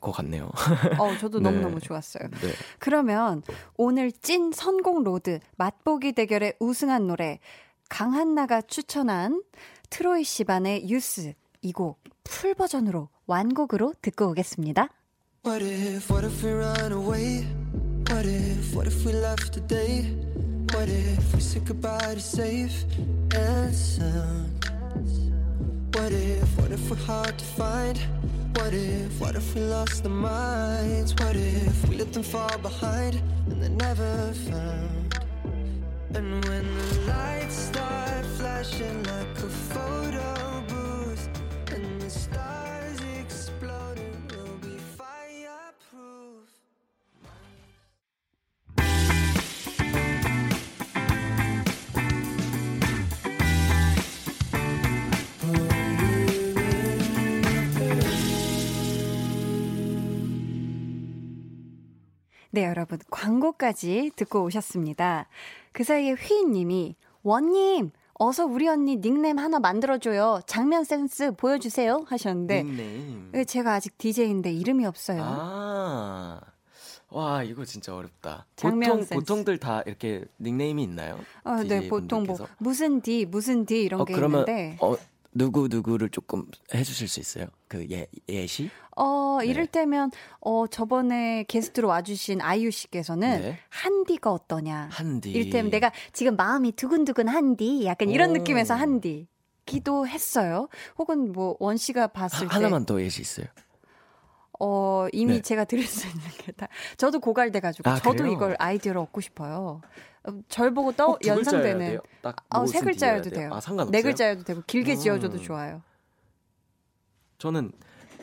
것 0.00 0.12
같네요. 0.12 0.50
어, 0.98 1.16
저도 1.18 1.38
네. 1.40 1.50
너무너무 1.50 1.80
좋았어요. 1.80 2.28
네. 2.30 2.52
그러면 2.78 3.42
오늘 3.76 4.12
찐 4.12 4.52
선곡 4.52 5.02
로드 5.04 5.40
맛보기 5.56 6.12
대결에 6.12 6.54
우승한 6.60 7.06
노래 7.06 7.38
강한나가 7.88 8.62
추천한 8.62 9.42
트로이 9.90 10.24
시반의 10.24 10.88
유스 10.88 11.34
이 11.62 11.72
곡 11.72 12.02
풀 12.24 12.54
버전으로 12.54 13.08
완곡으로 13.26 13.94
듣고 14.02 14.28
오겠습니다. 14.30 14.88
What 15.46 15.64
if, 15.64 16.10
what 16.12 16.26
if 16.26 16.44
we 16.44 16.52
run 16.52 16.92
away? 16.92 17.46
What 18.10 18.28
if, 18.28 18.74
what 18.74 18.86
if 18.92 19.06
we 19.06 19.12
left 19.14 19.52
today? 19.52 20.02
What 20.74 20.90
if 20.90 21.34
we 21.34 21.40
said 21.40 21.64
goodbye 21.66 22.14
to 22.14 22.20
safe 22.20 22.84
and 23.34 23.72
sound? 23.74 25.25
What 25.96 26.12
if, 26.12 26.58
what 26.58 26.70
if 26.72 26.90
we're 26.90 26.96
hard 26.96 27.38
to 27.38 27.44
find? 27.44 27.98
What 28.56 28.74
if, 28.74 29.18
what 29.18 29.34
if 29.34 29.54
we 29.54 29.62
lost 29.62 30.04
our 30.04 30.10
minds? 30.10 31.14
What 31.14 31.34
if 31.34 31.88
we 31.88 31.96
let 31.96 32.12
them 32.12 32.22
fall 32.22 32.58
behind 32.58 33.14
and 33.48 33.62
they're 33.62 33.70
never 33.70 34.34
found? 34.34 35.18
And 36.14 36.44
when 36.44 36.66
the 36.78 37.00
lights 37.06 37.54
start 37.54 38.26
flashing 38.36 39.04
like 39.04 39.38
a 39.38 39.48
photo 39.72 40.45
네, 62.56 62.64
여러분 62.64 62.98
광고까지 63.10 64.12
듣고 64.16 64.42
오셨습니다. 64.44 65.28
그 65.72 65.84
사이에 65.84 66.12
휘인님이 66.12 66.96
원님 67.22 67.90
어서 68.14 68.46
우리 68.46 68.66
언니 68.66 68.96
닉네임 68.96 69.38
하나 69.38 69.58
만들어줘요. 69.58 70.40
장면 70.46 70.82
센스 70.84 71.32
보여주세요 71.32 72.06
하셨는데 72.08 72.62
닉네임. 72.62 73.28
네, 73.32 73.44
제가 73.44 73.74
아직 73.74 73.98
DJ인데 73.98 74.54
이름이 74.54 74.86
없어요. 74.86 75.20
아. 75.22 76.40
와, 77.10 77.42
이거 77.42 77.66
진짜 77.66 77.94
어렵다. 77.94 78.46
장면 78.56 78.88
보통, 78.88 79.04
센스. 79.04 79.14
보통들 79.14 79.58
다 79.58 79.82
이렇게 79.84 80.24
닉네임이 80.40 80.82
있나요? 80.82 81.18
어, 81.44 81.56
네, 81.62 81.88
보통 81.88 82.22
뭐 82.24 82.36
분들께서? 82.36 82.48
무슨 82.56 83.02
D, 83.02 83.26
무슨 83.26 83.66
D 83.66 83.82
이런 83.82 84.00
어, 84.00 84.04
게 84.06 84.14
그러면, 84.14 84.40
있는데 84.48 84.78
어, 84.80 84.96
누구, 85.36 85.68
누구를 85.68 86.08
조금 86.10 86.44
해주실 86.74 87.08
수 87.08 87.20
있어요? 87.20 87.46
그 87.68 87.86
예, 87.90 88.06
예시? 88.28 88.70
어, 88.96 89.38
네. 89.40 89.46
이를테면 89.48 90.10
어 90.40 90.66
저번에 90.66 91.44
게스트로 91.48 91.88
와주신 91.88 92.40
아이유 92.40 92.70
씨께서는 92.70 93.40
네. 93.42 93.58
한디가 93.68 94.32
어떠냐. 94.32 94.88
한디. 94.90 95.30
이를테면 95.32 95.70
내가 95.70 95.92
지금 96.12 96.36
마음이 96.36 96.72
두근두근 96.72 97.28
한디, 97.28 97.84
약간 97.84 98.08
이런 98.08 98.30
오. 98.30 98.32
느낌에서 98.34 98.74
한디. 98.74 99.28
기도 99.66 100.06
했어요. 100.06 100.68
혹은 100.96 101.32
뭐 101.32 101.56
원 101.58 101.76
씨가 101.76 102.06
봤을 102.08 102.46
하, 102.46 102.48
때 102.48 102.54
하나만 102.54 102.86
더 102.86 103.00
예시 103.02 103.20
있어요. 103.20 103.46
어 104.58 105.06
이미 105.12 105.34
네. 105.34 105.42
제가 105.42 105.64
드릴 105.64 105.86
수 105.86 106.06
있는 106.06 106.20
게 106.38 106.52
다 106.52 106.68
저도 106.96 107.20
고갈돼 107.20 107.60
가지고 107.60 107.90
아, 107.90 107.96
저도 107.96 108.16
그래요? 108.22 108.32
이걸 108.32 108.56
아이디어를 108.58 108.98
얻고 109.02 109.20
싶어요. 109.20 109.82
어, 110.26 110.40
절 110.48 110.72
보고 110.72 110.92
떠 110.92 111.10
어, 111.12 111.18
연상되는 111.24 111.78
돼요? 111.78 112.00
딱 112.22 112.36
어, 112.50 112.60
무슨 112.60 112.80
세 112.80 112.84
글자여도 112.84 113.30
D여야 113.30 113.40
돼요. 113.48 113.50
아, 113.54 113.60
상관없어요? 113.60 113.92
네 113.92 114.02
글자여도 114.02 114.44
되고 114.44 114.62
길게 114.66 114.94
음. 114.94 114.96
지어줘도 114.96 115.38
좋아요. 115.38 115.82
저는 117.38 117.72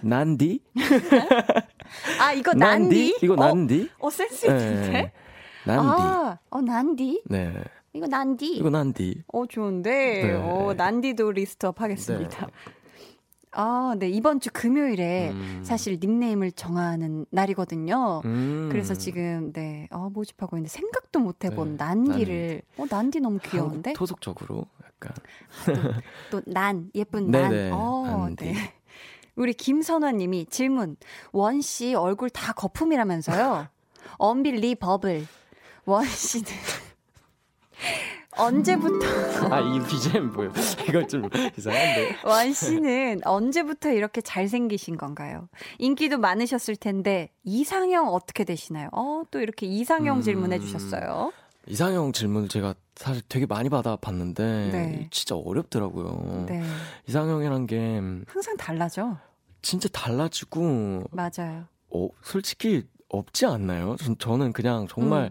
난디? 0.01 0.61
아 2.19 2.33
이거 2.33 2.53
난디? 2.55 3.17
이거 3.21 3.33
어, 3.33 3.35
난디? 3.37 3.89
어 3.99 4.09
센스 4.09 4.45
있는데? 4.47 4.91
네. 4.91 5.11
난디. 5.65 5.87
아, 5.87 6.37
어 6.49 6.61
난디? 6.61 7.23
네. 7.25 7.53
이거 7.93 8.07
난디. 8.07 8.47
이거 8.57 8.69
난디. 8.69 9.23
어 9.27 9.45
좋은데. 9.45 10.23
네. 10.23 10.33
어 10.33 10.73
난디도 10.75 11.31
list 11.31 11.63
up 11.63 11.79
하겠습니다. 11.81 12.47
아, 13.55 13.95
네 13.97 14.09
이번 14.09 14.39
주 14.39 14.49
금요일에 14.51 15.29
음. 15.31 15.61
사실 15.63 15.97
닉네임을 16.01 16.51
정하는 16.53 17.25
날이거든요. 17.29 18.21
음. 18.25 18.69
그래서 18.71 18.93
지금 18.95 19.51
네 19.53 19.87
어, 19.91 20.09
모집하고 20.11 20.57
있는데 20.57 20.69
생각도 20.69 21.19
못 21.19 21.43
해본 21.45 21.77
네, 21.77 21.83
난디를 21.85 22.61
어 22.77 22.85
난디 22.89 23.19
너무 23.19 23.35
한국 23.35 23.51
귀여운데 23.51 23.93
토속적으로 23.93 24.65
약간 24.83 25.13
또난 26.31 26.89
예쁜 26.95 27.29
난. 27.31 27.49
네네, 27.51 27.71
어, 27.73 28.05
난디. 28.07 28.45
네. 28.45 28.73
우리 29.35 29.53
김선화 29.53 30.11
님이 30.11 30.45
질문 30.45 30.95
원 31.31 31.61
씨 31.61 31.95
얼굴 31.95 32.29
다 32.29 32.53
거품이라면서요? 32.53 33.67
언빌리 34.17 34.75
버블 34.75 35.25
원 35.85 36.05
씨는 36.05 36.45
언제부터 38.37 39.05
아이 39.53 39.79
BGM 39.87 40.33
뭐예요? 40.33 40.51
이거 40.87 41.05
좀 41.07 41.29
이상한데. 41.57 42.17
원 42.25 42.53
씨는 42.53 43.21
언제부터 43.25 43.91
이렇게 43.91 44.21
잘생기신 44.21 44.97
건가요? 44.97 45.47
인기도 45.79 46.17
많으셨을 46.17 46.75
텐데 46.75 47.29
이상형 47.43 48.07
어떻게 48.09 48.43
되시나요? 48.43 48.89
어, 48.91 49.23
또 49.31 49.39
이렇게 49.39 49.65
이상형 49.65 50.17
음. 50.17 50.21
질문해 50.21 50.59
주셨어요. 50.59 51.31
이상형 51.67 52.11
질문을 52.11 52.49
제가 52.49 52.75
사실 52.95 53.21
되게 53.29 53.45
많이 53.45 53.69
받아봤는데 53.69 54.43
네. 54.71 55.07
진짜 55.11 55.35
어렵더라고요. 55.35 56.45
네. 56.47 56.61
이상형이란 57.07 57.67
게 57.67 58.01
항상 58.27 58.57
달라져. 58.57 59.17
진짜 59.61 59.87
달라지고 59.89 61.03
맞아요. 61.11 61.65
어, 61.89 62.09
솔직히 62.21 62.83
없지 63.09 63.45
않나요? 63.45 63.95
전, 63.97 64.17
저는 64.17 64.51
그냥 64.51 64.87
정말 64.89 65.25
음. 65.25 65.29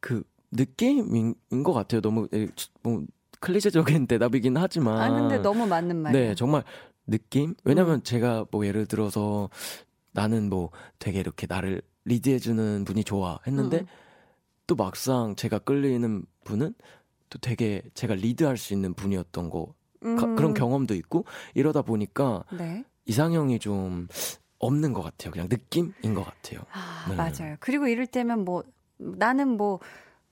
그 0.00 0.22
느낌인 0.52 1.34
것 1.64 1.72
같아요. 1.72 2.00
너무 2.00 2.28
에, 2.32 2.48
뭐 2.82 3.02
클리셰적인 3.40 4.06
대답이긴 4.06 4.56
하지만 4.56 5.00
아, 5.00 5.10
근데 5.20 5.38
너무 5.38 5.66
맞는 5.66 5.96
말이에요. 5.96 6.28
네, 6.28 6.34
정말 6.34 6.62
느낌? 7.06 7.54
왜냐면 7.64 7.96
음. 7.96 8.02
제가 8.02 8.46
뭐 8.50 8.64
예를 8.66 8.86
들어서 8.86 9.50
나는 10.12 10.48
뭐 10.48 10.70
되게 10.98 11.18
이렇게 11.18 11.46
나를 11.48 11.82
리드해주는 12.04 12.84
분이 12.84 13.02
좋아 13.04 13.38
했는데 13.46 13.80
음. 13.80 13.86
또 14.66 14.76
막상 14.76 15.34
제가 15.34 15.58
끌리는 15.60 16.24
분은 16.44 16.74
또 17.30 17.38
되게 17.38 17.82
제가 17.94 18.14
리드할 18.14 18.56
수 18.56 18.74
있는 18.74 18.94
분이었던 18.94 19.50
거 19.50 19.74
가- 20.00 20.26
음. 20.26 20.36
그런 20.36 20.54
경험도 20.54 20.94
있고 20.94 21.24
이러다 21.54 21.82
보니까 21.82 22.44
네. 22.56 22.84
이상형이 23.06 23.58
좀 23.58 24.06
없는 24.58 24.92
것 24.92 25.02
같아요. 25.02 25.32
그냥 25.32 25.48
느낌인 25.50 26.14
것 26.14 26.24
같아요. 26.24 26.60
아, 26.72 27.06
네. 27.08 27.16
맞아요. 27.16 27.56
그리고 27.58 27.88
이럴 27.88 28.06
때면 28.06 28.44
뭐 28.44 28.62
나는 28.98 29.48
뭐 29.56 29.80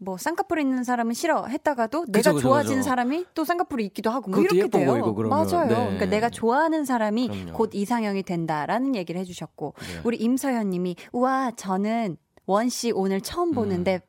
뭐 0.03 0.17
쌍꺼풀 0.17 0.59
있는 0.59 0.83
사람은 0.83 1.13
싫어 1.13 1.45
했다가도 1.47 2.01
그죠, 2.07 2.13
내가 2.13 2.33
그죠, 2.33 2.41
좋아진 2.43 2.77
그죠. 2.79 2.89
사람이 2.89 3.27
또 3.35 3.45
쌍꺼풀이 3.45 3.85
있기도 3.87 4.11
하고 4.11 4.31
뭐 4.31 4.41
이렇게 4.41 4.67
돼요. 4.69 4.93
보이고. 5.03 5.29
맞아요. 5.29 5.67
네. 5.69 5.75
그러니까 5.75 6.07
내가 6.07 6.31
좋아하는 6.31 6.85
사람이 6.87 7.29
그럼요. 7.29 7.53
곧 7.53 7.71
이상형이 7.75 8.23
된다라는 8.23 8.97
얘기를 8.97 9.21
해주셨고 9.21 9.75
네. 9.79 10.01
우리 10.05 10.17
임서연님이 10.17 10.97
우와 11.13 11.53
저는 11.57 12.17
원 12.47 12.69
씨 12.71 12.91
오늘 12.93 13.21
처음 13.21 13.53
보는데 13.53 13.97
음. 13.97 14.01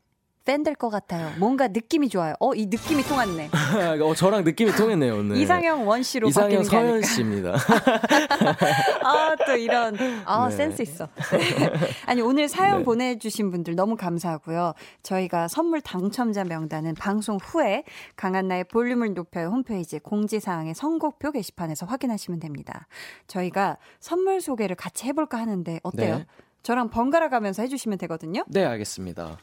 팬 0.44 0.64
될 0.64 0.76
것 0.76 0.90
같아요. 0.90 1.32
뭔가 1.38 1.68
느낌이 1.68 2.10
좋아요. 2.10 2.34
어 2.40 2.54
이 2.56 2.66
느낌이 2.66 3.04
통했네. 3.04 3.50
어, 4.04 4.14
저랑 4.16 4.44
느낌이 4.44 4.72
통했네요 4.72 5.20
오늘. 5.20 5.38
이상형 5.38 5.88
원 5.88 6.02
씨로 6.04 6.28
이상형 6.30 6.64
서현. 6.64 7.02
씨입니다. 7.04 7.54
아, 9.04 9.36
또 9.46 9.56
이런, 9.56 9.96
아, 10.26 10.50
네. 10.50 10.56
센스 10.56 10.82
있어. 10.82 11.08
네. 11.32 11.40
아니, 12.06 12.22
오늘 12.22 12.48
사연 12.50 12.80
네. 12.80 12.84
보내주신 12.84 13.52
분들 13.52 13.76
너무 13.76 13.96
감사하고요. 13.96 14.74
저희가 15.04 15.48
선물 15.48 15.82
당첨자 15.82 16.44
명단은 16.44 16.96
방송 16.96 17.38
후에 17.42 17.84
강한나의 18.16 18.66
볼륨을 18.66 19.14
높여요 19.14 19.48
홈페이지 19.50 20.00
공지사항의 20.00 20.74
선곡표 20.76 21.32
게시판에서 21.32 21.86
확인하시면 21.86 22.40
됩니다. 22.40 22.88
저희가 23.28 23.78
선물 24.00 24.42
소개를 24.42 24.76
같이 24.76 25.06
해볼까 25.08 25.38
하는데, 25.40 25.80
어때요? 25.84 26.18
네. 26.20 26.26
저랑 26.64 26.90
번갈아 26.90 27.30
가면서 27.30 27.64
해주시면 27.64 27.98
되거든요. 28.00 28.44
네, 28.48 28.64
알겠습니다. 28.66 29.38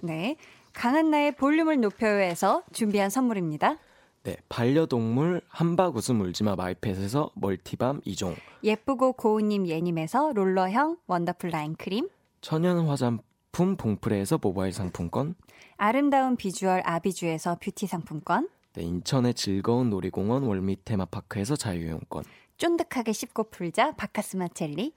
네. 0.00 0.36
강한나의 0.72 1.36
볼륨을 1.36 1.80
높여요에서 1.80 2.62
준비한 2.72 3.08
선물입니다. 3.08 3.78
네, 4.24 4.36
반려동물 4.48 5.40
한바구음 5.48 6.20
울지마 6.20 6.56
마이펫에서 6.56 7.30
multi 7.34 7.71
balm 7.71 8.00
2종, 8.00 8.34
예쁘고 8.64 9.12
고운님 9.12 9.68
예님에서 9.68 10.32
롤러형 10.34 10.96
원더풀 11.06 11.50
라인 11.50 11.76
크림, 11.76 12.08
천연 12.40 12.86
화장품 12.88 13.76
봉프레에서 13.76 14.38
모바일 14.42 14.72
상품권, 14.72 15.36
아름다운 15.76 16.36
비주얼 16.36 16.82
아비주에서 16.84 17.58
뷰티 17.60 17.86
상품권, 17.86 18.48
네, 18.74 18.82
인천의 18.82 19.34
즐거운 19.34 19.90
놀이공원 19.90 20.42
월미 20.42 20.78
테마파크에서 20.84 21.54
자유이용권, 21.54 22.24
쫀득하게 22.58 23.12
씹고 23.12 23.44
풀자 23.50 23.92
박카스맛 23.92 24.48
젤리, 24.48 24.92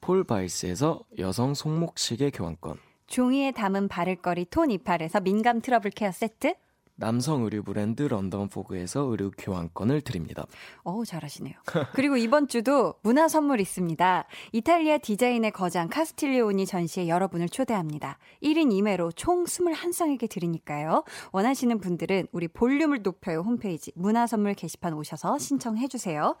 폴바이스에서 0.00 1.00
여성 1.18 1.54
손목시계 1.54 2.30
교환권, 2.30 2.78
종이에 3.06 3.52
담은 3.52 3.88
바를거리 3.88 4.46
톤28에서 4.46 5.20
민감 5.20 5.60
트러블 5.60 5.90
케어 5.90 6.10
세트, 6.10 6.54
남성 6.94 7.42
의류 7.42 7.62
브랜드 7.62 8.02
런던 8.02 8.48
포그에서 8.48 9.00
의류 9.00 9.30
교환권을 9.36 10.02
드립니다. 10.02 10.46
어우, 10.84 11.04
잘하시네요. 11.04 11.54
그리고 11.94 12.16
이번 12.16 12.48
주도 12.48 12.94
문화 13.02 13.28
선물 13.28 13.60
있습니다. 13.60 14.26
이탈리아 14.52 14.98
디자인의 14.98 15.52
거장 15.52 15.88
카스틸리오니 15.88 16.66
전시에 16.66 17.08
여러분을 17.08 17.48
초대합니다. 17.48 18.18
1인 18.42 18.70
2매로 18.70 19.10
총 19.16 19.44
21쌍에게 19.44 20.28
드리니까요. 20.30 21.04
원하시는 21.32 21.80
분들은 21.80 22.28
우리 22.30 22.46
볼륨을 22.46 23.02
높여요 23.02 23.40
홈페이지 23.40 23.90
문화 23.96 24.26
선물 24.26 24.54
게시판 24.54 24.94
오셔서 24.94 25.38
신청해 25.38 25.88
주세요. 25.88 26.36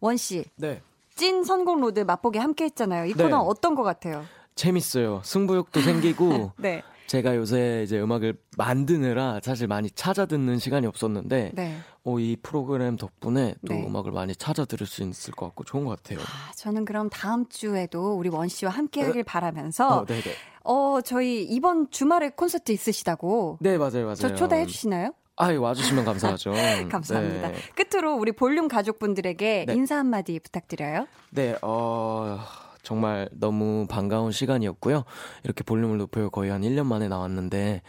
원 0.00 0.16
씨, 0.16 0.44
네. 0.56 0.82
찐 1.14 1.44
선곡 1.44 1.80
로드 1.80 2.00
맛보기 2.00 2.38
함께 2.38 2.64
했잖아요. 2.64 3.04
이 3.04 3.12
네. 3.12 3.22
코너 3.22 3.38
어떤 3.40 3.74
것 3.74 3.82
같아요? 3.82 4.24
재밌어요. 4.60 5.22
승부욕도 5.24 5.80
생기고 5.80 6.52
네. 6.58 6.82
제가 7.06 7.34
요새 7.34 7.82
이제 7.82 8.00
음악을 8.00 8.34
만드느라 8.56 9.40
사실 9.42 9.66
많이 9.66 9.90
찾아 9.90 10.26
듣는 10.26 10.58
시간이 10.58 10.86
없었는데 10.86 11.52
네. 11.54 11.78
어, 12.04 12.18
이 12.20 12.36
프로그램 12.40 12.96
덕분에 12.96 13.54
또 13.66 13.72
네. 13.72 13.84
음악을 13.84 14.12
많이 14.12 14.36
찾아 14.36 14.64
들을 14.64 14.86
수 14.86 15.02
있을 15.02 15.32
것 15.32 15.46
같고 15.46 15.64
좋은 15.64 15.86
것 15.86 15.96
같아요. 15.96 16.20
아, 16.20 16.52
저는 16.56 16.84
그럼 16.84 17.08
다음 17.10 17.48
주에도 17.48 18.14
우리 18.14 18.28
원 18.28 18.48
씨와 18.48 18.70
함께 18.70 19.02
하길 19.02 19.24
바라면서 19.24 20.00
어, 20.00 20.04
네네. 20.04 20.22
어, 20.64 21.00
저희 21.02 21.42
이번 21.42 21.90
주말에 21.90 22.30
콘서트 22.30 22.70
있으시다고 22.70 23.58
네 23.60 23.78
맞아요 23.78 24.02
맞아요. 24.04 24.14
저 24.14 24.34
초대해 24.34 24.66
주시나요? 24.66 25.14
아 25.36 25.52
와주시면 25.52 26.04
감사하죠. 26.04 26.52
감사합니다. 26.92 27.48
네, 27.48 27.54
끝으로 27.74 28.14
우리 28.14 28.30
볼륨 28.30 28.68
가족분들에게 28.68 29.64
네. 29.66 29.74
인사 29.74 29.96
한마디 29.96 30.38
부탁드려요. 30.38 31.06
네, 31.30 31.56
어 31.62 32.38
정말 32.82 33.28
너무 33.32 33.86
반가운 33.88 34.32
시간이었고요. 34.32 35.04
이렇게 35.44 35.62
볼륨을 35.64 35.98
높여요 35.98 36.30
거의 36.30 36.50
한 36.50 36.62
1년 36.62 36.86
만에 36.86 37.08
나왔는데 37.08 37.82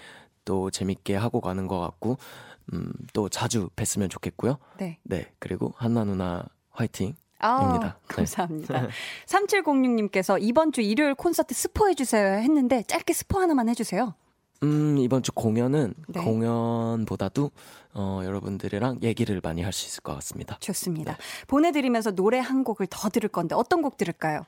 또 0.45 0.69
재밌게 0.69 1.15
하고 1.15 1.41
가는 1.41 1.67
것 1.67 1.79
같고 1.79 2.17
음, 2.73 2.91
또 3.13 3.29
자주 3.29 3.69
뵀으면 3.75 4.09
좋겠고요. 4.09 4.57
네. 4.77 4.97
네 5.03 5.31
그리고 5.39 5.73
한나 5.77 6.03
누나 6.03 6.45
화이팅. 6.71 7.15
아, 7.39 7.63
입니다. 7.63 7.97
네. 8.07 8.15
감사합니다. 8.15 8.87
3706님께서 9.25 10.37
이번 10.39 10.71
주 10.71 10.81
일요일 10.81 11.15
콘서트 11.15 11.55
스포해 11.55 11.95
주세요 11.95 12.37
했는데 12.37 12.83
짧게 12.83 13.13
스포 13.13 13.39
하나만 13.39 13.67
해 13.67 13.73
주세요. 13.73 14.13
음, 14.63 14.97
이번 14.99 15.23
주 15.23 15.31
공연은 15.31 15.95
네. 16.07 16.23
공연보다도 16.23 17.49
어, 17.93 18.21
여러분들이랑 18.23 18.99
얘기를 19.01 19.41
많이 19.43 19.63
할 19.63 19.73
수 19.73 19.87
있을 19.87 20.03
것 20.03 20.13
같습니다. 20.15 20.57
좋습니다. 20.59 21.17
보내드리면서 21.47 22.11
노래 22.11 22.37
한 22.37 22.63
곡을 22.63 22.87
더 22.89 23.09
들을 23.09 23.27
건데 23.27 23.55
어떤 23.55 23.81
곡 23.81 23.97
들을까요? 23.97 24.45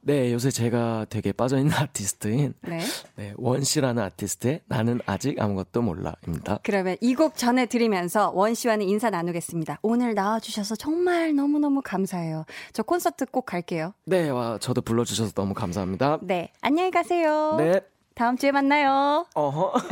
네, 0.00 0.32
요새 0.32 0.50
제가 0.50 1.04
되게 1.10 1.30
빠져있는 1.32 1.70
아티스트인 1.76 2.54
네. 2.62 2.80
네, 3.16 3.34
원 3.36 3.62
씨라는 3.62 4.02
아티스트의 4.02 4.62
나는 4.66 5.00
아직 5.06 5.40
아무것도 5.40 5.82
몰라입니다. 5.82 6.60
그러면 6.62 6.96
이 7.02 7.14
곡 7.14 7.36
전해드리면서 7.36 8.30
원 8.34 8.54
씨와는 8.54 8.86
인사 8.88 9.10
나누겠습니다. 9.10 9.78
오늘 9.82 10.14
나와주셔서 10.14 10.76
정말 10.76 11.34
너무너무 11.34 11.82
감사해요. 11.82 12.44
저 12.72 12.82
콘서트 12.82 13.26
꼭 13.26 13.44
갈게요. 13.46 13.92
네, 14.06 14.30
와, 14.30 14.58
저도 14.58 14.80
불러주셔서 14.80 15.32
너무 15.32 15.52
감사합니다. 15.54 16.18
네. 16.22 16.50
안녕히 16.62 16.90
가세요. 16.90 17.56
네, 17.58 17.80
다음 18.14 18.36
주에 18.38 18.52
만나요. 18.52 19.26
어허. 19.34 19.74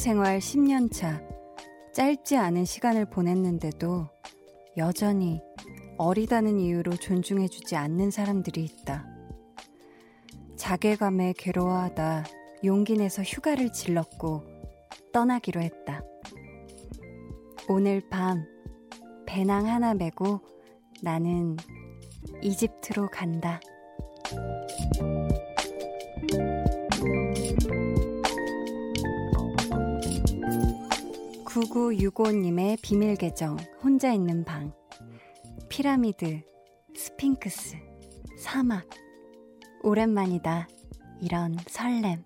생활 0.00 0.38
10년 0.38 0.90
차. 0.90 1.20
짧지 1.92 2.38
않은 2.38 2.64
시간을 2.64 3.10
보냈는데도 3.10 4.08
여전히 4.78 5.42
어리다는 5.98 6.58
이유로 6.58 6.92
존중해주지 6.96 7.76
않는 7.76 8.10
사람들이 8.10 8.64
있다. 8.64 9.06
자괴감에 10.56 11.34
괴로워하다 11.36 12.24
용기 12.64 12.96
내서 12.96 13.20
휴가를 13.20 13.72
질렀고 13.74 14.42
떠나기로 15.12 15.60
했다. 15.60 16.02
오늘 17.68 18.00
밤 18.08 18.46
배낭 19.26 19.66
하나 19.66 19.92
메고 19.92 20.40
나는 21.02 21.58
이집트로 22.40 23.10
간다. 23.10 23.60
9965님의 31.60 32.78
비밀 32.80 33.16
계정, 33.16 33.56
혼자 33.82 34.12
있는 34.12 34.44
방. 34.44 34.72
피라미드, 35.68 36.40
스핑크스, 36.94 37.76
사막. 38.38 38.88
오랜만이다. 39.82 40.68
이런 41.20 41.56
설렘. 41.66 42.24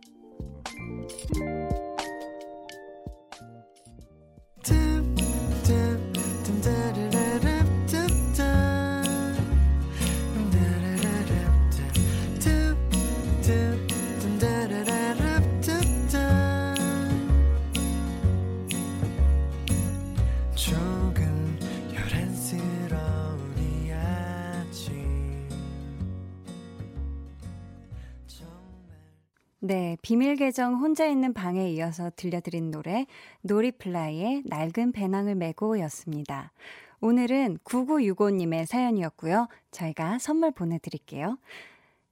네, 29.67 29.97
비밀 30.03 30.37
계정 30.37 30.75
혼자 30.75 31.07
있는 31.07 31.33
방에 31.33 31.71
이어서 31.71 32.11
들려드린 32.17 32.71
노래 32.71 33.07
노리플라이의 33.41 34.43
낡은 34.45 34.93
배낭을 34.93 35.37
메고 35.37 35.81
였습니다. 35.81 36.53
오늘은 37.01 37.61
9965님의 37.65 38.67
사연이었고요. 38.67 39.49
저희가 39.71 40.19
선물 40.19 40.51
보내드릴게요. 40.51 41.39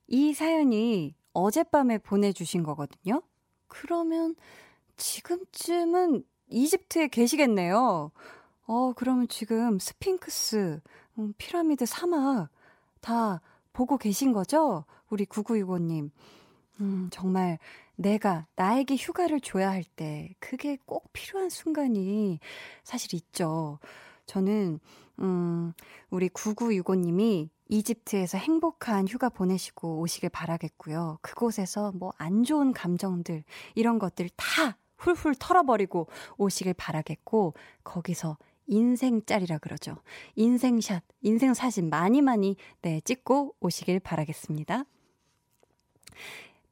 이 0.06 0.32
사연이 0.32 1.14
어젯밤에 1.34 1.98
보내주신 1.98 2.62
거거든요. 2.62 3.20
그러면 3.68 4.34
지금쯤은 4.96 6.24
이집트에 6.48 7.08
계시겠네요. 7.08 8.12
어, 8.64 8.92
그러면 8.96 9.28
지금 9.28 9.78
스핑크스, 9.78 10.80
음, 11.18 11.34
피라미드 11.36 11.84
사막 11.84 12.48
다 13.02 13.42
보고 13.74 13.98
계신 13.98 14.32
거죠? 14.32 14.86
우리 15.10 15.26
9965님. 15.26 16.08
음, 16.80 17.08
정말 17.12 17.58
내가 17.96 18.46
나에게 18.56 18.96
휴가를 18.96 19.40
줘야 19.40 19.70
할 19.70 19.84
때 19.96 20.34
그게 20.40 20.78
꼭 20.86 21.12
필요한 21.12 21.50
순간이 21.50 22.40
사실 22.84 23.14
있죠. 23.14 23.78
저는, 24.26 24.80
음, 25.20 25.72
우리 26.10 26.28
9965님이 26.30 27.48
이집트에서 27.68 28.38
행복한 28.38 29.06
휴가 29.08 29.28
보내시고 29.28 30.00
오시길 30.00 30.30
바라겠고요. 30.30 31.18
그곳에서 31.22 31.92
뭐 31.92 32.12
안 32.18 32.44
좋은 32.44 32.72
감정들, 32.72 33.44
이런 33.74 33.98
것들 33.98 34.28
다 34.36 34.76
훌훌 34.96 35.34
털어버리고 35.34 36.08
오시길 36.38 36.74
바라겠고, 36.74 37.54
거기서 37.84 38.36
인생짤이라 38.66 39.58
그러죠. 39.58 39.96
인생샷, 40.36 41.02
인생 41.22 41.52
사진 41.54 41.90
많이 41.90 42.22
많이 42.22 42.56
네, 42.82 43.00
찍고 43.00 43.56
오시길 43.60 44.00
바라겠습니다. 44.00 44.84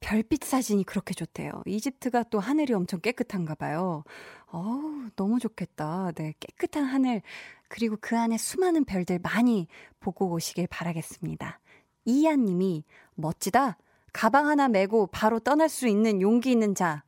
별빛 0.01 0.45
사진이 0.45 0.85
그렇게 0.85 1.15
좋대요. 1.15 1.63
이집트가 1.67 2.25
또 2.25 2.41
하늘이 2.41 2.73
엄청 2.75 3.01
깨끗한가 3.01 3.55
봐요. 3.55 4.03
어우, 4.47 5.11
너무 5.17 5.39
좋겠다. 5.39 6.13
네, 6.15 6.35
깨끗한 6.41 6.85
하늘, 6.85 7.23
그리고 7.69 7.97
그 8.01 8.19
안에 8.19 8.37
수많은 8.39 8.85
별들 8.85 9.19
많이 9.21 9.69
보고 10.01 10.31
오시길 10.33 10.67
바라겠습니다. 10.69 11.61
이한 12.07 12.45
님이, 12.45 12.85
멋지다. 13.15 13.77
가방 14.13 14.49
하나 14.49 14.69
메고 14.69 15.07
바로 15.07 15.39
떠날 15.39 15.69
수 15.69 15.87
있는 15.87 16.21
용기 16.21 16.51
있는 16.51 16.75
자. 16.75 17.05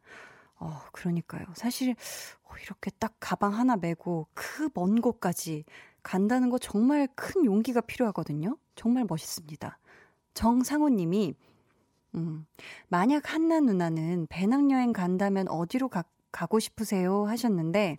어, 0.56 0.80
그러니까요. 0.92 1.44
사실, 1.54 1.96
어, 2.44 2.50
이렇게 2.62 2.90
딱 2.98 3.14
가방 3.18 3.54
하나 3.54 3.76
메고 3.76 4.28
그 4.34 4.68
먼 4.74 5.00
곳까지 5.00 5.64
간다는 6.02 6.50
거 6.50 6.58
정말 6.58 7.08
큰 7.14 7.44
용기가 7.44 7.80
필요하거든요. 7.80 8.56
정말 8.76 9.04
멋있습니다. 9.08 9.78
정상호 10.34 10.88
님이, 10.90 11.34
음, 12.14 12.46
만약 12.88 13.32
한나 13.32 13.60
누나는 13.60 14.26
배낭여행 14.28 14.92
간다면 14.92 15.48
어디로 15.48 15.88
가, 15.88 16.04
가고 16.30 16.58
싶으세요? 16.58 17.24
하셨는데, 17.26 17.98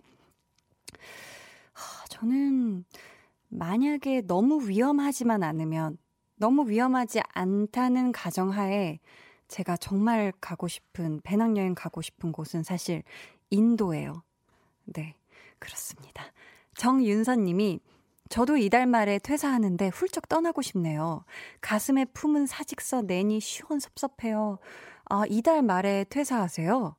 하, 1.72 2.06
저는 2.08 2.84
만약에 3.48 4.22
너무 4.22 4.68
위험하지만 4.68 5.42
않으면, 5.42 5.98
너무 6.36 6.68
위험하지 6.68 7.20
않다는 7.32 8.12
가정하에 8.12 8.98
제가 9.48 9.76
정말 9.76 10.32
가고 10.40 10.68
싶은, 10.68 11.20
배낭여행 11.22 11.74
가고 11.74 12.02
싶은 12.02 12.32
곳은 12.32 12.62
사실 12.62 13.02
인도예요. 13.50 14.22
네, 14.86 15.14
그렇습니다. 15.58 16.24
정윤선 16.76 17.44
님이 17.44 17.80
저도 18.34 18.56
이달 18.56 18.84
말에 18.88 19.20
퇴사하는데 19.20 19.90
훌쩍 19.90 20.28
떠나고 20.28 20.60
싶네요. 20.60 21.24
가슴에 21.60 22.04
품은 22.06 22.46
사직서 22.46 23.02
내니 23.02 23.38
시원 23.38 23.78
섭섭해요. 23.78 24.58
아, 25.04 25.22
이달 25.28 25.62
말에 25.62 26.04
퇴사하세요? 26.10 26.96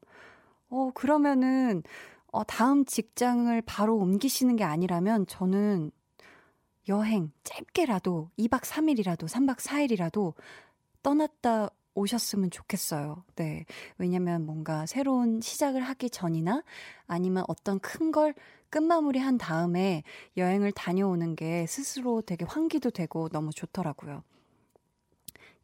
어, 0.69 0.91
그러면은, 0.93 1.83
어, 2.31 2.45
다음 2.45 2.85
직장을 2.85 3.61
바로 3.63 3.97
옮기시는 3.97 4.55
게 4.55 4.63
아니라면 4.63 5.27
저는 5.27 5.91
여행 6.87 7.33
짧게라도 7.43 8.29
2박 8.39 8.61
3일이라도 8.61 9.27
3박 9.27 9.57
4일이라도 9.57 10.35
떠났다 11.03 11.69
오셨으면 11.95 12.49
좋겠어요. 12.49 13.25
네. 13.35 13.65
왜냐면 13.97 14.45
뭔가 14.45 14.85
새로운 14.85 15.41
시작을 15.41 15.81
하기 15.81 16.09
전이나 16.09 16.63
아니면 17.07 17.43
어떤 17.49 17.79
큰 17.79 18.11
걸 18.11 18.33
끝마무리 18.75 19.19
한 19.19 19.37
다음에 19.37 20.03
여행을 20.35 20.73
다녀오는 20.73 21.37
게 21.37 21.65
스스로 21.65 22.21
되게 22.21 22.43
환기도 22.43 22.89
되고 22.89 23.29
너무 23.29 23.51
좋더라고요. 23.53 24.21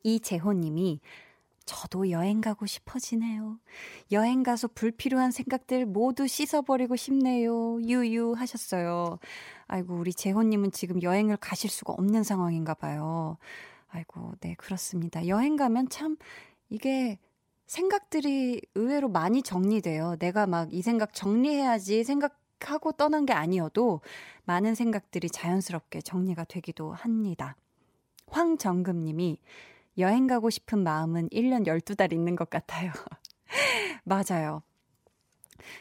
이재호 0.03 0.53
님이 0.53 1.01
저도 1.65 2.09
여행 2.09 2.39
가고 2.39 2.65
싶어지네요. 2.65 3.59
여행 4.13 4.43
가서 4.43 4.69
불필요한 4.69 5.31
생각들 5.31 5.85
모두 5.85 6.25
씻어버리고 6.25 6.95
싶네요. 6.95 7.81
유유 7.81 8.31
하셨어요. 8.37 9.19
아이고, 9.67 9.95
우리 9.95 10.13
재호님은 10.13 10.71
지금 10.71 11.01
여행을 11.03 11.35
가실 11.35 11.69
수가 11.69 11.91
없는 11.91 12.23
상황인가 12.23 12.73
봐요. 12.73 13.37
아이고, 13.89 14.35
네, 14.39 14.55
그렇습니다. 14.55 15.27
여행 15.27 15.57
가면 15.57 15.89
참 15.89 16.15
이게 16.69 17.19
생각들이 17.67 18.61
의외로 18.75 19.09
많이 19.09 19.43
정리돼요. 19.43 20.15
내가 20.17 20.47
막 20.47 20.69
이 20.71 20.81
생각 20.81 21.13
정리해야지 21.13 22.05
생각 22.05 22.40
하고 22.69 22.91
떠난 22.91 23.25
게 23.25 23.33
아니어도 23.33 24.01
많은 24.45 24.75
생각들이 24.75 25.29
자연스럽게 25.29 26.01
정리가 26.01 26.43
되기도 26.45 26.93
합니다. 26.93 27.55
황정금 28.27 29.03
님이 29.03 29.39
여행 29.97 30.27
가고 30.27 30.49
싶은 30.49 30.83
마음은 30.83 31.29
1년 31.29 31.65
12달 31.65 32.13
있는 32.13 32.35
것 32.35 32.49
같아요. 32.49 32.91
맞아요. 34.03 34.61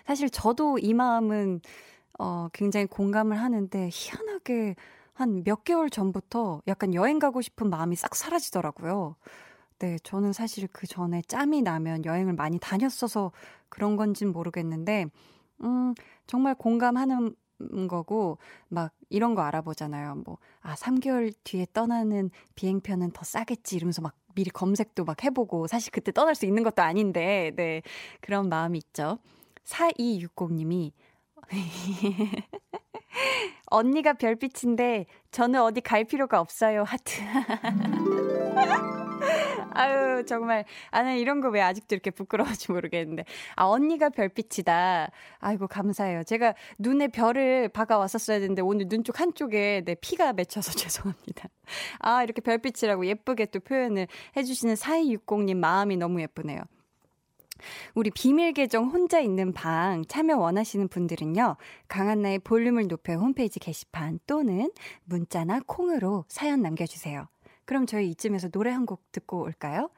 사실 0.07 0.31
저도 0.31 0.79
이 0.79 0.95
마음은 0.95 1.61
어, 2.19 2.49
굉장히 2.53 2.87
공감을 2.87 3.39
하는데 3.39 3.89
희한하게 3.93 4.77
한 5.21 5.45
몇 5.45 5.65
개월 5.65 5.91
전부터 5.91 6.63
약간 6.67 6.95
여행 6.95 7.19
가고 7.19 7.43
싶은 7.43 7.69
마음이 7.69 7.95
싹 7.95 8.15
사라지더라고요. 8.15 9.17
네, 9.79 9.99
저는 10.03 10.33
사실 10.33 10.67
그 10.73 10.87
전에 10.87 11.21
짬이 11.23 11.61
나면 11.63 12.07
여행을 12.07 12.33
많이 12.33 12.59
다녔어서 12.59 13.31
그런 13.69 13.97
건진 13.97 14.33
모르겠는데, 14.33 15.07
음, 15.63 15.95
정말 16.27 16.55
공감하는 16.55 17.35
거고, 17.89 18.39
막 18.69 18.93
이런 19.11 19.35
거 19.35 19.43
알아보잖아요. 19.43 20.23
뭐, 20.25 20.39
아, 20.61 20.75
3개월 20.75 21.33
뒤에 21.45 21.67
떠나는 21.73 22.31
비행편은 22.55 23.11
더 23.13 23.25
싸겠지 23.25 23.77
이러면서 23.77 24.03
막 24.03 24.15
미리 24.35 24.51
검색도 24.51 25.05
막 25.05 25.23
해보고, 25.25 25.67
사실 25.67 25.93
그때 25.93 26.13
떠날 26.13 26.35
수 26.35 26.47
있는 26.47 26.63
것도 26.63 26.83
아닌데, 26.83 27.53
네, 27.57 27.83
그런 28.21 28.49
마음이 28.49 28.79
있죠. 28.79 29.19
4260 29.65 30.53
님이, 30.55 30.93
언니가 33.67 34.13
별빛인데 34.13 35.07
저는 35.31 35.61
어디 35.63 35.81
갈 35.81 36.05
필요가 36.05 36.41
없어요. 36.41 36.85
하트. 36.85 37.21
아유, 39.75 40.25
정말. 40.27 40.65
아, 40.91 41.03
는 41.03 41.19
이런 41.19 41.41
거 41.41 41.49
왜 41.51 41.61
아직도 41.63 41.95
이렇게 41.95 42.11
부끄러운지 42.11 42.71
모르겠는데. 42.73 43.25
아, 43.57 43.65
언니가 43.67 44.09
별빛이다. 44.11 45.11
아이고, 45.39 45.67
감사해요. 45.69 46.23
제가 46.25 46.55
눈에 46.79 47.09
별을 47.09 47.69
박아 47.71 47.99
왔었어야 47.99 48.39
되는데 48.41 48.63
오늘 48.63 48.89
눈 48.89 49.03
쪽 49.05 49.19
한쪽에 49.21 49.83
내 49.85 49.95
피가 49.97 50.33
맺혀서 50.35 50.73
죄송합니다. 50.79 51.49
아, 52.01 52.23
이렇게 52.23 52.41
별빛이라고 52.43 53.07
예쁘게 53.07 53.47
또 53.47 53.61
표현을 53.61 54.07
해주시는 54.37 54.75
4260님 54.75 55.57
마음이 55.57 55.97
너무 55.97 56.21
예쁘네요. 56.21 56.61
우리 57.95 58.11
비밀 58.11 58.53
계정 58.53 58.87
혼자 58.89 59.21
있는 59.21 59.53
방 59.53 60.03
참여 60.09 60.37
원하시는 60.39 60.89
분들은요. 60.89 61.57
강한나의 61.89 62.39
볼륨을 62.41 62.89
높여 62.89 63.15
홈페이지 63.15 63.59
게시판 63.61 64.19
또는 64.27 64.71
문자나 65.05 65.61
콩으로 65.67 66.25
사연 66.29 66.63
남겨주세요. 66.63 67.29
그럼 67.71 67.87
저희 67.87 68.11
이쯤에서 68.11 68.49
노래 68.49 68.71
한 68.73 68.85
곡 68.85 69.13
듣고 69.13 69.43
올까요? 69.43 69.91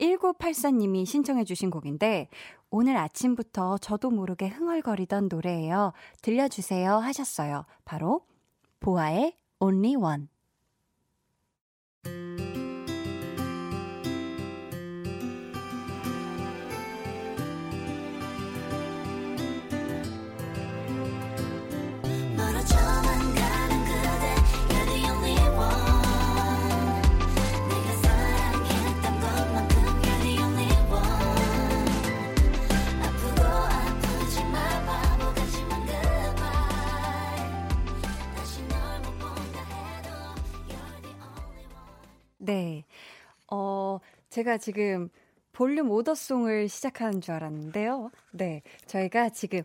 1984님이 0.00 1.04
신청해 1.04 1.44
주신 1.44 1.68
곡인데 1.70 2.28
오늘 2.70 2.96
아침부터 2.96 3.76
저도 3.78 4.10
모르게 4.10 4.48
흥얼거리던 4.48 5.28
노래예요. 5.28 5.92
들려주세요 6.22 6.94
하셨어요. 6.94 7.66
바로 7.84 8.22
보아의 8.80 9.34
Only 9.60 9.96
One. 9.96 10.28
제가 44.38 44.56
지금 44.56 45.08
볼륨 45.50 45.90
오더송을 45.90 46.68
시작하는 46.68 47.20
줄 47.20 47.34
알았는데요. 47.34 48.12
네. 48.30 48.62
저희가 48.86 49.30
지금, 49.30 49.62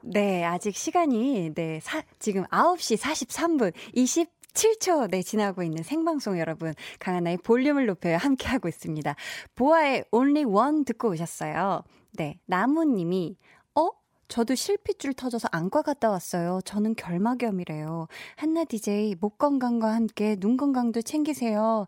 네, 0.00 0.44
아직 0.44 0.76
시간이, 0.76 1.52
네, 1.54 1.80
사, 1.82 2.04
지금 2.20 2.44
9시 2.44 2.98
43분, 2.98 3.72
27초, 3.96 5.10
네, 5.10 5.22
지나고 5.22 5.64
있는 5.64 5.82
생방송 5.82 6.38
여러분. 6.38 6.72
강하나의 7.00 7.38
볼륨을 7.38 7.86
높여요. 7.86 8.16
함께 8.16 8.46
하고 8.46 8.68
있습니다. 8.68 9.16
보아의 9.56 10.04
Only 10.12 10.44
One 10.44 10.84
듣고 10.84 11.08
오셨어요. 11.08 11.82
네, 12.12 12.38
나무님이, 12.46 13.36
어? 13.74 13.88
저도 14.28 14.54
실핏줄 14.54 15.14
터져서 15.14 15.48
안과 15.50 15.82
갔다 15.82 16.10
왔어요. 16.10 16.60
저는 16.64 16.94
결막염이래요. 16.94 18.06
한나 18.36 18.62
DJ 18.62 19.16
목 19.20 19.38
건강과 19.38 19.92
함께 19.92 20.36
눈 20.36 20.56
건강도 20.56 21.02
챙기세요. 21.02 21.86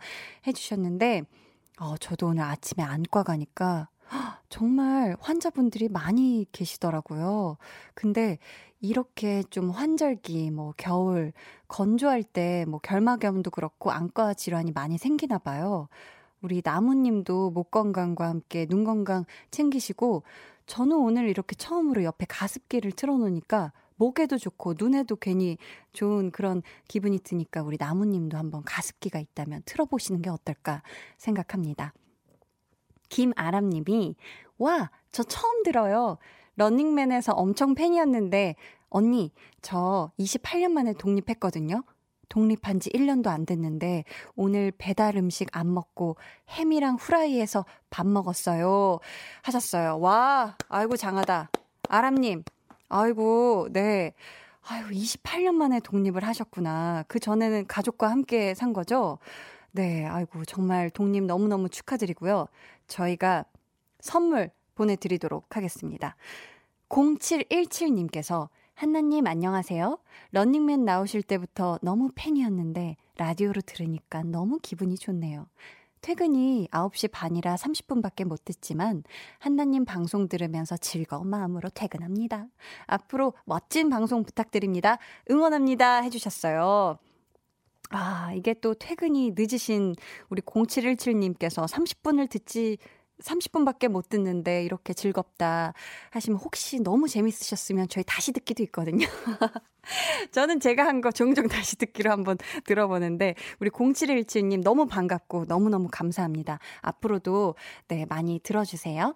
해주셨는데, 0.48 1.22
어, 1.80 1.96
저도 1.96 2.28
오늘 2.28 2.42
아침에 2.44 2.84
안과 2.84 3.22
가니까, 3.22 3.88
헉, 4.12 4.40
정말 4.48 5.16
환자분들이 5.20 5.88
많이 5.88 6.46
계시더라고요. 6.52 7.56
근데 7.94 8.38
이렇게 8.80 9.42
좀 9.50 9.70
환절기, 9.70 10.50
뭐 10.52 10.74
겨울, 10.76 11.32
건조할 11.68 12.22
때 12.22 12.64
뭐 12.68 12.78
결막염도 12.80 13.50
그렇고 13.50 13.90
안과 13.90 14.34
질환이 14.34 14.70
많이 14.72 14.98
생기나 14.98 15.38
봐요. 15.38 15.88
우리 16.42 16.60
나무님도 16.64 17.50
목 17.52 17.70
건강과 17.70 18.28
함께 18.28 18.66
눈 18.66 18.84
건강 18.84 19.24
챙기시고 19.50 20.22
저는 20.66 20.96
오늘 20.96 21.28
이렇게 21.28 21.56
처음으로 21.56 22.04
옆에 22.04 22.26
가습기를 22.28 22.92
틀어놓으니까 22.92 23.72
목에도 23.96 24.38
좋고 24.38 24.74
눈에도 24.78 25.16
괜히 25.16 25.56
좋은 25.92 26.30
그런 26.30 26.62
기분이 26.88 27.18
드니까 27.20 27.62
우리 27.62 27.76
나무님도 27.78 28.36
한번 28.36 28.62
가습기가 28.64 29.18
있다면 29.18 29.62
틀어보시는 29.64 30.22
게 30.22 30.30
어떨까 30.30 30.82
생각합니다. 31.16 31.94
김아람님이 33.08 34.16
와, 34.58 34.90
저 35.12 35.22
처음 35.22 35.62
들어요. 35.62 36.18
런닝맨에서 36.56 37.32
엄청 37.32 37.74
팬이었는데 37.74 38.56
언니, 38.88 39.32
저 39.60 40.12
28년 40.18 40.70
만에 40.70 40.92
독립했거든요. 40.92 41.82
독립한 42.28 42.80
지 42.80 42.90
1년도 42.90 43.28
안 43.28 43.44
됐는데 43.44 44.04
오늘 44.34 44.72
배달 44.76 45.16
음식 45.16 45.48
안 45.52 45.72
먹고 45.72 46.16
햄이랑 46.50 46.96
후라이에서 46.96 47.64
밥 47.90 48.06
먹었어요. 48.06 48.98
하셨어요. 49.42 49.98
와, 49.98 50.56
아이고 50.68 50.96
장하다. 50.96 51.50
아람님, 51.88 52.44
아이고, 52.88 53.68
네. 53.72 54.12
아유, 54.66 54.88
28년 54.88 55.54
만에 55.54 55.80
독립을 55.80 56.24
하셨구나. 56.24 57.04
그 57.08 57.18
전에는 57.18 57.66
가족과 57.66 58.10
함께 58.10 58.54
산 58.54 58.72
거죠? 58.72 59.18
네, 59.72 60.06
아이고, 60.06 60.44
정말 60.44 60.90
독립 60.90 61.24
너무너무 61.24 61.68
축하드리고요. 61.68 62.46
저희가 62.86 63.44
선물 64.00 64.50
보내드리도록 64.74 65.56
하겠습니다. 65.56 66.16
0717님께서 66.88 68.48
한나님 68.74 69.26
안녕하세요. 69.26 69.98
런닝맨 70.32 70.84
나오실 70.84 71.22
때부터 71.22 71.78
너무 71.80 72.10
팬이었는데 72.14 72.96
라디오로 73.16 73.60
들으니까 73.62 74.22
너무 74.24 74.58
기분이 74.60 74.98
좋네요. 74.98 75.46
퇴근이 76.04 76.68
9시 76.70 77.10
반이라 77.12 77.54
30분밖에 77.54 78.26
못 78.26 78.44
듣지만 78.44 79.04
한나님 79.38 79.86
방송 79.86 80.28
들으면서 80.28 80.76
즐거운 80.76 81.28
마음으로 81.28 81.70
퇴근합니다. 81.70 82.46
앞으로 82.84 83.32
멋진 83.46 83.88
방송 83.88 84.22
부탁드립니다. 84.22 84.98
응원합니다. 85.30 86.02
해주셨어요. 86.02 86.98
아, 87.88 88.32
이게 88.34 88.52
또 88.52 88.74
퇴근이 88.74 89.32
늦으신 89.34 89.94
우리 90.28 90.42
0717님께서 90.42 91.66
30분을 91.66 92.28
듣지 92.28 92.76
30분밖에 93.24 93.88
못 93.88 94.08
듣는데 94.08 94.64
이렇게 94.64 94.92
즐겁다 94.92 95.72
하시면 96.10 96.38
혹시 96.38 96.80
너무 96.80 97.08
재밌으셨으면 97.08 97.88
저희 97.88 98.04
다시 98.06 98.32
듣기도 98.32 98.62
있거든요. 98.64 99.06
저는 100.32 100.60
제가 100.60 100.84
한 100.86 101.00
거 101.00 101.10
종종 101.10 101.48
다시 101.48 101.76
듣기로 101.76 102.10
한번 102.10 102.38
들어보는데 102.64 103.34
우리 103.60 103.68
0717님 103.70 104.62
너무 104.62 104.86
반갑고 104.86 105.44
너무너무 105.48 105.88
감사합니다. 105.90 106.58
앞으로도 106.80 107.56
네, 107.88 108.06
많이 108.06 108.38
들어주세요. 108.38 109.14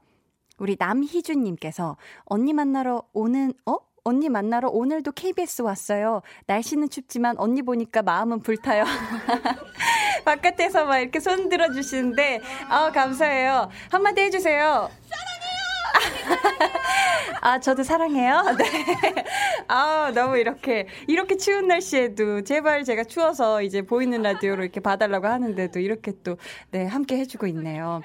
우리 0.58 0.76
남희준님께서 0.78 1.96
언니 2.24 2.52
만나러 2.52 3.04
오는 3.12 3.52
어? 3.64 3.76
언니 4.08 4.30
만나러 4.30 4.70
오늘도 4.70 5.12
KBS 5.12 5.60
왔어요. 5.60 6.22
날씨는 6.46 6.88
춥지만 6.88 7.36
언니 7.36 7.60
보니까 7.60 8.00
마음은 8.00 8.40
불타요. 8.40 8.84
바깥에서 10.24 10.86
막 10.86 10.98
이렇게 10.98 11.20
손 11.20 11.50
들어주시는데, 11.50 12.40
아 12.70 12.90
감사해요. 12.90 13.68
한마디 13.90 14.22
해주세요. 14.22 14.88
아, 17.42 17.60
저도 17.60 17.82
사랑해요. 17.82 18.44
네. 18.56 19.24
아, 19.68 20.10
너무 20.14 20.38
이렇게, 20.38 20.88
이렇게 21.06 21.36
추운 21.36 21.68
날씨에도 21.68 22.42
제발 22.44 22.84
제가 22.84 23.04
추워서 23.04 23.60
이제 23.62 23.82
보이는 23.82 24.22
라디오로 24.22 24.62
이렇게 24.62 24.80
봐달라고 24.80 25.26
하는데도 25.26 25.80
이렇게 25.80 26.12
또, 26.24 26.38
네, 26.70 26.86
함께 26.86 27.18
해주고 27.18 27.46
있네요. 27.48 28.00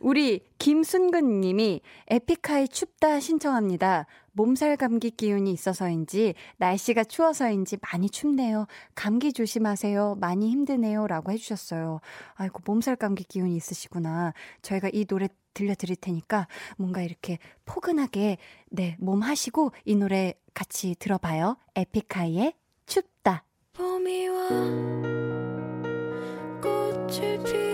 우리 0.00 0.40
김순근 0.58 1.40
님이 1.40 1.80
에픽하이 2.08 2.68
춥다 2.68 3.20
신청합니다. 3.20 4.06
몸살 4.34 4.76
감기 4.76 5.10
기운이 5.10 5.50
있어서인지 5.52 6.34
날씨가 6.58 7.04
추워서인지 7.04 7.78
많이 7.80 8.10
춥네요. 8.10 8.66
감기 8.94 9.32
조심하세요. 9.32 10.16
많이 10.20 10.50
힘드네요. 10.50 11.06
라고 11.06 11.32
해주셨어요. 11.32 12.00
아이고, 12.34 12.60
몸살 12.64 12.96
감기 12.96 13.24
기운이 13.24 13.56
있으시구나. 13.56 14.34
저희가 14.62 14.90
이 14.92 15.04
노래 15.04 15.28
들려드릴 15.54 15.96
테니까 15.96 16.48
뭔가 16.76 17.00
이렇게 17.00 17.38
포근하게, 17.64 18.38
네, 18.70 18.96
몸 18.98 19.22
하시고 19.22 19.70
이 19.84 19.94
노래 19.94 20.34
같이 20.52 20.96
들어봐요. 20.98 21.56
에픽하이의 21.76 22.54
춥다. 22.86 23.44
봄이 23.72 24.28
와 24.28 24.48
꽃을 26.60 27.42
피 27.44 27.73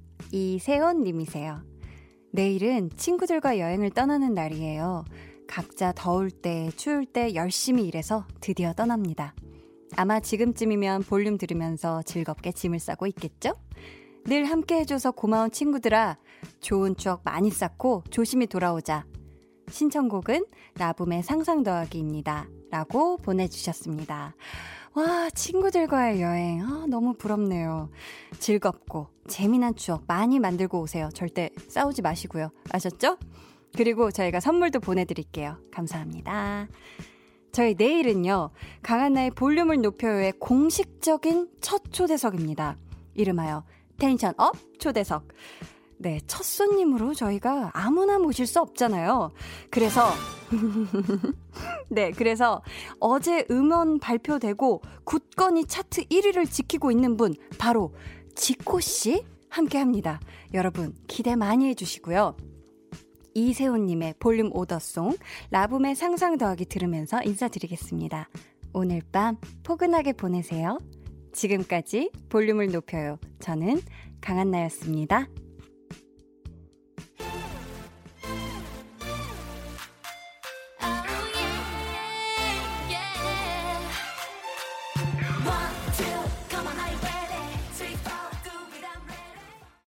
이세원님이세요. 0.31 1.61
내일은 2.31 2.89
친구들과 2.95 3.59
여행을 3.59 3.89
떠나는 3.91 4.33
날이에요. 4.33 5.05
각자 5.47 5.91
더울 5.93 6.31
때, 6.31 6.69
추울 6.75 7.05
때 7.05 7.35
열심히 7.35 7.85
일해서 7.85 8.25
드디어 8.39 8.73
떠납니다. 8.73 9.35
아마 9.97 10.19
지금쯤이면 10.19 11.03
볼륨 11.03 11.37
들으면서 11.37 12.01
즐겁게 12.03 12.51
짐을 12.53 12.79
싸고 12.79 13.07
있겠죠? 13.07 13.53
늘 14.23 14.45
함께 14.45 14.75
해줘서 14.75 15.11
고마운 15.11 15.51
친구들아, 15.51 16.17
좋은 16.61 16.95
추억 16.95 17.21
많이 17.25 17.49
쌓고 17.49 18.03
조심히 18.09 18.47
돌아오자. 18.47 19.05
신청곡은 19.69 20.45
라붐의 20.75 21.23
상상 21.23 21.63
더하기입니다. 21.63 22.47
라고 22.69 23.17
보내주셨습니다. 23.17 24.35
와, 24.93 25.29
친구들과의 25.29 26.21
여행. 26.21 26.61
아, 26.63 26.85
너무 26.87 27.13
부럽네요. 27.13 27.89
즐겁고 28.39 29.07
재미난 29.27 29.75
추억 29.75 30.03
많이 30.07 30.39
만들고 30.39 30.81
오세요. 30.81 31.09
절대 31.13 31.49
싸우지 31.69 32.01
마시고요. 32.01 32.49
아셨죠? 32.71 33.17
그리고 33.75 34.11
저희가 34.11 34.41
선물도 34.41 34.81
보내드릴게요. 34.81 35.57
감사합니다. 35.73 36.67
저희 37.53 37.73
내일은요, 37.77 38.49
강한나의 38.81 39.31
볼륨을 39.31 39.81
높여요의 39.81 40.33
공식적인 40.39 41.49
첫 41.61 41.83
초대석입니다. 41.91 42.75
이름하여 43.13 43.63
tension 43.97 44.33
up 44.37 44.55
초대석. 44.77 45.27
네, 46.01 46.19
첫 46.25 46.43
손님으로 46.43 47.13
저희가 47.13 47.69
아무나 47.75 48.17
모실 48.17 48.47
수 48.47 48.59
없잖아요. 48.59 49.31
그래서, 49.69 50.09
네, 51.89 52.09
그래서 52.09 52.63
어제 52.99 53.45
음원 53.51 53.99
발표되고 53.99 54.81
굳건히 55.03 55.65
차트 55.65 56.05
1위를 56.05 56.49
지키고 56.49 56.89
있는 56.89 57.17
분, 57.17 57.35
바로 57.59 57.93
지코 58.33 58.79
씨 58.79 59.23
함께 59.47 59.77
합니다. 59.77 60.19
여러분, 60.55 60.95
기대 61.07 61.35
많이 61.35 61.67
해 61.67 61.75
주시고요. 61.75 62.35
이세훈님의 63.35 64.15
볼륨 64.17 64.49
오더송, 64.55 65.15
라붐의 65.51 65.95
상상 65.95 66.39
더하기 66.39 66.65
들으면서 66.65 67.21
인사드리겠습니다. 67.23 68.27
오늘 68.73 69.03
밤 69.11 69.37
포근하게 69.63 70.13
보내세요. 70.13 70.79
지금까지 71.31 72.09
볼륨을 72.29 72.71
높여요. 72.71 73.19
저는 73.39 73.81
강한나였습니다. 74.19 75.27